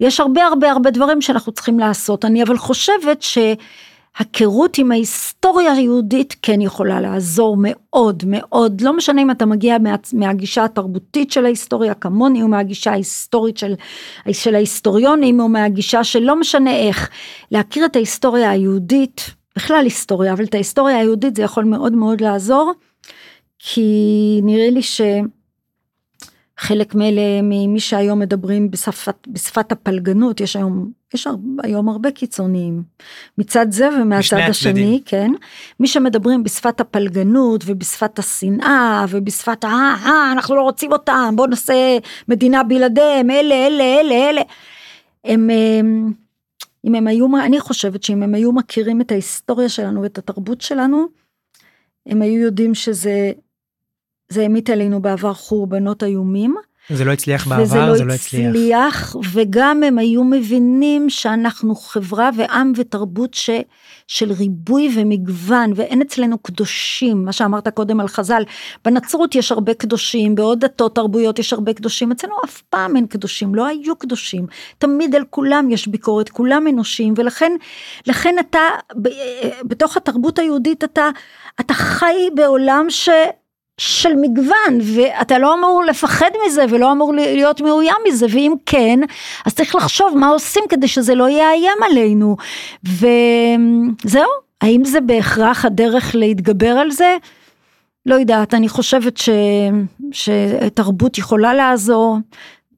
יש 0.00 0.20
הרבה 0.20 0.44
הרבה 0.44 0.70
הרבה 0.70 0.90
דברים 0.90 1.20
שאנחנו 1.20 1.52
צריכים 1.52 1.78
לעשות. 1.78 2.24
אני 2.24 2.42
אבל 2.42 2.58
חושבת 2.58 3.22
ש... 3.22 3.38
הכרות 4.18 4.78
עם 4.78 4.92
ההיסטוריה 4.92 5.72
היהודית 5.72 6.36
כן 6.42 6.60
יכולה 6.60 7.00
לעזור 7.00 7.56
מאוד 7.58 8.22
מאוד, 8.26 8.80
לא 8.80 8.96
משנה 8.96 9.22
אם 9.22 9.30
אתה 9.30 9.46
מגיע 9.46 9.78
מה, 9.78 9.94
מהגישה 10.12 10.64
התרבותית 10.64 11.32
של 11.32 11.44
ההיסטוריה 11.44 11.94
כמוני, 11.94 12.42
או 12.42 12.48
מהגישה 12.48 12.90
ההיסטורית 12.90 13.58
של, 13.58 13.74
של 14.32 14.54
ההיסטוריונים, 14.54 15.40
או 15.40 15.48
מהגישה 15.48 16.04
של 16.04 16.18
לא 16.18 16.40
משנה 16.40 16.76
איך, 16.76 17.10
להכיר 17.50 17.84
את 17.84 17.96
ההיסטוריה 17.96 18.50
היהודית, 18.50 19.37
בכלל 19.58 19.84
היסטוריה, 19.84 20.32
אבל 20.32 20.44
את 20.44 20.54
ההיסטוריה 20.54 20.98
היהודית 20.98 21.36
זה 21.36 21.42
יכול 21.42 21.64
מאוד 21.64 21.92
מאוד 21.92 22.20
לעזור, 22.20 22.72
כי 23.58 24.40
נראה 24.42 24.70
לי 24.70 24.82
ש... 24.82 25.00
חלק 26.58 26.94
מאלה 26.94 27.42
ממי 27.42 27.80
שהיום 27.80 28.18
מדברים 28.18 28.70
בשפת, 28.70 29.16
בשפת 29.28 29.72
הפלגנות 29.72 30.40
יש 30.40 30.56
היום 30.56 30.90
יש 31.14 31.26
היום 31.62 31.88
הרבה 31.88 32.10
קיצוניים. 32.10 32.82
מצד 33.38 33.66
זה 33.70 33.88
ומהצד 33.88 34.36
השני 34.36 35.00
כן 35.04 35.30
מי 35.80 35.88
שמדברים 35.88 36.42
בשפת 36.42 36.80
הפלגנות 36.80 37.64
ובשפת 37.66 38.18
השנאה 38.18 39.04
ובשפת 39.08 39.64
אה, 39.64 39.96
אה 40.06 40.32
אנחנו 40.32 40.56
לא 40.56 40.62
רוצים 40.62 40.92
אותם 40.92 41.34
בוא 41.36 41.46
נעשה 41.46 41.98
מדינה 42.28 42.62
בלעדיהם 42.62 43.30
אלה 43.30 43.54
אלה 43.54 43.84
אלה 43.84 44.14
אלה 44.14 44.42
הם, 45.24 45.50
הם 45.80 46.12
אם 46.84 46.94
הם 46.94 47.06
היו 47.06 47.26
אני 47.44 47.60
חושבת 47.60 48.02
שאם 48.02 48.22
הם 48.22 48.34
היו 48.34 48.52
מכירים 48.52 49.00
את 49.00 49.10
ההיסטוריה 49.12 49.68
שלנו 49.68 50.02
ואת 50.02 50.18
התרבות 50.18 50.60
שלנו 50.60 51.06
הם 52.06 52.22
היו 52.22 52.40
יודעים 52.42 52.74
שזה 52.74 53.32
זה 54.28 54.42
המיט 54.42 54.70
עלינו 54.70 55.02
בעבר 55.02 55.34
חורבנות 55.34 56.02
איומים. 56.02 56.56
זה 56.90 57.04
לא 57.04 57.12
הצליח 57.12 57.48
בעבר, 57.48 57.88
לא 57.88 57.96
זה 57.96 58.04
לא 58.04 58.12
הצליח. 58.12 58.50
הצליח, 58.50 59.16
וגם 59.32 59.82
הם 59.82 59.98
היו 59.98 60.24
מבינים 60.24 61.10
שאנחנו 61.10 61.74
חברה 61.74 62.30
ועם 62.36 62.72
ותרבות 62.76 63.34
ש, 63.34 63.50
של 64.06 64.32
ריבוי 64.32 64.90
ומגוון, 64.96 65.72
ואין 65.76 66.02
אצלנו 66.02 66.38
קדושים, 66.38 67.24
מה 67.24 67.32
שאמרת 67.32 67.68
קודם 67.68 68.00
על 68.00 68.08
חז"ל, 68.08 68.42
בנצרות 68.84 69.34
יש 69.34 69.52
הרבה 69.52 69.74
קדושים, 69.74 70.34
בעוד 70.34 70.60
דתות 70.60 70.94
תרבויות 70.94 71.38
יש 71.38 71.52
הרבה 71.52 71.72
קדושים, 71.72 72.12
אצלנו 72.12 72.34
אף 72.44 72.62
פעם 72.70 72.96
אין 72.96 73.06
קדושים, 73.06 73.54
לא 73.54 73.66
היו 73.66 73.96
קדושים, 73.96 74.46
תמיד 74.78 75.14
על 75.14 75.24
כולם 75.30 75.70
יש 75.70 75.88
ביקורת, 75.88 76.28
כולם 76.28 76.66
אנושיים, 76.68 77.14
ולכן 77.16 77.52
לכן 78.06 78.34
אתה, 78.40 78.60
בתוך 79.64 79.96
התרבות 79.96 80.38
היהודית 80.38 80.84
אתה, 80.84 81.08
אתה 81.60 81.74
חי 81.74 82.28
בעולם 82.34 82.86
ש... 82.88 83.08
של 83.78 84.16
מגוון 84.20 84.78
ואתה 84.94 85.38
לא 85.38 85.54
אמור 85.54 85.84
לפחד 85.84 86.30
מזה 86.46 86.64
ולא 86.68 86.92
אמור 86.92 87.14
להיות 87.14 87.60
מאוים 87.60 87.96
מזה 88.08 88.26
ואם 88.30 88.54
כן 88.66 89.00
אז 89.46 89.54
צריך 89.54 89.74
לחשוב 89.74 90.18
מה 90.18 90.28
עושים 90.28 90.64
כדי 90.68 90.88
שזה 90.88 91.14
לא 91.14 91.28
יאיים 91.28 91.78
עלינו 91.90 92.36
וזהו 92.84 94.30
האם 94.60 94.84
זה 94.84 95.00
בהכרח 95.00 95.64
הדרך 95.64 96.14
להתגבר 96.14 96.70
על 96.70 96.90
זה? 96.90 97.16
לא 98.06 98.14
יודעת 98.14 98.54
אני 98.54 98.68
חושבת 98.68 99.16
ש... 99.16 99.28
שתרבות 100.12 101.18
יכולה 101.18 101.54
לעזור 101.54 102.18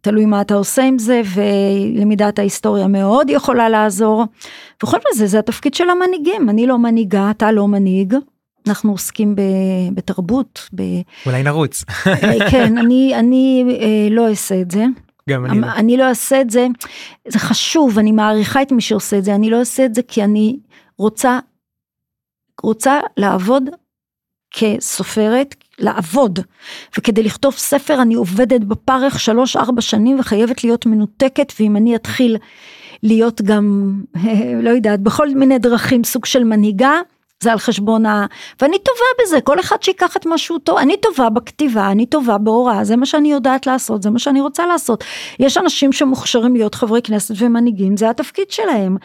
תלוי 0.00 0.24
מה 0.24 0.40
אתה 0.40 0.54
עושה 0.54 0.82
עם 0.82 0.98
זה, 0.98 1.22
ולמידת 1.34 2.38
ההיסטוריה 2.38 2.88
מאוד 2.88 3.30
יכולה 3.30 3.68
לעזור. 3.68 4.24
וכל 4.82 4.98
זה, 5.14 5.26
זה 5.26 5.38
התפקיד 5.38 5.74
של 5.74 5.90
המנהיגים, 5.90 6.50
אני 6.50 6.66
לא 6.66 6.78
מנהיגה, 6.78 7.30
אתה 7.30 7.52
לא 7.52 7.68
מנהיג. 7.68 8.14
אנחנו 8.68 8.92
עוסקים 8.92 9.34
ב, 9.36 9.40
בתרבות. 9.94 10.68
ב... 10.74 10.82
אולי 11.26 11.42
נרוץ. 11.42 11.84
אה, 12.06 12.50
כן, 12.50 12.78
אני, 12.78 13.12
אני 13.14 13.64
אה, 13.80 14.08
לא 14.10 14.28
אעשה 14.28 14.60
את 14.60 14.70
זה. 14.70 14.84
גם 15.30 15.46
אני 15.46 15.60
לא. 15.60 15.66
אני 15.76 15.96
לא 15.96 16.08
אעשה 16.08 16.40
את 16.40 16.50
זה, 16.50 16.66
זה 17.28 17.38
חשוב, 17.38 17.98
אני 17.98 18.12
מעריכה 18.12 18.62
את 18.62 18.72
מי 18.72 18.80
שעושה 18.80 19.18
את 19.18 19.24
זה, 19.24 19.34
אני 19.34 19.50
לא 19.50 19.58
אעשה 19.58 19.84
את 19.84 19.94
זה 19.94 20.02
כי 20.02 20.24
אני 20.24 20.58
רוצה, 20.98 21.38
רוצה 22.62 23.00
לעבוד 23.16 23.62
כסופרת, 24.50 25.54
לעבוד. 25.78 26.38
וכדי 26.98 27.22
לכתוב 27.22 27.54
ספר 27.54 28.02
אני 28.02 28.14
עובדת 28.14 28.60
בפרך 28.60 29.20
שלוש 29.20 29.56
ארבע 29.56 29.80
שנים 29.80 30.20
וחייבת 30.20 30.64
להיות 30.64 30.86
מנותקת, 30.86 31.52
ואם 31.60 31.76
אני 31.76 31.96
אתחיל 31.96 32.36
להיות 33.02 33.42
גם, 33.42 33.94
לא 34.64 34.70
יודעת, 34.70 35.00
בכל 35.00 35.28
מיני 35.28 35.58
דרכים 35.58 36.04
סוג 36.04 36.24
של 36.24 36.44
מנהיגה, 36.44 37.00
זה 37.42 37.52
על 37.52 37.58
חשבון 37.58 38.06
ה... 38.06 38.26
ואני 38.60 38.76
טובה 38.78 39.22
בזה, 39.22 39.40
כל 39.40 39.60
אחד 39.60 39.82
שיקח 39.82 40.16
את 40.16 40.26
מה 40.26 40.38
שהוא 40.38 40.58
טוב, 40.58 40.78
אני 40.78 40.96
טובה 40.96 41.30
בכתיבה, 41.30 41.90
אני 41.90 42.06
טובה 42.06 42.38
בהוראה, 42.38 42.84
זה 42.84 42.96
מה 42.96 43.06
שאני 43.06 43.32
יודעת 43.32 43.66
לעשות, 43.66 44.02
זה 44.02 44.10
מה 44.10 44.18
שאני 44.18 44.40
רוצה 44.40 44.66
לעשות. 44.66 45.04
יש 45.38 45.58
אנשים 45.58 45.92
שמוכשרים 45.92 46.56
להיות 46.56 46.74
חברי 46.74 47.02
כנסת 47.02 47.34
ומנהיגים, 47.38 47.96
זה 47.96 48.10
התפקיד 48.10 48.50
שלהם. 48.50 48.96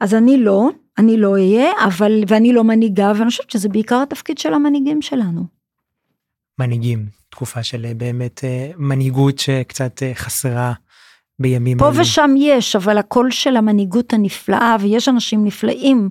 אז 0.00 0.14
אני 0.14 0.38
לא, 0.38 0.68
אני 0.98 1.16
לא 1.16 1.32
אהיה, 1.32 1.70
אבל, 1.84 2.22
ואני 2.28 2.52
לא 2.52 2.64
מנהיגה, 2.64 3.12
ואני 3.16 3.30
חושבת 3.30 3.50
שזה 3.50 3.68
בעיקר 3.68 4.02
התפקיד 4.02 4.38
של 4.38 4.54
המנהיגים 4.54 5.02
שלנו. 5.02 5.42
מנהיגים, 6.58 7.06
תקופה 7.30 7.62
של 7.62 7.84
אה, 7.84 7.94
באמת 7.94 8.44
אה, 8.44 8.70
מנהיגות 8.76 9.38
שקצת 9.38 10.02
אה, 10.02 10.14
חסרה. 10.14 10.72
בימים 11.40 11.78
פה 11.78 11.84
האלה. 11.84 11.96
פה 11.96 12.00
ושם 12.00 12.34
יש, 12.38 12.76
אבל 12.76 12.98
הקול 12.98 13.30
של 13.30 13.56
המנהיגות 13.56 14.12
הנפלאה, 14.12 14.76
ויש 14.80 15.08
אנשים 15.08 15.44
נפלאים 15.44 16.08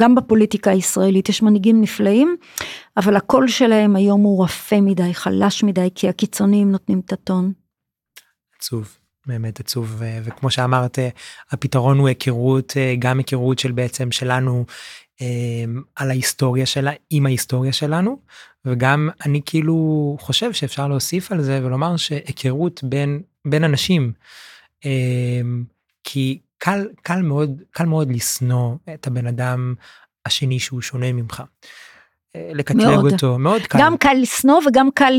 גם 0.00 0.14
בפוליטיקה 0.14 0.70
הישראלית 0.70 1.28
יש 1.28 1.42
מנהיגים 1.42 1.80
נפלאים, 1.80 2.36
אבל 2.96 3.16
הקול 3.16 3.48
שלהם 3.48 3.96
היום 3.96 4.22
הוא 4.22 4.44
רפה 4.44 4.80
מדי, 4.80 5.14
חלש 5.14 5.62
מדי, 5.62 5.88
כי 5.94 6.08
הקיצוניים 6.08 6.70
נותנים 6.70 7.00
את 7.06 7.12
הטון. 7.12 7.52
עצוב, 8.58 8.98
באמת 9.26 9.60
עצוב, 9.60 10.02
וכמו 10.24 10.50
שאמרת, 10.50 10.98
הפתרון 11.50 11.98
הוא 11.98 12.08
היכרות, 12.08 12.76
גם 12.98 13.18
היכרות 13.18 13.58
של 13.58 13.72
בעצם 13.72 14.12
שלנו 14.12 14.64
אה, 15.22 15.64
על 15.96 16.10
ההיסטוריה 16.10 16.66
שלה, 16.66 16.92
עם 17.10 17.26
ההיסטוריה 17.26 17.72
שלנו, 17.72 18.18
וגם 18.64 19.08
אני 19.26 19.40
כאילו 19.46 20.16
חושב 20.20 20.52
שאפשר 20.52 20.88
להוסיף 20.88 21.32
על 21.32 21.42
זה 21.42 21.60
ולומר 21.64 21.96
שהיכרות 21.96 22.84
בין, 22.84 23.22
בין 23.44 23.64
אנשים, 23.64 24.12
אה, 24.84 25.40
כי 26.04 26.38
קל, 26.64 26.88
קל 27.02 27.22
מאוד, 27.22 27.62
קל 27.70 27.84
מאוד 27.84 28.10
לשנוא 28.10 28.76
את 28.94 29.06
הבן 29.06 29.26
אדם 29.26 29.74
השני 30.26 30.60
שהוא 30.60 30.82
שונה 30.82 31.12
ממך. 31.12 31.42
לקטלג 32.54 33.12
אותו, 33.12 33.38
מאוד 33.38 33.62
קל. 33.62 33.78
גם 33.80 33.96
קל 33.96 34.16
לשנוא 34.20 34.60
וגם 34.66 34.88
קל 34.94 35.14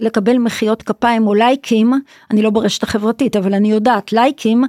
לקבל 0.00 0.38
מחיאות 0.38 0.82
כפיים 0.82 1.26
או 1.26 1.34
לייקים, 1.34 1.92
אני 2.30 2.42
לא 2.42 2.50
ברשת 2.50 2.82
החברתית, 2.82 3.36
אבל 3.36 3.54
אני 3.54 3.70
יודעת, 3.70 4.12
לייקים, 4.12 4.64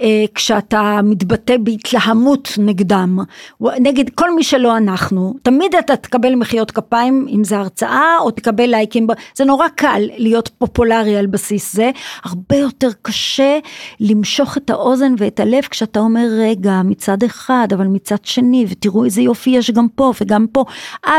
אה, 0.00 0.24
כשאתה 0.34 1.00
מתבטא 1.02 1.56
בהתלהמות 1.56 2.52
נגדם, 2.58 3.18
נגד 3.60 4.10
כל 4.10 4.34
מי 4.34 4.42
שלא 4.42 4.76
אנחנו, 4.76 5.34
תמיד 5.42 5.74
אתה 5.74 5.96
תקבל 5.96 6.34
מחיאות 6.34 6.70
כפיים, 6.70 7.26
אם 7.28 7.44
זה 7.44 7.58
הרצאה, 7.58 8.18
או 8.20 8.30
תקבל 8.30 8.66
לייקים, 8.66 9.06
זה 9.34 9.44
נורא 9.44 9.68
קל 9.68 10.02
להיות 10.16 10.48
פופולרי 10.58 11.16
על 11.16 11.26
בסיס 11.26 11.74
זה, 11.74 11.90
הרבה 12.24 12.56
יותר 12.56 12.88
קשה 13.02 13.58
למשוך 14.00 14.56
את 14.56 14.70
האוזן 14.70 15.14
ואת 15.18 15.40
הלב 15.40 15.62
כשאתה 15.62 16.00
אומר, 16.00 16.26
רגע, 16.40 16.80
מצד 16.84 17.22
אחד, 17.22 17.68
אבל 17.74 17.86
מצד 17.86 18.24
שני, 18.24 18.66
ותראו 18.68 19.04
איזה 19.04 19.22
יופי 19.22 19.50
יש 19.50 19.70
גם 19.70 19.86
פה 19.94 20.12
וגם 20.20 20.46
פה. 20.52 20.64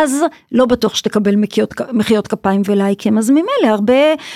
אז 0.03 0.23
לא 0.51 0.65
בטוח 0.65 0.95
שתקבל 0.95 1.35
מחיאות, 1.35 1.73
מחיאות 1.93 2.27
כפיים 2.27 2.61
ולייקים, 2.65 3.17
אז 3.17 3.29
ממילא 3.29 3.67
הרבה, 3.67 3.93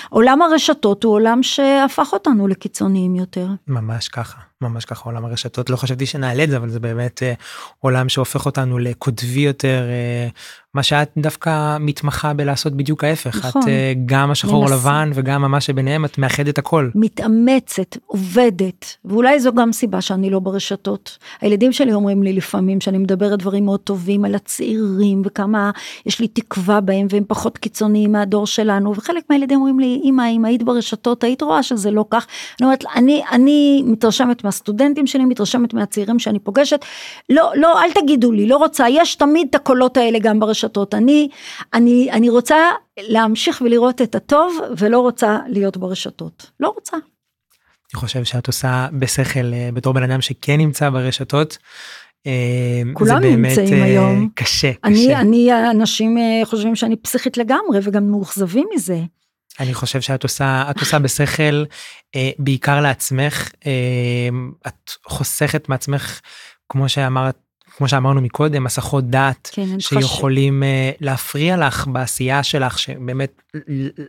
עולם 0.10 0.42
הרשתות 0.42 1.04
הוא 1.04 1.14
עולם 1.14 1.44
שהפך 1.44 2.14
אותנו 2.14 2.48
לקיצוניים 2.48 3.16
יותר. 3.16 3.48
ממש 3.68 4.08
ככה. 4.08 4.51
ממש 4.62 4.86
ככה 4.86 5.04
עולם 5.06 5.26
הרשתות 5.26 5.70
לא 5.70 5.76
חשבתי 5.76 6.06
שנעלה 6.06 6.44
את 6.44 6.50
זה 6.50 6.58
אבל 6.58 6.70
זה 6.70 6.80
באמת 6.80 7.24
אה, 7.24 7.34
עולם 7.80 8.10
שהופך 8.10 8.46
אותנו 8.46 8.80
לקוטבי 8.80 9.40
יותר 9.40 9.84
אה, 9.90 10.28
מה 10.74 10.84
שאת 10.84 11.12
דווקא 11.18 11.78
מתמחה 11.80 12.34
בלעשות 12.34 12.74
בדיוק 12.74 13.04
ההפך 13.04 13.46
נכון. 13.46 13.62
את 13.62 13.68
אה, 13.68 13.94
גם 14.06 14.32
השחור 14.32 14.64
מנס... 14.64 14.72
לבן 14.72 15.12
וגם 15.14 15.52
מה 15.52 15.62
שביניהם 15.62 16.06
את 16.06 16.18
מאחדת 16.18 16.58
הכל. 16.58 16.90
מתאמצת 16.96 17.98
עובדת 18.06 18.86
ואולי 19.06 19.40
זו 19.40 19.54
גם 19.54 19.72
סיבה 19.72 20.02
שאני 20.02 20.30
לא 20.30 20.40
ברשתות 20.40 21.18
הילדים 21.42 21.74
שלי 21.74 21.94
אומרים 21.94 22.24
לי 22.24 22.34
לפעמים 22.34 22.82
שאני 22.82 22.98
מדברת 22.98 23.40
דברים 23.40 23.66
מאוד 23.66 23.80
טובים 23.80 24.26
על 24.26 24.36
הצעירים 24.36 25.22
וכמה 25.26 25.72
יש 26.06 26.20
לי 26.20 26.28
תקווה 26.28 26.82
בהם 26.82 27.08
והם 27.10 27.24
פחות 27.28 27.58
קיצוניים 27.58 28.12
מהדור 28.12 28.48
שלנו 28.48 28.96
וחלק 28.96 29.24
מהילדים 29.30 29.58
אומרים 29.58 29.80
לי 29.80 30.02
אמא 30.04 30.24
אם 30.32 30.46
היית 30.46 30.64
ברשתות 30.64 31.24
היית 31.24 31.42
רואה 31.42 31.64
שזה 31.64 31.92
לא 31.92 32.06
כך. 32.10 32.28
אני 32.60 32.66
אומרת 32.66 32.84
אני 32.96 33.22
אני 33.32 33.84
מתרשמת 33.86 34.44
מהסטודנטים 34.52 35.08
שלי, 35.08 35.26
מתרשמת 35.26 35.74
מהצעירים 35.74 36.20
שאני 36.20 36.40
פוגשת. 36.40 36.86
לא, 37.30 37.52
לא, 37.56 37.82
אל 37.84 37.92
תגידו 37.92 38.32
לי, 38.32 38.48
לא 38.48 38.58
רוצה, 38.58 38.86
יש 38.90 39.16
תמיד 39.16 39.48
את 39.50 39.56
הקולות 39.56 39.98
האלה 39.98 40.20
גם 40.20 40.40
ברשתות. 40.40 40.94
אני, 40.94 41.30
אני, 41.74 42.12
אני 42.12 42.30
רוצה 42.30 42.58
להמשיך 43.00 43.62
ולראות 43.66 44.02
את 44.02 44.16
הטוב, 44.16 44.60
ולא 44.78 45.00
רוצה 45.00 45.38
להיות 45.48 45.78
ברשתות. 45.78 46.52
לא 46.60 46.74
רוצה. 46.76 46.98
אני 47.94 48.00
חושב 48.00 48.24
שאת 48.24 48.48
עושה 48.48 48.88
בשכל 49.00 49.54
אה, 49.54 49.70
בתור 49.74 49.94
בן 49.94 50.04
אדם 50.04 50.22
שכן 50.22 50.58
נמצא 50.58 50.90
ברשתות. 50.90 51.58
אה, 52.28 52.82
כולם 52.94 53.24
נמצאים 53.24 53.82
uh, 53.82 53.86
היום. 53.86 54.30
קשה, 54.36 54.72
אני, 54.84 55.06
קשה. 55.06 55.20
אני, 55.20 55.70
אנשים 55.72 56.18
חושבים 56.44 56.76
שאני 56.76 56.96
פסיכית 56.96 57.38
לגמרי 57.38 57.80
וגם 57.84 58.12
מאוכזבים 58.12 58.68
מזה. 58.76 59.00
אני 59.62 59.74
חושב 59.74 60.02
שאת 60.02 60.24
עושה 60.24 60.64
את 60.70 60.80
עושה 60.80 61.00
בשכל 61.00 61.64
אה, 62.16 62.30
בעיקר 62.40 62.82
לעצמך 62.82 63.52
אה, 63.66 64.30
את 64.68 64.92
חוסכת 65.06 65.70
מעצמך 65.70 66.20
כמו 66.70 66.90
שאמרת 66.90 67.38
כמו 67.78 67.88
שאמרנו 67.88 68.22
מקודם 68.22 68.66
הסחות 68.66 69.10
דעת 69.10 69.50
כן, 69.52 69.80
שיכולים 69.80 70.64
uh, 70.64 70.98
להפריע 71.02 71.68
לך 71.68 71.88
בעשייה 71.88 72.44
שלך 72.44 72.80
שבאמת 72.80 73.42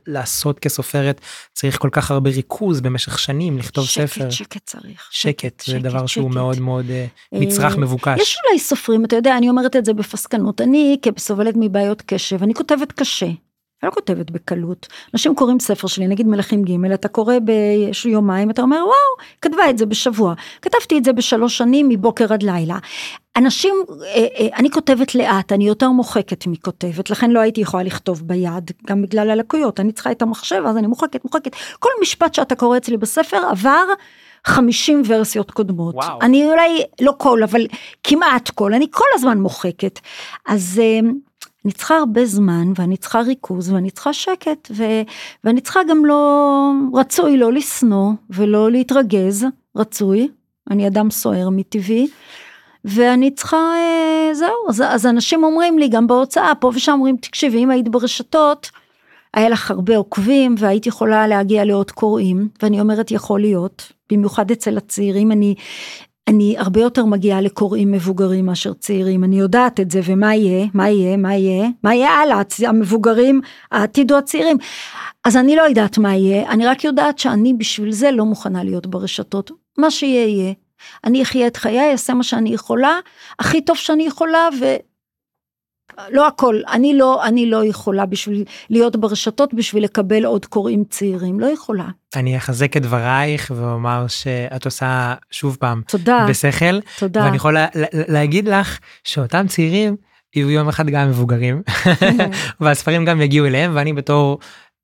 לעשות 0.06 0.58
כסופרת 0.58 1.20
צריך 1.52 1.78
כל 1.78 1.88
כך 1.92 2.10
הרבה 2.10 2.30
ריכוז 2.30 2.80
במשך 2.80 3.18
שנים 3.18 3.58
לכתוב 3.58 3.86
שקט, 3.86 4.06
ספר. 4.06 4.30
שקט 4.30 4.66
צריך. 4.66 5.08
שקט, 5.10 5.40
שקט 5.40 5.60
זה 5.66 5.72
שקט, 5.72 5.82
דבר 5.82 5.98
שקט. 5.98 6.08
שהוא 6.08 6.30
מאוד 6.30 6.60
מאוד 6.60 6.86
uh, 6.86 7.38
מצרך 7.38 7.76
מבוקש. 7.76 8.20
יש 8.20 8.36
אולי 8.46 8.58
סופרים 8.58 9.04
אתה 9.04 9.16
יודע 9.16 9.36
אני 9.36 9.48
אומרת 9.48 9.76
את 9.76 9.84
זה 9.84 9.92
בפסקנות 9.92 10.60
אני 10.60 10.96
כסובלת 11.02 11.54
מבעיות 11.56 12.02
קשב 12.02 12.42
אני 12.42 12.54
כותבת 12.54 12.92
קשה. 12.92 13.28
אני 13.82 13.88
לא 13.88 13.94
כותבת 13.94 14.30
בקלות. 14.30 14.86
אנשים 15.14 15.34
קוראים 15.34 15.60
ספר 15.60 15.88
שלי, 15.88 16.08
נגיד 16.08 16.26
מלכים 16.26 16.62
ג', 16.62 16.92
אתה 16.94 17.08
קורא 17.08 17.34
ביומיים, 18.04 18.50
אתה 18.50 18.62
אומר, 18.62 18.76
וואו, 18.76 19.28
כתבה 19.40 19.70
את 19.70 19.78
זה 19.78 19.86
בשבוע. 19.86 20.34
כתבתי 20.62 20.98
את 20.98 21.04
זה 21.04 21.12
בשלוש 21.12 21.58
שנים, 21.58 21.88
מבוקר 21.88 22.32
עד 22.32 22.42
לילה. 22.42 22.78
אנשים, 23.36 23.74
אה, 24.02 24.26
אה, 24.38 24.48
אני 24.56 24.70
כותבת 24.70 25.14
לאט, 25.14 25.52
אני 25.52 25.68
יותר 25.68 25.90
מוחקת 25.90 26.46
מכותבת, 26.46 27.10
לכן 27.10 27.30
לא 27.30 27.40
הייתי 27.40 27.60
יכולה 27.60 27.82
לכתוב 27.82 28.22
ביד, 28.26 28.70
גם 28.86 29.02
בגלל 29.02 29.30
הלקויות, 29.30 29.80
אני 29.80 29.92
צריכה 29.92 30.10
את 30.12 30.22
המחשב, 30.22 30.62
אז 30.66 30.76
אני 30.76 30.86
מוחקת, 30.86 31.24
מוחקת. 31.24 31.56
כל 31.78 31.90
משפט 32.02 32.34
שאתה 32.34 32.54
קורא 32.54 32.76
אצלי 32.76 32.96
בספר 32.96 33.36
עבר 33.50 33.84
50 34.46 35.02
ורסיות 35.06 35.50
קודמות. 35.50 35.94
וואו. 35.94 36.18
אני 36.22 36.46
אולי, 36.46 36.82
לא 37.00 37.12
כל, 37.18 37.42
אבל 37.42 37.66
כמעט 38.04 38.50
כל, 38.50 38.74
אני 38.74 38.86
כל 38.90 39.04
הזמן 39.14 39.38
מוחקת. 39.38 40.00
אז... 40.48 40.80
אני 41.64 41.72
צריכה 41.72 41.96
הרבה 41.96 42.26
זמן 42.26 42.72
ואני 42.76 42.96
צריכה 42.96 43.20
ריכוז 43.20 43.72
ואני 43.72 43.90
צריכה 43.90 44.12
שקט 44.12 44.70
ו, 44.70 44.84
ואני 45.44 45.60
צריכה 45.60 45.80
גם 45.88 46.04
לא, 46.04 46.72
רצוי 46.94 47.36
לא 47.36 47.52
לשנוא 47.52 48.12
ולא 48.30 48.70
להתרגז, 48.70 49.46
רצוי, 49.76 50.28
אני 50.70 50.86
אדם 50.86 51.10
סוער 51.10 51.48
מטבעי. 51.50 52.08
ואני 52.84 53.30
צריכה, 53.30 53.56
אה, 53.56 54.34
זהו, 54.34 54.68
אז, 54.68 54.82
אז 54.86 55.06
אנשים 55.06 55.44
אומרים 55.44 55.78
לי 55.78 55.88
גם 55.88 56.06
בהוצאה, 56.06 56.54
פה 56.54 56.70
ושם 56.74 56.92
אומרים, 56.92 57.16
תקשיבי, 57.16 57.58
אם 57.64 57.70
היית 57.70 57.88
ברשתות, 57.88 58.70
היה 59.34 59.48
לך 59.48 59.70
הרבה 59.70 59.96
עוקבים 59.96 60.54
והיית 60.58 60.86
יכולה 60.86 61.26
להגיע 61.26 61.64
לעוד 61.64 61.90
קוראים, 61.90 62.48
ואני 62.62 62.80
אומרת 62.80 63.10
יכול 63.10 63.40
להיות, 63.40 63.92
במיוחד 64.12 64.50
אצל 64.50 64.76
הצעירים, 64.76 65.32
אני 65.32 65.54
אני 66.28 66.54
הרבה 66.58 66.80
יותר 66.80 67.04
מגיעה 67.04 67.40
לקוראים 67.40 67.92
מבוגרים 67.92 68.46
מאשר 68.46 68.72
צעירים, 68.72 69.24
אני 69.24 69.38
יודעת 69.38 69.80
את 69.80 69.90
זה, 69.90 70.00
ומה 70.04 70.34
יהיה, 70.34 70.66
מה 70.74 70.88
יהיה, 70.88 71.16
מה 71.16 71.34
יהיה, 71.34 71.68
מה 71.84 71.94
יהיה 71.94 72.10
הלאה, 72.10 72.42
המבוגרים, 72.66 73.40
העתיד 73.70 74.12
או 74.12 74.18
הצעירים. 74.18 74.56
אז 75.24 75.36
אני 75.36 75.56
לא 75.56 75.62
יודעת 75.62 75.98
מה 75.98 76.14
יהיה, 76.14 76.50
אני 76.50 76.66
רק 76.66 76.84
יודעת 76.84 77.18
שאני 77.18 77.54
בשביל 77.54 77.92
זה 77.92 78.10
לא 78.10 78.24
מוכנה 78.24 78.64
להיות 78.64 78.86
ברשתות, 78.86 79.50
מה 79.78 79.90
שיהיה 79.90 80.26
יהיה. 80.26 80.52
אני 81.04 81.22
אחיה 81.22 81.46
את 81.46 81.56
חיי, 81.56 81.92
אעשה 81.92 82.14
מה 82.14 82.22
שאני 82.22 82.54
יכולה, 82.54 82.98
הכי 83.38 83.64
טוב 83.64 83.76
שאני 83.76 84.02
יכולה, 84.02 84.48
לא 86.10 86.26
הכל, 86.26 86.60
אני 86.72 86.98
לא, 86.98 87.26
אני 87.26 87.50
לא 87.50 87.64
יכולה 87.64 88.06
בשביל 88.06 88.44
להיות 88.70 88.96
ברשתות 88.96 89.54
בשביל 89.54 89.84
לקבל 89.84 90.24
עוד 90.24 90.46
קוראים 90.46 90.84
צעירים, 90.90 91.40
לא 91.40 91.46
יכולה. 91.46 91.84
אני 92.16 92.36
אחזק 92.36 92.76
את 92.76 92.82
דברייך 92.82 93.52
ואומר 93.56 94.04
שאת 94.08 94.64
עושה 94.64 95.14
שוב 95.30 95.56
פעם 95.60 95.82
תודה, 95.88 96.26
בשכל, 96.28 96.80
תודה. 96.98 97.24
ואני 97.24 97.36
יכול 97.36 97.54
לה, 97.54 97.66
לה, 97.74 97.86
להגיד 97.92 98.48
לך 98.48 98.78
שאותם 99.04 99.46
צעירים 99.48 99.96
יהיו 100.36 100.50
יום 100.50 100.68
אחד 100.68 100.86
גם 100.86 101.08
מבוגרים, 101.08 101.62
והספרים 102.60 103.04
גם 103.04 103.20
יגיעו 103.20 103.46
אליהם, 103.46 103.70
ואני 103.74 103.92
בתור 103.92 104.38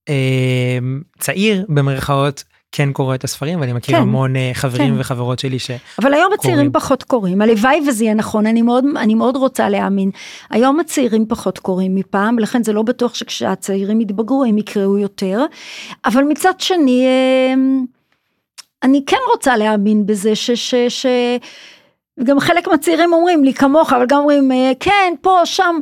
אה, 0.09 0.79
צעיר 1.19 1.67
במרכאות 1.69 2.45
כן 2.73 2.93
קורא 2.93 3.15
את 3.15 3.25
הספרים 3.25 3.61
ואני 3.61 3.73
מכיר 3.73 3.97
כן, 3.97 4.03
המון 4.03 4.37
אה, 4.37 4.51
חברים 4.55 4.95
כן. 4.95 5.01
וחברות 5.01 5.39
שלי 5.39 5.59
ש... 5.59 5.71
אבל 6.03 6.15
היום 6.15 6.33
הצעירים 6.33 6.57
קוראים. 6.57 6.73
פחות 6.73 7.03
קוראים, 7.03 7.43
הלוואי 7.43 7.81
וזה 7.89 8.05
יהיה 8.05 8.15
נכון, 8.15 8.47
אני 8.47 8.63
מאוד, 8.63 8.85
אני 8.97 9.15
מאוד 9.15 9.37
רוצה 9.37 9.69
להאמין. 9.69 10.11
היום 10.51 10.81
הצעירים 10.81 11.27
פחות 11.29 11.59
קוראים 11.59 11.95
מפעם, 11.95 12.37
ולכן 12.37 12.63
זה 12.63 12.73
לא 12.73 12.83
בטוח 12.83 13.15
שכשהצעירים 13.15 14.01
יתבגרו 14.01 14.45
הם 14.45 14.59
יקראו 14.59 14.99
יותר, 14.99 15.45
אבל 16.05 16.25
מצד 16.25 16.53
שני, 16.59 17.07
אה, 17.07 17.55
אני 18.83 19.03
כן 19.07 19.17
רוצה 19.33 19.57
להאמין 19.57 20.07
בזה 20.07 20.35
ש... 20.35 20.51
ש, 20.51 20.75
ש 20.89 21.07
וגם 22.19 22.41
חלק 22.41 22.69
מהצעירים 22.69 23.13
אומרים 23.13 23.45
לי 23.45 23.55
כמוך, 23.55 23.93
אבל 23.93 24.07
גם 24.09 24.19
אומרים, 24.19 24.53
אה, 24.53 24.73
כן, 24.81 25.15
פה, 25.21 25.41
שם, 25.45 25.77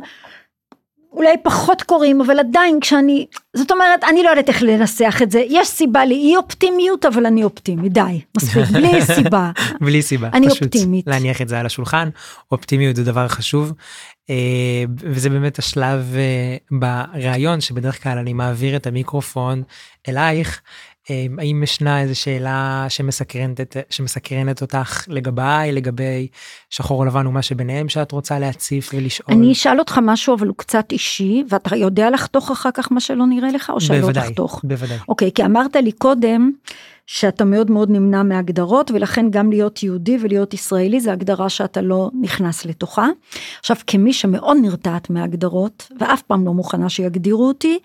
אולי 1.17 1.37
פחות 1.43 1.83
קוראים, 1.83 2.21
אבל 2.21 2.39
עדיין 2.39 2.79
כשאני, 2.81 3.25
זאת 3.55 3.71
אומרת, 3.71 4.03
אני 4.03 4.23
לא 4.23 4.29
יודעת 4.29 4.49
איך 4.49 4.63
לנסח 4.63 5.19
את 5.23 5.31
זה, 5.31 5.43
יש 5.49 5.67
סיבה 5.67 6.05
לאי 6.05 6.35
אופטימיות, 6.37 7.05
אבל 7.05 7.25
אני 7.25 7.43
אופטימית, 7.43 7.93
די, 7.93 8.21
מספיק, 8.37 8.65
בלי 8.71 9.01
סיבה. 9.15 9.51
בלי 9.81 10.01
סיבה, 10.01 10.29
אני 10.33 10.49
פשוט 10.49 10.63
אופטימית. 10.63 11.07
להניח 11.07 11.41
את 11.41 11.47
זה 11.47 11.59
על 11.59 11.65
השולחן, 11.65 12.09
אופטימיות 12.51 12.95
זה 12.95 13.03
דבר 13.03 13.27
חשוב, 13.27 13.73
אה, 14.29 14.35
וזה 14.99 15.29
באמת 15.29 15.59
השלב 15.59 16.13
אה, 16.15 16.57
בריאיון 16.79 17.61
שבדרך 17.61 18.03
כלל 18.03 18.17
אני 18.17 18.33
מעביר 18.33 18.75
את 18.75 18.87
המיקרופון 18.87 19.63
אלייך, 20.09 20.61
האם 21.37 21.63
ישנה 21.63 22.01
איזה 22.01 22.15
שאלה 22.15 22.85
שמסקרנת, 22.89 23.77
שמסקרנת 23.89 24.61
אותך 24.61 25.05
לגביי, 25.07 25.71
לגבי 25.71 26.27
שחור 26.69 27.05
לבן 27.05 27.27
ומה 27.27 27.41
שביניהם 27.41 27.89
שאת 27.89 28.11
רוצה 28.11 28.39
להציף 28.39 28.91
ולשאול? 28.93 29.37
אני 29.37 29.51
אשאל 29.51 29.79
אותך 29.79 29.99
משהו, 30.03 30.35
אבל 30.35 30.47
הוא 30.47 30.55
קצת 30.57 30.91
אישי, 30.91 31.43
ואתה 31.49 31.75
יודע 31.75 32.09
לחתוך 32.09 32.51
אחר 32.51 32.69
כך 32.73 32.91
מה 32.91 32.99
שלא 32.99 33.25
נראה 33.25 33.51
לך, 33.51 33.69
או 33.69 33.81
שלא 33.81 33.99
בוודאי, 33.99 34.29
תחתוך? 34.29 34.61
בוודאי. 34.63 34.97
אוקיי, 35.09 35.31
כי 35.35 35.45
אמרת 35.45 35.75
לי 35.75 35.91
קודם 35.91 36.51
שאתה 37.07 37.45
מאוד 37.45 37.71
מאוד 37.71 37.89
נמנע 37.89 38.23
מהגדרות, 38.23 38.91
ולכן 38.91 39.29
גם 39.29 39.49
להיות 39.49 39.83
יהודי 39.83 40.17
ולהיות 40.21 40.53
ישראלי 40.53 40.99
זה 40.99 41.11
הגדרה 41.11 41.49
שאתה 41.49 41.81
לא 41.81 42.09
נכנס 42.21 42.65
לתוכה. 42.65 43.07
עכשיו, 43.59 43.77
כמי 43.87 44.13
שמאוד 44.13 44.57
נרתעת 44.61 45.09
מהגדרות, 45.09 45.87
ואף 45.99 46.21
פעם 46.21 46.45
לא 46.45 46.53
מוכנה 46.53 46.89
שיגדירו 46.89 47.47
אותי, 47.47 47.79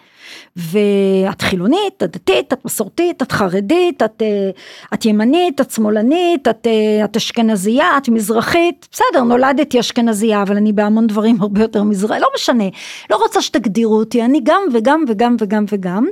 ואת 0.57 1.43
חילונית, 1.43 2.03
את 2.03 2.12
דתית, 2.16 2.53
את 2.53 2.64
מסורתית, 2.64 3.23
את 3.23 3.33
חרדית, 3.33 4.03
את, 4.03 4.23
אה, 4.23 4.51
את 4.95 5.05
ימנית, 5.05 5.61
את 5.61 5.70
שמאלנית, 5.70 6.49
את, 6.49 6.66
אה, 6.66 7.05
את 7.05 7.16
אשכנזייה, 7.16 7.99
את 7.99 8.09
מזרחית, 8.09 8.89
בסדר, 8.93 9.23
נולדתי 9.23 9.81
אשכנזייה, 9.81 10.43
אבל 10.43 10.57
אני 10.57 10.73
בהמון 10.73 11.07
דברים 11.07 11.37
הרבה 11.41 11.61
יותר 11.61 11.83
מזרחית, 11.83 12.23
לא 12.23 12.29
משנה, 12.35 12.64
לא 13.11 13.16
רוצה 13.16 13.43
שתגדירו 13.43 13.97
אותי, 13.97 14.25
אני 14.25 14.41
גם 14.43 14.62
וגם 14.75 15.05
וגם 15.09 15.37
וגם 15.41 15.64
וגם. 15.68 16.07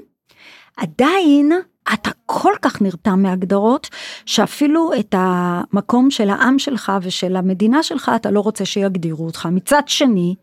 עדיין 0.76 1.52
אתה 1.94 2.10
כל 2.26 2.52
כך 2.62 2.82
נרתע 2.82 3.14
מהגדרות, 3.14 3.88
שאפילו 4.26 4.90
את 5.00 5.14
המקום 5.18 6.10
של 6.10 6.30
העם 6.30 6.58
שלך 6.58 6.92
ושל 7.02 7.36
המדינה 7.36 7.82
שלך, 7.82 8.10
אתה 8.16 8.30
לא 8.30 8.40
רוצה 8.40 8.64
שיגדירו 8.64 9.26
אותך. 9.26 9.48
מצד 9.52 9.82
שני, 9.86 10.34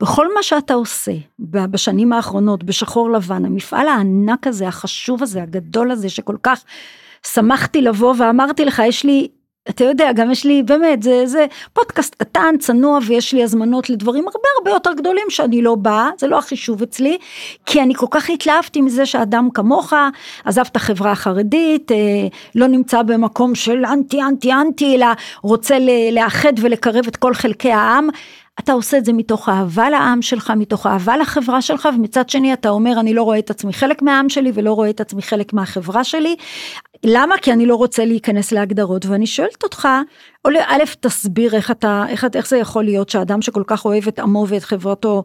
בכל 0.00 0.34
מה 0.34 0.42
שאתה 0.42 0.74
עושה 0.74 1.12
בשנים 1.38 2.12
האחרונות, 2.12 2.64
בשחור 2.64 3.10
לבן, 3.10 3.44
המפעל 3.44 3.88
הענק 3.88 4.46
הזה, 4.46 4.68
החשוב 4.68 5.22
הזה, 5.22 5.42
הגדול 5.42 5.90
הזה, 5.90 6.08
שכל 6.08 6.36
כך 6.42 6.64
שמחתי 7.26 7.82
לבוא 7.82 8.14
ואמרתי 8.18 8.64
לך, 8.64 8.82
יש 8.86 9.04
לי 9.04 9.28
אתה 9.68 9.84
יודע, 9.84 10.12
גם 10.12 10.30
יש 10.30 10.44
לי, 10.44 10.62
באמת, 10.62 11.02
זה, 11.02 11.26
זה 11.26 11.46
פודקאסט 11.72 12.14
קטן, 12.14 12.54
צנוע, 12.58 12.98
ויש 13.06 13.32
לי 13.32 13.42
הזמנות 13.42 13.90
לדברים 13.90 14.28
הרבה 14.28 14.48
הרבה 14.58 14.70
יותר 14.70 14.92
גדולים 14.92 15.26
שאני 15.28 15.62
לא 15.62 15.74
באה, 15.74 16.10
זה 16.18 16.26
לא 16.26 16.38
החישוב 16.38 16.82
אצלי, 16.82 17.18
כי 17.66 17.82
אני 17.82 17.94
כל 17.94 18.06
כך 18.10 18.30
התלהבתי 18.30 18.80
מזה 18.80 19.06
שאדם 19.06 19.48
כמוך 19.54 19.92
עזב 20.44 20.64
את 20.72 20.76
החברה 20.76 21.12
החרדית, 21.12 21.92
אה, 21.92 21.96
לא 22.54 22.66
נמצא 22.66 23.02
במקום 23.02 23.54
של 23.54 23.84
אנטי 23.84 24.22
אנטי 24.22 24.52
אנטי, 24.52 24.96
אלא 24.96 25.06
רוצה 25.42 25.78
לאחד 26.12 26.52
ולקרב 26.60 27.06
את 27.08 27.16
כל 27.16 27.34
חלקי 27.34 27.72
העם. 27.72 28.08
אתה 28.60 28.72
עושה 28.72 28.98
את 28.98 29.04
זה 29.04 29.12
מתוך 29.12 29.48
אהבה 29.48 29.90
לעם 29.90 30.22
שלך, 30.22 30.52
מתוך 30.56 30.86
אהבה 30.86 31.16
לחברה 31.16 31.62
שלך, 31.62 31.88
ומצד 31.94 32.28
שני 32.28 32.52
אתה 32.52 32.68
אומר, 32.68 33.00
אני 33.00 33.14
לא 33.14 33.22
רואה 33.22 33.38
את 33.38 33.50
עצמי 33.50 33.72
חלק 33.72 34.02
מהעם 34.02 34.28
שלי 34.28 34.50
ולא 34.54 34.72
רואה 34.72 34.90
את 34.90 35.00
עצמי 35.00 35.22
חלק 35.22 35.52
מהחברה 35.52 36.04
שלי. 36.04 36.36
למה? 37.04 37.34
כי 37.42 37.52
אני 37.52 37.66
לא 37.66 37.74
רוצה 37.74 38.04
להיכנס 38.04 38.52
להגדרות, 38.52 39.06
ואני 39.06 39.26
שואלת 39.26 39.62
אותך, 39.62 39.88
או 40.44 40.50
א', 40.50 40.84
תסביר 41.00 41.54
איך 41.54 41.70
אתה, 41.70 42.04
איך, 42.08 42.26
איך 42.34 42.48
זה 42.48 42.56
יכול 42.56 42.84
להיות 42.84 43.08
שאדם 43.08 43.42
שכל 43.42 43.62
כך 43.66 43.84
אוהב 43.84 44.08
את 44.08 44.18
עמו 44.18 44.46
ואת 44.48 44.64
חברתו, 44.64 45.24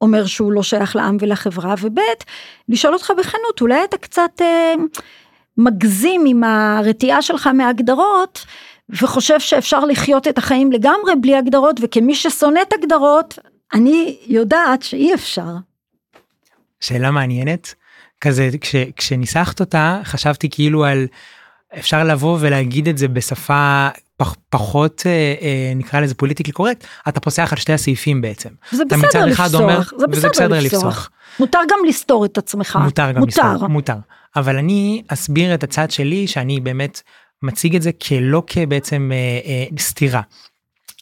אומר 0.00 0.26
שהוא 0.26 0.52
לא 0.52 0.62
שייך 0.62 0.96
לעם 0.96 1.16
ולחברה, 1.20 1.74
וב', 1.80 1.98
לשאול 2.68 2.94
אותך 2.94 3.12
בכנות, 3.18 3.60
אולי 3.60 3.84
אתה 3.84 3.98
קצת 3.98 4.30
אה, 4.40 4.74
מגזים 5.58 6.24
עם 6.26 6.44
הרתיעה 6.44 7.22
שלך 7.22 7.46
מהגדרות, 7.46 8.46
וחושב 8.88 9.40
שאפשר 9.40 9.84
לחיות 9.84 10.28
את 10.28 10.38
החיים 10.38 10.72
לגמרי 10.72 11.12
בלי 11.20 11.36
הגדרות, 11.36 11.80
וכמי 11.82 12.14
ששונאת 12.14 12.72
הגדרות, 12.72 13.38
אני 13.74 14.18
יודעת 14.26 14.82
שאי 14.82 15.14
אפשר. 15.14 15.50
שאלה 16.80 17.10
מעניינת. 17.10 17.74
כזה 18.22 18.50
כש, 18.60 18.76
כשניסחת 18.96 19.60
אותה 19.60 20.00
חשבתי 20.04 20.50
כאילו 20.50 20.84
על 20.84 21.06
אפשר 21.78 22.04
לבוא 22.04 22.38
ולהגיד 22.40 22.88
את 22.88 22.98
זה 22.98 23.08
בשפה 23.08 23.88
פח, 24.16 24.34
פחות 24.50 25.02
אה, 25.06 25.34
אה, 25.40 25.72
נקרא 25.76 26.00
לזה 26.00 26.14
פוליטיקלי 26.14 26.52
קורקט 26.52 26.84
אתה 27.08 27.20
פוסח 27.20 27.48
על 27.52 27.58
שתי 27.58 27.72
הסעיפים 27.72 28.20
בעצם. 28.20 28.48
זה 28.70 28.84
בסדר 28.84 29.32
אחד 29.32 29.44
לפסוח, 29.44 29.60
אומר, 29.60 29.80
זה 29.98 30.06
בסדר 30.06 30.30
בסדר 30.30 30.60
לפסוח. 30.60 30.84
לפסוח. 30.84 31.10
מותר 31.40 31.58
גם 31.70 31.78
לסתור 31.88 32.24
את 32.24 32.38
עצמך. 32.38 32.78
מותר 32.84 33.12
גם 33.12 33.20
מותר. 33.20 33.52
לסתור, 33.52 33.68
מותר. 33.68 33.96
אבל 34.36 34.56
אני 34.56 35.02
אסביר 35.08 35.54
את 35.54 35.62
הצד 35.62 35.90
שלי 35.90 36.26
שאני 36.26 36.60
באמת 36.60 37.02
מציג 37.42 37.76
את 37.76 37.82
זה 37.82 37.92
כלא 37.92 38.42
כבעצם 38.46 39.10
אה, 39.12 39.50
אה, 39.50 39.78
סתירה. 39.78 40.20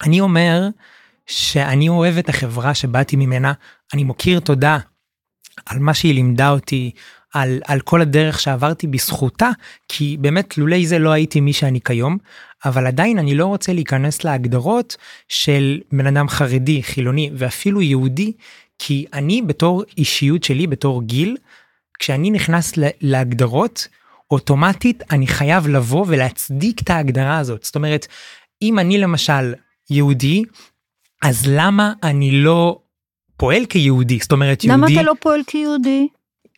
אני 0.03 0.21
אומר 0.21 0.69
שאני 1.27 1.89
אוהב 1.89 2.19
את 2.19 2.29
החברה 2.29 2.75
שבאתי 2.75 3.17
ממנה, 3.17 3.53
אני 3.95 4.05
מוקיר 4.05 4.41
תודה 4.41 4.79
על 5.67 5.79
מה 5.79 5.95
שהיא 5.95 6.15
לימדה 6.15 6.51
אותי, 6.51 6.91
על, 7.35 7.61
על 7.67 7.81
כל 7.81 8.01
הדרך 8.01 8.41
שעברתי 8.41 8.87
בזכותה, 8.87 9.51
כי 9.89 10.17
באמת 10.21 10.59
לולי 10.59 10.87
זה 10.87 10.99
לא 10.99 11.11
הייתי 11.11 11.41
מי 11.41 11.53
שאני 11.53 11.81
כיום, 11.81 12.19
אבל 12.65 12.87
עדיין 12.87 13.19
אני 13.19 13.35
לא 13.35 13.47
רוצה 13.47 13.73
להיכנס 13.73 14.25
להגדרות 14.25 14.97
של 15.29 15.81
בן 15.93 16.07
אדם 16.07 16.29
חרדי, 16.29 16.83
חילוני 16.83 17.31
ואפילו 17.35 17.83
יהודי, 17.83 18.33
כי 18.79 19.07
אני 19.13 19.43
בתור 19.43 19.85
אישיות 19.99 20.45
שלי, 20.45 20.67
בתור 20.67 21.03
גיל, 21.03 21.37
כשאני 21.99 22.31
נכנס 22.31 22.73
להגדרות, 23.01 23.89
אוטומטית 24.31 25.03
אני 25.11 25.27
חייב 25.27 25.69
לבוא 25.69 26.05
ולהצדיק 26.09 26.83
את 26.83 26.91
ההגדרה 26.91 27.39
הזאת. 27.39 27.65
זאת 27.65 27.75
אומרת, 27.77 28.07
אם 28.63 28.79
אני 28.79 28.99
למשל 28.99 29.55
יהודי, 29.91 30.43
אז 31.23 31.47
למה 31.47 31.93
אני 32.03 32.31
לא 32.31 32.79
פועל 33.41 33.65
כיהודי? 33.67 34.19
זאת 34.23 34.33
אומרת, 34.33 34.65
למה 34.65 34.77
יהודי... 34.87 34.95
אתה 34.95 35.03
לא 35.03 35.15
פועל 35.21 35.41
כיהודי? 35.47 36.09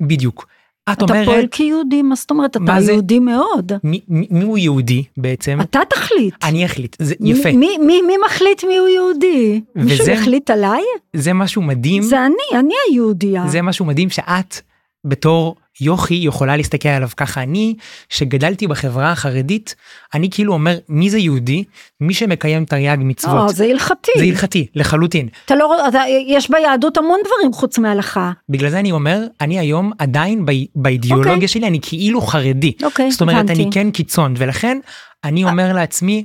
בדיוק. 0.02 0.46
את 0.92 0.96
אתה 1.02 1.04
אומרת, 1.12 1.24
פועל 1.24 1.46
כיהודי, 1.50 2.02
מה 2.02 2.14
זאת 2.14 2.30
אומרת? 2.30 2.56
אתה 2.56 2.80
זה? 2.80 2.92
יהודי 2.92 3.18
מאוד. 3.18 3.72
מי, 3.84 4.00
מי, 4.08 4.26
מי 4.30 4.44
הוא 4.44 4.58
יהודי 4.58 5.04
בעצם? 5.16 5.58
אתה 5.60 5.80
תחליט. 5.90 6.34
אני 6.44 6.64
אחליט, 6.66 6.96
זה 6.98 7.14
יפה. 7.20 7.52
מי, 7.52 7.78
מי, 7.86 8.02
מי 8.02 8.12
מחליט 8.26 8.64
מי 8.64 8.76
הוא 8.76 8.88
יהודי? 8.88 9.60
מישהו 9.76 10.02
וזה- 10.02 10.12
יחליט 10.12 10.50
עליי? 10.50 10.82
זה 11.16 11.32
משהו 11.32 11.62
מדהים, 11.62 12.02
זה 12.02 12.26
אני, 12.26 12.58
אני 12.60 12.74
היהודייה. 12.90 13.46
זה 13.48 13.62
משהו 13.62 13.84
מדהים 13.84 14.10
שאת 14.10 14.60
בתור 15.04 15.56
יוכי 15.80 16.14
יכולה 16.14 16.56
להסתכל 16.56 16.88
עליו 16.88 17.08
ככה 17.16 17.42
אני 17.42 17.74
שגדלתי 18.08 18.66
בחברה 18.66 19.12
החרדית 19.12 19.74
אני 20.14 20.30
כאילו 20.30 20.52
אומר 20.52 20.78
מי 20.88 21.10
זה 21.10 21.18
יהודי 21.18 21.64
מי 22.00 22.14
שמקיים 22.14 22.64
תרי"ג 22.64 22.96
מצוות 23.00 23.54
זה 23.56 23.64
הלכתי. 23.64 24.10
זה 24.18 24.24
הלכתי 24.24 24.66
לחלוטין 24.74 25.28
אתה 25.46 25.54
לא, 25.54 25.66
רואה- 25.66 25.88
אתה, 25.88 25.98
יש 26.28 26.50
ביהדות 26.50 26.96
המון 26.98 27.18
דברים 27.24 27.52
חוץ 27.52 27.78
מהלכה. 27.78 28.32
בגלל 28.48 28.70
זה 28.70 28.78
אני 28.80 28.92
אומר 28.92 29.24
אני 29.40 29.58
היום 29.58 29.92
עדיין 29.98 30.46
ב- 30.46 30.52
באידיאולוגיה 30.74 31.32
אוקיי. 31.34 31.48
שלי 31.48 31.66
אני 31.66 31.78
כאילו 31.82 32.20
חרדי 32.20 32.72
אוקיי, 32.82 33.10
זאת 33.10 33.20
אומרת 33.20 33.36
הבנתי. 33.36 33.52
אני 33.62 33.70
כן 33.72 33.90
קיצון 33.90 34.34
ולכן 34.36 34.78
אני 35.24 35.44
אומר 35.44 35.72
לעצמי 35.72 36.24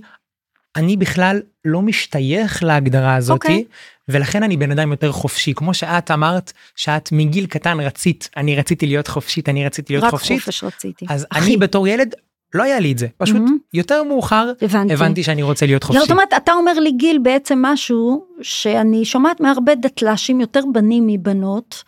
אני 0.75 0.97
בכלל 0.97 1.41
לא 1.65 1.81
משתייך 1.81 2.63
להגדרה 2.63 3.15
הזאתי 3.15 3.33
אוקיי. 3.33 3.63
ולכן 4.09 4.43
אני 4.43 4.57
בן 4.57 4.71
אדם 4.71 4.91
יותר 4.91 5.11
חופשי 5.11 5.53
כמו 5.55 5.73
שאת 5.73 6.11
אמרת 6.11 6.53
שאת 6.75 7.09
מגיל 7.11 7.45
קטן 7.45 7.79
רצית 7.79 8.29
אני 8.37 8.55
רציתי 8.55 8.87
להיות 8.87 9.07
חופשית 9.07 9.49
אני 9.49 9.65
רציתי 9.65 9.93
להיות 9.93 10.03
רק 10.03 10.11
חופשית 10.11 10.39
חופש 10.41 10.63
רציתי. 10.63 11.05
אז 11.09 11.25
אחי, 11.29 11.45
אני 11.49 11.57
בתור 11.57 11.87
ילד 11.87 12.13
לא 12.53 12.63
היה 12.63 12.79
לי 12.79 12.91
את 12.91 12.97
זה 12.97 13.07
פשוט 13.17 13.37
Mhm. 13.37 13.51
יותר 13.73 14.03
מאוחר 14.03 14.51
הבנתי. 14.61 14.93
הבנתי 14.93 15.23
שאני 15.23 15.43
רוצה 15.43 15.65
להיות 15.65 15.83
חופשי. 15.83 15.99
זאת 16.01 16.11
אומרת, 16.11 16.33
אתה 16.37 16.53
אומר 16.53 16.73
לי 16.79 16.91
גיל 16.91 17.19
בעצם 17.23 17.59
משהו 17.61 18.25
שאני 18.41 19.05
שומעת 19.05 19.41
מהרבה 19.41 19.75
דתל"שים, 19.75 20.41
יותר 20.41 20.61
בנים 20.73 21.07
מבנות, 21.07 21.83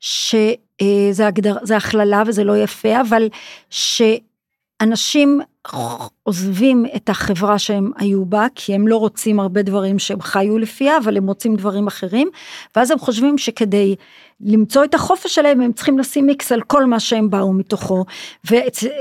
שזה 0.00 1.26
הגדר, 1.26 1.56
זה 1.62 1.76
הכללה 1.76 2.22
וזה 2.26 2.44
לא 2.44 2.56
יפה, 2.58 3.00
אבל 3.00 3.28
שאנשים 4.80 5.40
עוזבים 6.22 6.86
את 6.96 7.08
החברה 7.08 7.58
שהם 7.58 7.90
היו 7.96 8.24
בה, 8.24 8.46
כי 8.54 8.74
הם 8.74 8.88
לא 8.88 8.96
רוצים 8.96 9.40
הרבה 9.40 9.62
דברים 9.62 9.98
שהם 9.98 10.20
חיו 10.20 10.58
לפיה, 10.58 10.98
אבל 10.98 11.16
הם 11.16 11.26
רוצים 11.26 11.56
דברים 11.56 11.86
אחרים, 11.86 12.30
ואז 12.76 12.90
הם 12.90 12.98
חושבים 12.98 13.38
שכדי 13.38 13.96
למצוא 14.40 14.84
את 14.84 14.94
החופש 14.94 15.34
שלהם, 15.34 15.60
הם 15.60 15.72
צריכים 15.72 15.98
לשים 15.98 16.26
מיקס 16.26 16.52
על 16.52 16.60
כל 16.60 16.84
מה 16.84 17.00
שהם 17.00 17.30
באו 17.30 17.52
מתוכו, 17.52 18.04
ו- 18.50 18.54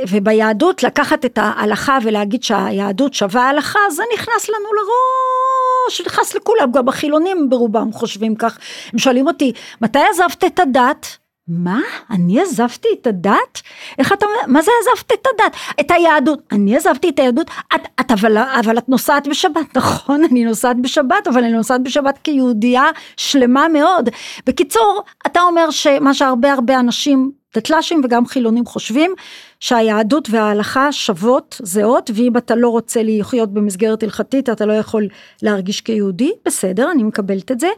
וביהדות 0.07 0.83
לקחת 0.83 1.25
את 1.25 1.37
ההלכה 1.37 1.97
ולהגיד 2.03 2.43
שהיהדות 2.43 3.13
שווה 3.13 3.49
הלכה, 3.49 3.79
זה 3.91 4.03
נכנס 4.13 4.49
לנו 4.49 4.69
לראש, 4.73 6.01
נכנס 6.01 6.35
לכולם, 6.35 6.71
גם 6.71 6.87
החילונים 6.89 7.49
ברובם 7.49 7.91
חושבים 7.91 8.35
כך. 8.35 8.57
הם 8.93 8.99
שואלים 8.99 9.27
אותי, 9.27 9.51
מתי 9.81 9.99
עזבת 10.13 10.43
את 10.43 10.59
הדת? 10.59 11.17
מה? 11.49 11.79
אני 12.09 12.41
עזבתי 12.41 12.87
את 13.01 13.07
הדת? 13.07 13.61
איך 13.99 14.13
אתה 14.13 14.25
אומר, 14.25 14.37
מה 14.47 14.61
זה 14.61 14.71
עזבת 14.81 15.11
את 15.13 15.27
הדת? 15.27 15.55
את 15.79 15.91
היהדות. 15.91 16.39
אני 16.51 16.77
עזבתי 16.77 17.09
את 17.09 17.19
היהדות? 17.19 17.47
את, 17.75 17.81
את 17.99 18.11
אבל, 18.11 18.37
אבל 18.37 18.77
את 18.77 18.89
נוסעת 18.89 19.27
בשבת, 19.27 19.77
נכון, 19.77 20.23
אני 20.31 20.45
נוסעת 20.45 20.81
בשבת, 20.81 21.27
אבל 21.27 21.43
אני 21.43 21.53
נוסעת 21.53 21.83
בשבת 21.83 22.19
כיהודייה 22.23 22.83
שלמה 23.17 23.67
מאוד. 23.67 24.09
בקיצור, 24.45 25.03
אתה 25.25 25.41
אומר 25.41 25.71
שמה 25.71 26.13
שהרבה 26.13 26.53
הרבה 26.53 26.79
אנשים, 26.79 27.31
דתל"שים 27.55 28.01
וגם 28.03 28.25
חילונים 28.25 28.65
חושבים, 28.65 29.13
שהיהדות 29.59 30.27
וההלכה 30.31 30.91
שוות, 30.91 31.61
זהות, 31.63 32.11
ואם 32.15 32.37
אתה 32.37 32.55
לא 32.55 32.69
רוצה 32.69 33.01
לחיות 33.03 33.53
במסגרת 33.53 34.03
הלכתית, 34.03 34.49
אתה 34.49 34.65
לא 34.65 34.73
יכול 34.73 35.07
להרגיש 35.41 35.81
כיהודי, 35.81 36.31
בסדר, 36.45 36.91
אני 36.91 37.03
מקבלת 37.03 37.51
את 37.51 37.59
זה. 37.59 37.69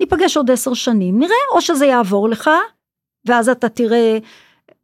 ניפגש 0.00 0.36
עוד 0.36 0.50
עשר 0.50 0.74
שנים, 0.74 1.18
נראה, 1.18 1.36
או 1.54 1.60
שזה 1.60 1.86
יעבור 1.86 2.28
לך, 2.28 2.50
ואז 3.24 3.48
אתה 3.48 3.68
תראה 3.68 4.18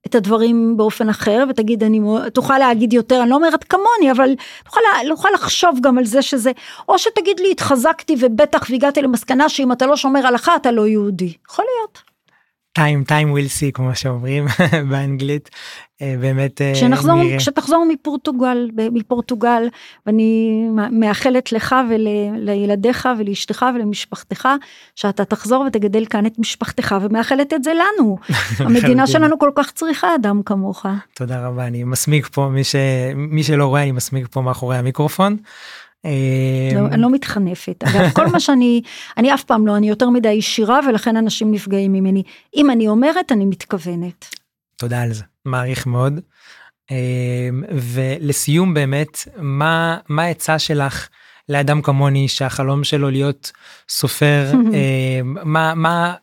את 0.07 0.14
הדברים 0.14 0.76
באופן 0.76 1.09
אחר 1.09 1.45
ותגיד 1.49 1.84
אני 1.84 2.01
תוכל 2.32 2.59
להגיד 2.59 2.93
יותר 2.93 3.22
אני 3.22 3.30
לא 3.30 3.34
אומרת 3.34 3.64
כמוני 3.64 4.12
אבל 4.12 4.34
תוכל, 4.64 4.80
תוכל 5.09 5.28
לחשוב 5.34 5.78
גם 5.82 5.99
על 5.99 6.05
זה 6.05 6.22
שזה 6.22 6.53
או 6.89 6.99
שתגיד 6.99 7.41
לי 7.41 7.51
התחזקתי 7.51 8.16
ובטח 8.20 8.66
והגעתי 8.70 9.03
למסקנה 9.03 9.49
שאם 9.49 9.72
אתה 9.72 9.87
לא 9.87 9.97
שומר 9.97 10.26
הלכה 10.26 10.57
אתה 10.57 10.70
לא 10.70 10.87
יהודי 10.89 11.32
יכול 11.51 11.64
להיות. 11.76 12.15
Time 12.77 13.09
time 13.09 13.29
will 13.35 13.61
see 13.61 13.72
כמו 13.74 13.95
שאומרים 13.95 14.47
באנגלית 14.91 15.51
באמת 16.01 16.61
כשנחזור 16.74 17.20
כשתחזור 17.39 17.87
מפורטוגל 17.89 18.68
מפורטוגל 18.93 19.68
ואני 20.07 20.62
מאחלת 20.91 21.53
לך 21.53 21.74
ולילדיך 21.91 23.09
ולאשתך 23.18 23.66
ולמשפחתך 23.74 24.49
שאתה 24.95 25.24
תחזור 25.24 25.64
ותגדל 25.66 26.05
כאן 26.07 26.27
את 26.27 26.39
משפחתך 26.39 26.95
ומאחלת 27.03 27.53
את 27.53 27.64
זה 27.64 27.72
לנו 27.74 28.18
המדינה 28.66 29.07
שלנו 29.07 29.39
כל 29.39 29.51
כך 29.55 29.72
צריכה 29.72 30.14
אדם 30.14 30.43
כמוך. 30.43 30.87
תודה 31.14 31.47
רבה 31.47 31.66
אני 31.66 31.85
מסמיק 31.85 32.27
פה 32.27 32.49
מי 32.49 32.64
שמי 32.64 33.43
שלא 33.43 33.66
רואה 33.66 33.83
אני 33.83 33.93
מסמיק 33.93 34.27
פה 34.31 34.41
מאחורי 34.41 34.77
המיקרופון. 34.77 35.37
לא, 36.74 36.86
אני 36.86 37.02
לא 37.02 37.11
מתחנפת, 37.11 37.84
אגב 37.84 38.11
כל 38.11 38.26
מה 38.26 38.40
שאני, 38.40 38.82
אני 39.16 39.34
אף 39.34 39.44
פעם 39.44 39.66
לא, 39.66 39.76
אני 39.76 39.88
יותר 39.88 40.11
מדי 40.11 40.28
ישירה 40.28 40.80
ולכן 40.88 41.16
אנשים 41.16 41.52
נפגעים 41.52 41.92
ממני. 41.92 42.22
אם 42.57 42.70
אני 42.70 42.88
אומרת, 42.88 43.32
אני 43.32 43.44
מתכוונת. 43.44 44.34
תודה 44.76 45.02
על 45.02 45.12
זה, 45.12 45.24
מעריך 45.44 45.86
מאוד. 45.86 46.20
ולסיום 47.70 48.74
באמת, 48.74 49.18
מה, 49.36 49.98
מה 50.09 50.22
העצה 50.22 50.59
שלך 50.59 51.09
לאדם 51.48 51.82
כמוני 51.82 52.28
שהחלום 52.28 52.84
שלו 52.84 53.11
להיות 53.11 53.52
סופר, 53.88 54.52
מה, 55.24 55.74
מה, 55.74 56.14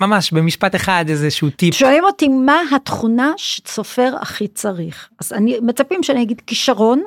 ממש 0.00 0.32
במשפט 0.32 0.74
אחד 0.74 1.04
איזשהו 1.08 1.50
טיפ. 1.50 1.74
שואלים 1.74 2.04
אותי 2.04 2.28
מה 2.28 2.60
התכונה 2.76 3.32
שסופר 3.36 4.14
הכי 4.20 4.48
צריך. 4.48 5.08
אז 5.20 5.32
אני, 5.32 5.58
מצפים 5.62 6.02
שאני 6.02 6.22
אגיד 6.22 6.42
כישרון. 6.46 7.02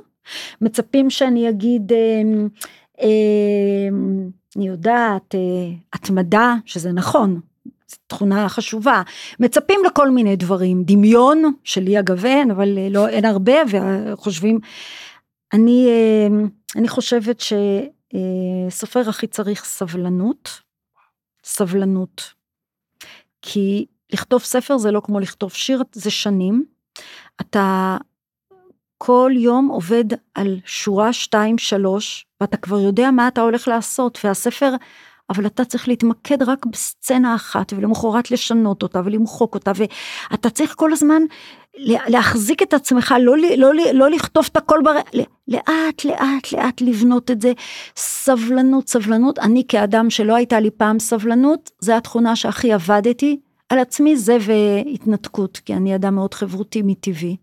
מצפים 0.62 1.10
שאני 1.10 1.50
אגיד, 1.50 1.94
אה, 1.94 2.22
אה, 3.02 3.08
אני 4.56 4.68
יודעת, 4.68 5.36
אה, 5.36 5.40
התמדה, 5.94 6.56
שזה 6.66 6.92
נכון, 6.92 7.40
זו 7.66 7.98
תכונה 8.08 8.50
חשובה. 8.50 9.02
מצפים 9.40 9.80
לכל 9.86 10.10
מיני 10.10 10.36
דברים, 10.36 10.84
דמיון, 10.84 11.54
שלי 11.64 12.00
אגב 12.00 12.26
אין, 12.26 12.52
אבל 12.52 12.78
לא, 12.90 13.08
אין 13.08 13.26
הרבה, 13.26 13.54
וחושבים, 13.72 14.60
אני, 15.54 15.88
אה, 15.90 16.28
אני 16.76 16.88
חושבת 16.88 17.40
שסופר 17.40 19.04
אה, 19.04 19.10
הכי 19.10 19.28
צריך 19.28 19.66
סבלנות, 19.66 20.62
סבלנות. 21.44 22.34
כי 23.42 23.86
לכתוב 24.14 24.42
ספר 24.42 24.78
זה 24.78 24.92
לא 24.92 25.02
כמו 25.04 25.20
לכתוב 25.20 25.54
שיר, 25.54 25.84
זה 25.92 26.12
שנים. 26.12 26.66
אתה 27.42 27.98
כל 28.98 29.32
יום 29.36 29.68
עובד 29.68 30.06
על 30.36 30.60
שורה 30.66 31.10
2-3 31.34 31.36
ואתה 32.42 32.58
כבר 32.58 32.80
יודע 32.80 33.12
מה 33.12 33.28
אתה 33.28 33.42
הולך 33.42 33.68
לעשות 33.68 34.20
והספר 34.24 34.74
אבל 35.30 35.46
אתה 35.46 35.66
צריך 35.66 35.88
להתמקד 35.88 36.44
רק 36.44 36.66
בסצנה 36.66 37.36
אחת 37.36 37.74
ולמחרת 37.74 38.32
לשנות 38.32 38.84
אותה 38.84 39.02
ולמחוק 39.06 39.54
אותה 39.54 39.72
ואתה 39.76 40.50
צריך 40.50 40.74
כל 40.78 40.94
הזמן 40.94 41.22
להחזיק 42.08 42.62
את 42.62 42.74
עצמך 42.74 43.16
לא, 43.20 43.38
לא, 43.38 43.48
לא, 43.58 43.74
לא 43.94 44.10
לכתוב 44.10 44.46
את 44.52 44.58
הכל 44.58 44.80
בר... 44.84 44.96
לאט 45.48 46.06
לאט 46.06 46.52
לאט 46.52 46.82
לבנות 46.82 47.32
את 47.32 47.42
זה. 47.42 47.54
סבלנות 47.96 48.90
סבלנות. 48.90 49.40
אני 49.40 49.64
כאדם 49.68 50.10
שלא 50.10 50.36
הייתה 50.36 50.60
לי 50.60 50.72
פעם 50.72 51.00
סבלנות 51.00 51.72
זה 51.80 51.98
התכונה 51.98 52.36
שהכי 52.36 52.74
עבדתי. 52.74 53.40
על 53.70 53.80
עצמי 53.80 54.16
זה 54.16 54.38
והתנתקות 54.42 55.58
כי 55.58 55.74
אני 55.74 55.96
אדם 55.96 56.16
מאוד 56.16 56.34
חברותי 56.34 56.82
מטבעי. 56.86 57.36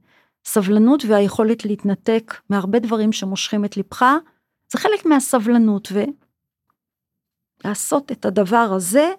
סבלנות 0.44 1.04
והיכולת 1.08 1.64
להתנתק 1.64 2.34
מהרבה 2.50 2.78
דברים 2.78 3.12
שמושכים 3.12 3.64
את 3.64 3.76
ליבך, 3.76 4.04
זה 4.72 4.78
חלק 4.78 5.06
מהסבלנות 5.06 5.92
ולעשות 7.64 8.12
את 8.12 8.24
הדבר 8.24 8.72
הזה 8.76 9.10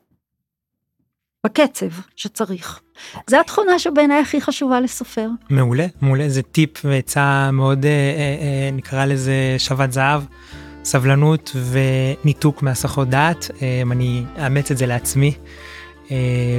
בקצב 1.46 1.90
שצריך. 2.16 2.82
זה 3.28 3.40
התכונה 3.40 3.80
שבעיניי 3.80 4.22
הכי 4.22 4.42
חשובה 4.42 4.80
לסופר. 4.80 5.30
מעולה, 5.50 5.86
מעולה, 6.02 6.30
זה 6.30 6.42
טיפ 6.42 6.86
ועצה 6.86 7.52
מאוד, 7.52 7.86
אה, 7.86 7.92
אה, 7.92 8.70
נקרא 8.74 9.06
לזה 9.06 9.56
שבת 9.58 9.92
זהב, 9.92 10.24
סבלנות 10.84 11.56
וניתוק 11.72 12.64
מהסחות 12.64 13.10
דעת, 13.10 13.52
אה, 13.62 13.82
אני 13.92 14.24
אאמץ 14.38 14.72
את 14.72 14.78
זה 14.78 14.86
לעצמי. 14.86 15.34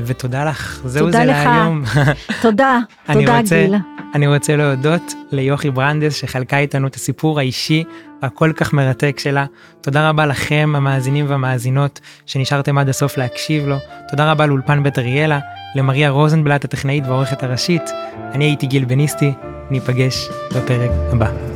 ותודה 0.06 0.44
לך, 0.44 0.80
זהו 0.84 1.12
זה 1.12 1.24
להיום. 1.24 1.82
תודה, 2.42 2.78
תודה 3.12 3.38
רוצה, 3.38 3.64
גיל. 3.66 3.74
אני 4.14 4.26
רוצה 4.26 4.56
להודות 4.56 5.14
ליוכי 5.32 5.70
ברנדס 5.70 6.14
שחלקה 6.14 6.58
איתנו 6.58 6.86
את 6.86 6.94
הסיפור 6.94 7.38
האישי 7.38 7.84
הכל 8.22 8.52
כך 8.56 8.72
מרתק 8.72 9.18
שלה. 9.18 9.46
תודה 9.80 10.08
רבה 10.08 10.26
לכם 10.26 10.72
המאזינים 10.76 11.26
והמאזינות 11.28 12.00
שנשארתם 12.26 12.78
עד 12.78 12.88
הסוף 12.88 13.16
להקשיב 13.16 13.66
לו. 13.66 13.76
תודה 14.08 14.30
רבה 14.30 14.46
לאולפן 14.46 14.82
בית 14.82 14.98
אריאלה, 14.98 15.38
למריה 15.76 16.10
רוזנבלט 16.10 16.64
הטכנאית 16.64 17.04
והעורכת 17.06 17.42
הראשית. 17.42 17.90
אני 18.32 18.44
הייתי 18.44 18.66
גיל 18.66 18.84
בניסטי, 18.84 19.32
ניפגש 19.70 20.28
בפרק 20.56 20.90
הבא. 21.12 21.53